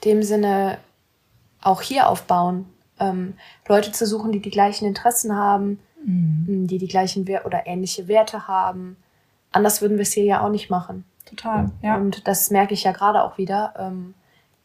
dem 0.06 0.24
Sinne 0.24 0.78
auch 1.62 1.82
hier 1.82 2.08
aufbauen. 2.08 2.66
Ähm, 2.98 3.34
Leute 3.68 3.92
zu 3.92 4.06
suchen, 4.06 4.32
die 4.32 4.42
die 4.42 4.52
gleichen 4.52 4.86
Interessen 4.86 5.36
haben, 5.36 5.80
mhm. 6.06 6.68
die 6.68 6.78
die 6.78 6.88
gleichen 6.88 7.28
Wert 7.28 7.46
oder 7.46 7.68
ähnliche 7.68 8.08
Werte 8.08 8.48
haben. 8.48 8.96
Anders 9.52 9.82
würden 9.82 9.98
wir 9.98 10.04
es 10.04 10.14
hier 10.14 10.24
ja 10.24 10.46
auch 10.46 10.50
nicht 10.50 10.70
machen. 10.70 11.04
Total, 11.26 11.72
ja. 11.82 11.98
Und 11.98 12.26
das 12.26 12.52
merke 12.52 12.74
ich 12.74 12.84
ja 12.84 12.94
gerade 12.94 13.22
auch 13.22 13.38
wieder. 13.38 13.74
Ähm, 13.78 14.14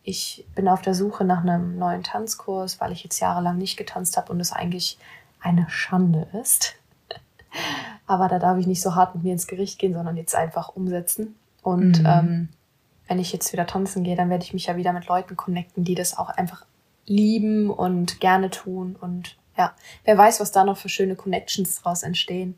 ich 0.05 0.45
bin 0.55 0.69
auf 0.69 0.83
der 0.83 0.95
Suche 0.95 1.25
nach 1.25 1.43
einem 1.43 1.79
neuen 1.79 2.03
Tanzkurs, 2.03 2.81
weil 2.81 2.93
ich 2.93 3.05
jetzt 3.05 3.21
jahrelang 3.21 3.59
nicht 3.59 3.77
getanzt 3.77 4.17
habe 4.17 4.33
und 4.33 4.41
es 4.41 4.53
eigentlich 4.53 4.99
eine 5.41 5.69
Schande 5.69 6.29
ist. 6.41 6.75
Aber 8.07 8.29
da 8.29 8.39
darf 8.39 8.59
ich 8.59 8.67
nicht 8.67 8.83
so 8.83 8.95
hart 8.95 9.15
mit 9.15 9.25
mir 9.25 9.33
ins 9.33 9.47
Gericht 9.47 9.79
gehen, 9.79 9.95
sondern 9.95 10.17
jetzt 10.17 10.35
einfach 10.35 10.71
umsetzen. 10.71 11.37
Und 11.63 12.01
mhm. 12.01 12.07
ähm, 12.07 12.49
wenn 13.07 13.19
ich 13.19 13.33
jetzt 13.33 13.53
wieder 13.53 13.67
tanzen 13.67 14.03
gehe, 14.05 14.17
dann 14.17 14.31
werde 14.31 14.45
ich 14.45 14.53
mich 14.53 14.67
ja 14.67 14.77
wieder 14.77 14.93
mit 14.93 15.07
Leuten 15.07 15.37
connecten, 15.37 15.85
die 15.85 15.95
das 15.95 16.19
auch 16.19 16.31
einfach 16.31 16.65
lieben 17.07 17.71
und 17.71 18.21
gerne 18.21 18.51
tun. 18.51 18.97
Und 19.01 19.37
ja, 19.57 19.73
wer 20.05 20.19
weiß, 20.19 20.41
was 20.41 20.51
da 20.51 20.65
noch 20.65 20.77
für 20.77 20.89
schöne 20.89 21.15
Connections 21.15 21.81
draus 21.81 22.03
entstehen. 22.03 22.57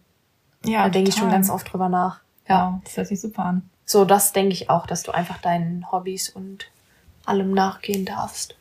Ja, 0.65 0.85
da 0.85 0.89
denke 0.89 1.11
ich 1.11 1.17
schon 1.17 1.31
ganz 1.31 1.51
oft 1.51 1.71
drüber 1.71 1.91
nach. 1.91 2.21
Ja, 2.49 2.73
wow, 2.73 2.81
das 2.85 2.97
hört 2.97 3.07
sich 3.09 3.21
super 3.21 3.45
an. 3.45 3.69
So, 3.85 4.05
das 4.07 4.33
denke 4.33 4.53
ich 4.53 4.71
auch, 4.71 4.87
dass 4.87 5.03
du 5.03 5.13
einfach 5.13 5.39
deinen 5.39 5.91
Hobbys 5.93 6.31
und 6.31 6.71
allem 7.27 7.53
nachgehen 7.53 8.05
darfst. 8.05 8.57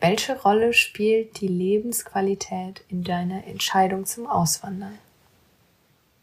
Welche 0.00 0.38
Rolle 0.40 0.74
spielt 0.74 1.40
die 1.40 1.48
Lebensqualität 1.48 2.84
in 2.88 3.04
deiner 3.04 3.46
Entscheidung 3.46 4.04
zum 4.04 4.26
Auswandern? 4.26 4.98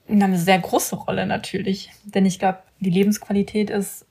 Eine 0.08 0.38
sehr 0.38 0.60
große 0.60 0.96
Rolle 0.96 1.26
natürlich. 1.26 1.92
Denn 2.04 2.26
ich 2.26 2.38
glaube, 2.38 2.60
die 2.80 2.90
Lebensqualität 2.90 3.70
ist 3.70 4.06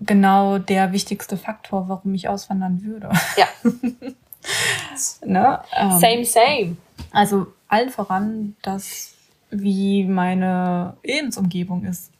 genau 0.00 0.58
der 0.58 0.92
wichtigste 0.92 1.36
Faktor, 1.36 1.88
warum 1.88 2.12
ich 2.14 2.28
auswandern 2.28 2.82
würde. 2.82 3.10
Ja. 3.36 3.46
ne? 5.24 5.62
Ähm, 5.74 5.98
same, 5.98 6.24
same. 6.24 6.76
Also 7.12 7.46
allen 7.68 7.90
voran, 7.90 8.56
dass 8.62 9.14
wie 9.50 10.04
meine 10.04 10.96
Lebensumgebung 11.02 11.84
ist. 11.84 12.11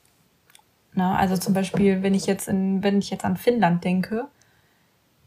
Ne? 0.94 1.16
Also 1.16 1.36
zum 1.36 1.54
Beispiel, 1.54 2.02
wenn 2.02 2.14
ich 2.14 2.26
jetzt 2.26 2.48
in, 2.48 2.82
wenn 2.82 2.98
ich 2.98 3.10
jetzt 3.10 3.24
an 3.24 3.36
Finnland 3.36 3.84
denke, 3.84 4.28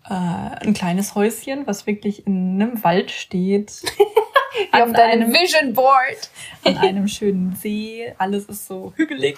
äh, 0.07 0.13
ein 0.13 0.73
kleines 0.73 1.15
Häuschen, 1.15 1.65
was 1.65 1.87
wirklich 1.87 2.27
in 2.27 2.61
einem 2.61 2.83
Wald 2.83 3.11
steht. 3.11 3.81
Wie 4.71 4.81
auf 4.81 4.93
deinem 4.93 5.33
Vision 5.33 5.73
Board. 5.73 6.29
An 6.63 6.77
einem 6.77 7.07
schönen 7.07 7.55
See. 7.55 8.13
Alles 8.17 8.45
ist 8.45 8.67
so 8.67 8.93
hügelig. 8.95 9.37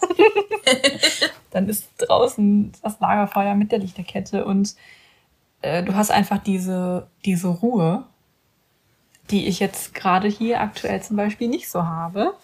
Dann 1.50 1.68
ist 1.68 1.88
draußen 1.98 2.72
das 2.82 3.00
Lagerfeuer 3.00 3.54
mit 3.54 3.72
der 3.72 3.78
Lichterkette 3.78 4.44
und 4.44 4.74
äh, 5.62 5.82
du 5.82 5.94
hast 5.94 6.10
einfach 6.10 6.38
diese, 6.38 7.08
diese 7.24 7.48
Ruhe, 7.48 8.04
die 9.30 9.46
ich 9.46 9.60
jetzt 9.60 9.94
gerade 9.94 10.28
hier 10.28 10.60
aktuell 10.60 11.02
zum 11.02 11.16
Beispiel 11.16 11.48
nicht 11.48 11.68
so 11.68 11.84
habe. 11.84 12.34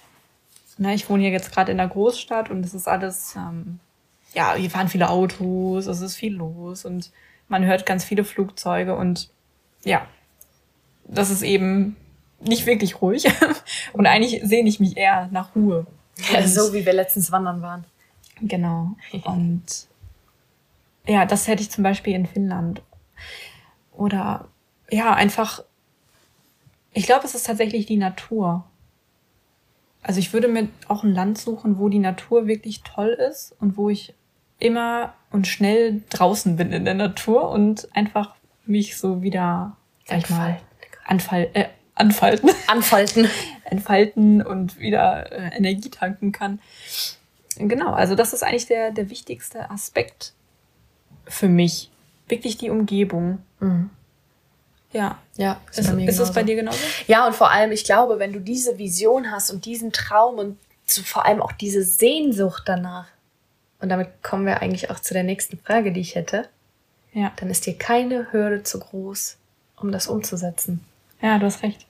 Na, 0.83 0.95
ich 0.95 1.11
wohne 1.11 1.25
hier 1.25 1.31
jetzt 1.31 1.53
gerade 1.53 1.71
in 1.71 1.77
der 1.77 1.89
Großstadt 1.89 2.49
und 2.49 2.65
es 2.65 2.73
ist 2.73 2.89
alles, 2.89 3.37
ähm, 3.37 3.81
ja, 4.33 4.55
hier 4.55 4.71
fahren 4.71 4.89
viele 4.89 5.11
Autos, 5.11 5.87
es 5.87 6.01
ist 6.01 6.17
viel 6.17 6.35
los 6.35 6.87
und 6.87 7.13
man 7.49 7.67
hört 7.67 7.85
ganz 7.85 8.03
viele 8.03 8.25
Flugzeuge 8.25 8.97
und 8.97 9.29
ja, 9.85 10.07
das 11.05 11.29
ist 11.29 11.43
eben 11.43 11.97
nicht 12.41 12.65
wirklich 12.65 13.03
ruhig. 13.03 13.27
und 13.93 14.07
eigentlich 14.07 14.41
sehne 14.43 14.71
ich 14.71 14.81
mich 14.81 14.97
eher 14.97 15.29
nach 15.31 15.55
Ruhe. 15.55 15.87
Ja, 16.33 16.47
so 16.47 16.73
wie 16.73 16.87
wir 16.87 16.95
letztens 16.95 17.31
wandern 17.31 17.61
waren. 17.61 17.85
Genau. 18.41 18.93
Und 19.25 19.65
ja, 21.07 21.27
das 21.27 21.47
hätte 21.47 21.63
ich 21.63 21.71
zum 21.71 21.85
Beispiel 21.85 22.15
in 22.15 22.25
Finnland. 22.25 22.81
Oder 23.93 24.49
ja, 24.91 25.13
einfach, 25.13 25.63
ich 26.95 27.05
glaube, 27.05 27.27
es 27.27 27.35
ist 27.35 27.47
tatsächlich 27.47 27.85
die 27.85 27.99
Natur. 27.99 28.65
Also 30.03 30.19
ich 30.19 30.33
würde 30.33 30.49
mir 30.49 30.69
auch 30.89 31.05
ein 31.05 31.15
Land 31.15 31.39
suchen, 31.39 31.79
wo 31.79 31.89
die 31.89 31.99
Natur 31.99 32.47
wirklich 32.47 32.83
toll 32.83 33.11
ist 33.11 33.55
und 33.61 33.77
wo 33.77 33.91
ich 33.91 34.15
immer 34.59 35.15
und 35.31 35.47
schnell 35.47 36.03
draußen 36.11 36.57
bin 36.57 36.73
in 36.73 36.85
der 36.85 36.95
Natur 36.95 37.51
und 37.51 37.89
einfach 37.95 38.35
mich 38.67 38.97
so 38.97 39.23
wieder, 39.23 39.77
sag 40.07 40.19
ich 40.19 40.31
mal, 40.31 40.61
anfall, 41.05 41.49
äh, 41.55 41.67
anfalten. 41.95 42.51
Anfalten. 42.67 43.29
Entfalten 43.65 44.43
und 44.43 44.79
wieder 44.79 45.31
äh, 45.31 45.57
Energie 45.57 45.91
tanken 45.91 46.33
kann. 46.33 46.61
Genau, 47.57 47.93
also 47.93 48.15
das 48.15 48.33
ist 48.33 48.43
eigentlich 48.43 48.67
der, 48.67 48.91
der 48.91 49.11
wichtigste 49.11 49.71
Aspekt 49.71 50.33
für 51.27 51.49
mich. 51.49 51.91
Wirklich 52.27 52.57
die 52.59 52.71
Umgebung. 52.71 53.39
Mhm. 53.61 53.91
Ja. 54.93 55.19
Ja, 55.37 55.61
ist, 55.71 55.79
ist, 55.79 55.91
ist 55.91 56.19
es 56.19 56.33
bei 56.33 56.43
dir 56.43 56.57
genauso? 56.57 56.79
Ja, 57.07 57.27
und 57.27 57.35
vor 57.35 57.51
allem, 57.51 57.73
ich 57.73 57.85
glaube, 57.85 58.19
wenn 58.19 58.33
du 58.33 58.41
diese 58.41 58.79
Vision 58.79 59.31
hast 59.31 59.51
und 59.51 59.65
diesen 59.65 59.93
Traum 59.93 60.39
und 60.39 60.59
so 60.85 61.03
vor 61.03 61.25
allem 61.25 61.41
auch 61.41 61.53
diese 61.53 61.83
Sehnsucht 61.83 62.65
danach, 62.67 63.07
und 63.81 63.89
damit 63.89 64.23
kommen 64.23 64.45
wir 64.45 64.61
eigentlich 64.61 64.91
auch 64.91 65.01
zu 65.01 65.15
der 65.15 65.23
nächsten 65.23 65.59
Frage, 65.59 65.93
die 65.93 66.01
ich 66.01 66.15
hätte, 66.15 66.49
ja. 67.13 67.33
dann 67.37 67.49
ist 67.49 67.67
dir 67.67 67.77
keine 67.77 68.33
Hürde 68.33 68.63
zu 68.63 68.79
groß, 68.79 69.39
um 69.77 69.93
das 69.93 70.07
umzusetzen. 70.07 70.85
Ja, 71.23 71.39
du 71.39 71.47
hast 71.47 71.63
recht. 71.63 71.87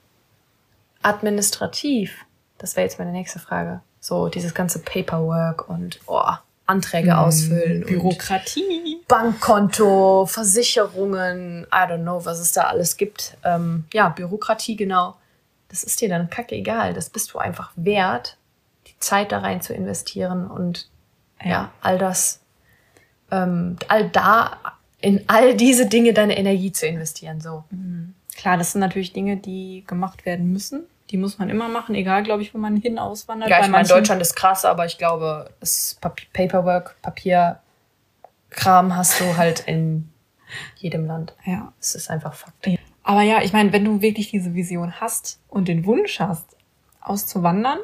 Administrativ, 1.02 2.24
das 2.58 2.76
wäre 2.76 2.86
jetzt 2.86 2.98
meine 2.98 3.12
nächste 3.12 3.38
Frage. 3.38 3.80
So 4.00 4.28
dieses 4.28 4.54
ganze 4.54 4.78
Paperwork 4.80 5.68
und 5.68 6.00
oh, 6.06 6.32
Anträge 6.70 7.12
mm, 7.12 7.18
ausfüllen. 7.18 7.84
Bürokratie. 7.84 9.02
Bankkonto, 9.08 10.26
Versicherungen, 10.26 11.64
I 11.64 11.90
don't 11.90 12.02
know, 12.02 12.24
was 12.24 12.38
es 12.38 12.52
da 12.52 12.62
alles 12.62 12.96
gibt. 12.96 13.36
Ähm, 13.44 13.84
ja, 13.92 14.08
Bürokratie, 14.08 14.76
genau. 14.76 15.16
Das 15.68 15.82
ist 15.82 16.00
dir 16.00 16.08
dann 16.08 16.30
kacke 16.30 16.54
egal. 16.54 16.94
Das 16.94 17.10
bist 17.10 17.32
du 17.32 17.38
einfach 17.38 17.72
wert, 17.76 18.36
die 18.86 18.98
Zeit 19.00 19.32
da 19.32 19.40
rein 19.40 19.60
zu 19.60 19.74
investieren 19.74 20.48
und 20.48 20.88
ja, 21.42 21.50
ja 21.50 21.72
all 21.80 21.98
das, 21.98 22.40
ähm, 23.30 23.76
all 23.88 24.08
da, 24.08 24.58
in 25.00 25.24
all 25.26 25.56
diese 25.56 25.86
Dinge 25.86 26.12
deine 26.12 26.36
Energie 26.36 26.72
zu 26.72 26.86
investieren. 26.86 27.40
So. 27.40 27.64
Mhm. 27.70 28.14
Klar, 28.36 28.58
das 28.58 28.72
sind 28.72 28.80
natürlich 28.80 29.12
Dinge, 29.12 29.36
die 29.36 29.84
gemacht 29.86 30.24
werden 30.24 30.52
müssen. 30.52 30.84
Die 31.10 31.16
muss 31.16 31.38
man 31.38 31.50
immer 31.50 31.68
machen, 31.68 31.94
egal, 31.94 32.22
glaube 32.22 32.42
ich, 32.42 32.54
wo 32.54 32.58
man 32.58 32.76
hin 32.76 32.98
auswandert. 32.98 33.50
Ja, 33.50 33.60
ich 33.60 33.68
meine, 33.68 33.86
Deutschland 33.86 34.22
ist 34.22 34.36
krass, 34.36 34.64
aber 34.64 34.86
ich 34.86 34.96
glaube, 34.96 35.50
das 35.60 35.98
Paperwork, 36.32 36.96
Papierkram 37.02 38.96
hast 38.96 39.20
du 39.20 39.36
halt 39.36 39.60
in 39.60 40.08
jedem 40.76 41.06
Land. 41.06 41.34
Ja. 41.44 41.72
Es 41.80 41.94
ist 41.94 42.10
einfach 42.10 42.34
Fakt. 42.34 42.68
Aber 43.02 43.22
ja, 43.22 43.42
ich 43.42 43.52
meine, 43.52 43.72
wenn 43.72 43.84
du 43.84 44.02
wirklich 44.02 44.30
diese 44.30 44.54
Vision 44.54 45.00
hast 45.00 45.40
und 45.48 45.68
den 45.68 45.84
Wunsch 45.84 46.20
hast, 46.20 46.56
auszuwandern, 47.00 47.78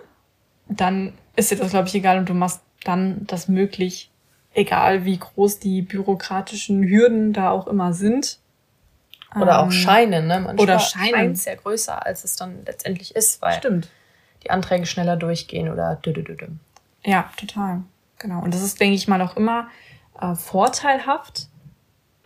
dann 0.69 1.15
ist 1.35 1.51
dir 1.51 1.57
das, 1.57 1.71
glaube 1.71 1.89
ich, 1.89 1.95
egal 1.95 2.19
und 2.19 2.29
du 2.29 2.35
machst 2.35 2.61
dann 2.85 3.27
das 3.27 3.49
möglich, 3.49 4.11
egal 4.55 5.05
wie 5.05 5.19
groß 5.19 5.59
die 5.59 5.83
bürokratischen 5.83 6.87
Hürden 6.87 7.33
da 7.33 7.51
auch 7.51 7.67
immer 7.67 7.93
sind. 7.93 8.39
Oder 9.43 9.61
auch 9.61 9.67
ähm, 9.67 9.73
scheinen, 9.73 10.27
ne? 10.27 10.41
Manchmal 10.41 10.63
oder 10.63 10.79
scheinen. 10.79 11.37
scheint 11.37 11.45
ja 11.45 11.55
größer, 11.55 12.05
als 12.05 12.25
es 12.25 12.37
dann 12.37 12.65
letztendlich 12.65 13.15
ist, 13.15 13.43
weil 13.43 13.55
Stimmt. 13.55 13.89
die 14.43 14.51
Anträge 14.51 14.87
schneller 14.87 15.17
durchgehen 15.17 15.71
oder 15.71 15.97
dü 15.97 16.13
Ja, 17.05 17.31
total. 17.37 17.83
Genau. 18.19 18.43
Und 18.43 18.55
das 18.55 18.63
ist, 18.63 18.81
denke 18.81 18.95
ich 18.95 19.09
mal, 19.09 19.21
auch 19.21 19.37
immer 19.37 19.69
äh, 20.21 20.35
vorteilhaft, 20.35 21.49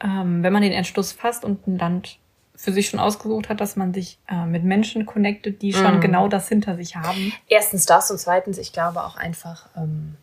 ähm, 0.02 0.42
wenn 0.42 0.52
man 0.52 0.62
den 0.62 0.72
Entschluss 0.72 1.12
fasst 1.12 1.44
und 1.44 1.66
ein 1.66 1.78
Land 1.78 2.18
für 2.54 2.72
sich 2.72 2.90
schon 2.90 3.00
ausgesucht 3.00 3.48
hat, 3.48 3.60
dass 3.60 3.76
man 3.76 3.94
sich 3.94 4.18
äh, 4.28 4.44
mit 4.44 4.64
Menschen 4.64 5.06
connectet, 5.06 5.62
die 5.62 5.72
schon 5.72 5.98
mm. 5.98 6.00
genau 6.00 6.28
das 6.28 6.46
hinter 6.48 6.76
sich 6.76 6.94
haben. 6.94 7.32
Erstens 7.48 7.86
das 7.86 8.10
und 8.10 8.18
zweitens, 8.18 8.58
ich 8.58 8.72
glaube 8.72 9.02
auch 9.02 9.16
einfach, 9.16 9.68
ähm, 9.76 10.16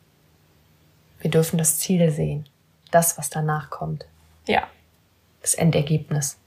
wir 1.20 1.32
dürfen 1.32 1.58
das 1.58 1.80
Ziel 1.80 2.12
sehen. 2.12 2.48
Das, 2.92 3.18
was 3.18 3.32
danach 3.32 3.72
kommt. 3.72 4.06
Ja. 4.48 4.68
Das 5.42 5.56
Endergebnis. 5.56 6.38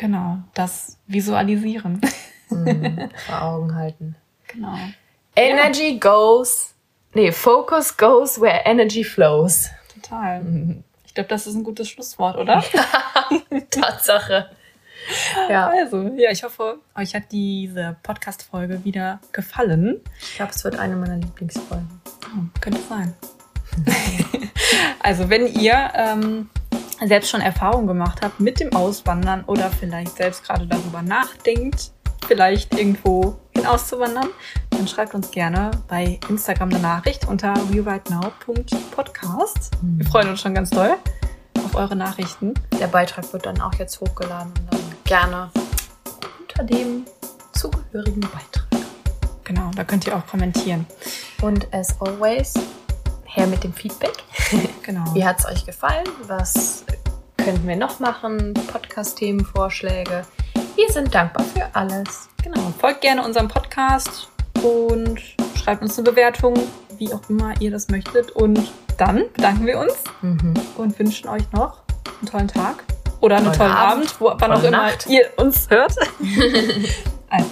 Genau, 0.00 0.38
das 0.54 0.96
Visualisieren. 1.08 2.00
Mhm, 2.48 3.10
vor 3.26 3.42
Augen 3.42 3.74
halten. 3.74 4.16
Genau. 4.48 4.74
Energy 5.36 5.92
ja. 5.92 5.98
goes, 5.98 6.74
nee, 7.12 7.30
Focus 7.30 7.98
goes 7.98 8.40
where 8.40 8.62
energy 8.64 9.04
flows. 9.04 9.68
Total. 9.94 10.42
Mhm. 10.42 10.84
Ich 11.04 11.12
glaube, 11.12 11.28
das 11.28 11.46
ist 11.46 11.54
ein 11.54 11.64
gutes 11.64 11.90
Schlusswort, 11.90 12.38
oder? 12.38 12.64
Tatsache. 13.70 14.50
Ja. 15.48 15.68
Also, 15.68 16.02
ja, 16.16 16.30
ich 16.30 16.44
hoffe, 16.44 16.78
euch 16.94 17.14
hat 17.14 17.32
diese 17.32 17.96
Podcast-Folge 18.02 18.84
wieder 18.84 19.18
gefallen. 19.32 20.02
Ich 20.20 20.36
glaube, 20.36 20.52
es 20.52 20.62
wird 20.62 20.78
eine 20.78 20.94
meiner 20.94 21.16
Lieblingsfolgen. 21.16 21.88
Oh, 22.26 22.60
könnte 22.60 22.80
sein. 22.82 23.14
also, 25.00 25.30
wenn 25.30 25.46
ihr 25.46 25.90
ähm, 25.94 26.50
selbst 27.06 27.30
schon 27.30 27.40
Erfahrung 27.40 27.86
gemacht 27.86 28.20
habt 28.22 28.40
mit 28.40 28.60
dem 28.60 28.74
Auswandern 28.74 29.44
oder 29.44 29.70
vielleicht 29.70 30.16
selbst 30.16 30.44
gerade 30.44 30.66
darüber 30.66 31.02
nachdenkt, 31.02 31.92
vielleicht 32.26 32.74
irgendwo 32.74 33.38
hinauszuwandern, 33.54 34.28
dann 34.70 34.88
schreibt 34.88 35.14
uns 35.14 35.30
gerne 35.30 35.70
bei 35.88 36.18
Instagram 36.28 36.70
eine 36.70 36.80
Nachricht 36.80 37.26
unter 37.26 37.54
rewritenow.podcast. 37.72 39.70
Wir 39.82 40.06
freuen 40.06 40.28
uns 40.30 40.40
schon 40.40 40.54
ganz 40.54 40.70
doll 40.70 40.96
auf 41.64 41.74
eure 41.74 41.96
Nachrichten. 41.96 42.54
Der 42.78 42.86
Beitrag 42.86 43.32
wird 43.32 43.46
dann 43.46 43.60
auch 43.60 43.74
jetzt 43.74 44.00
hochgeladen 44.00 44.52
und 44.52 44.72
dann 44.72 44.80
gerne 45.04 45.50
unter 46.40 46.64
dem 46.64 47.04
zugehörigen 47.52 48.20
Beitrag. 48.20 48.66
Genau, 49.44 49.70
da 49.74 49.84
könnt 49.84 50.06
ihr 50.06 50.16
auch 50.16 50.26
kommentieren. 50.26 50.86
Und 51.42 51.72
as 51.74 52.00
always, 52.00 52.54
her 53.34 53.46
mit 53.46 53.64
dem 53.64 53.72
Feedback. 53.72 54.12
Genau. 54.82 55.04
Wie 55.14 55.24
hat 55.24 55.38
es 55.38 55.46
euch 55.46 55.64
gefallen? 55.64 56.08
Was 56.26 56.84
könnten 57.36 57.68
wir 57.68 57.76
noch 57.76 58.00
machen? 58.00 58.54
Podcast-Themenvorschläge. 58.72 60.24
Wir 60.74 60.90
sind 60.92 61.14
dankbar 61.14 61.44
für 61.44 61.68
alles. 61.76 62.28
Genau. 62.42 62.72
Folgt 62.80 63.02
gerne 63.02 63.24
unserem 63.24 63.46
Podcast 63.46 64.28
und 64.64 65.20
schreibt 65.62 65.82
uns 65.82 65.96
eine 65.98 66.10
Bewertung, 66.10 66.54
wie 66.98 67.12
auch 67.12 67.20
immer 67.28 67.54
ihr 67.60 67.70
das 67.70 67.88
möchtet. 67.88 68.32
Und 68.32 68.72
dann 68.96 69.24
bedanken 69.34 69.64
wir 69.66 69.78
uns 69.78 69.92
Mhm. 70.22 70.54
und 70.76 70.98
wünschen 70.98 71.28
euch 71.28 71.44
noch 71.52 71.82
einen 72.20 72.28
tollen 72.30 72.48
Tag 72.48 72.82
oder 73.20 73.36
einen 73.36 73.44
Tollen 73.46 73.58
tollen 73.58 73.72
Abend, 73.72 73.92
Abend, 74.06 74.20
wo, 74.20 74.32
wann 74.38 74.52
auch 74.52 74.62
immer 74.64 74.88
ihr 75.08 75.30
uns 75.36 75.70
hört. 75.70 75.94
also, 77.30 77.48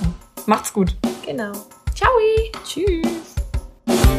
macht's 0.47 0.73
gut. 0.73 0.97
Genau. 1.25 1.53
Ciao. 1.95 2.11
Tschüss. 2.65 3.38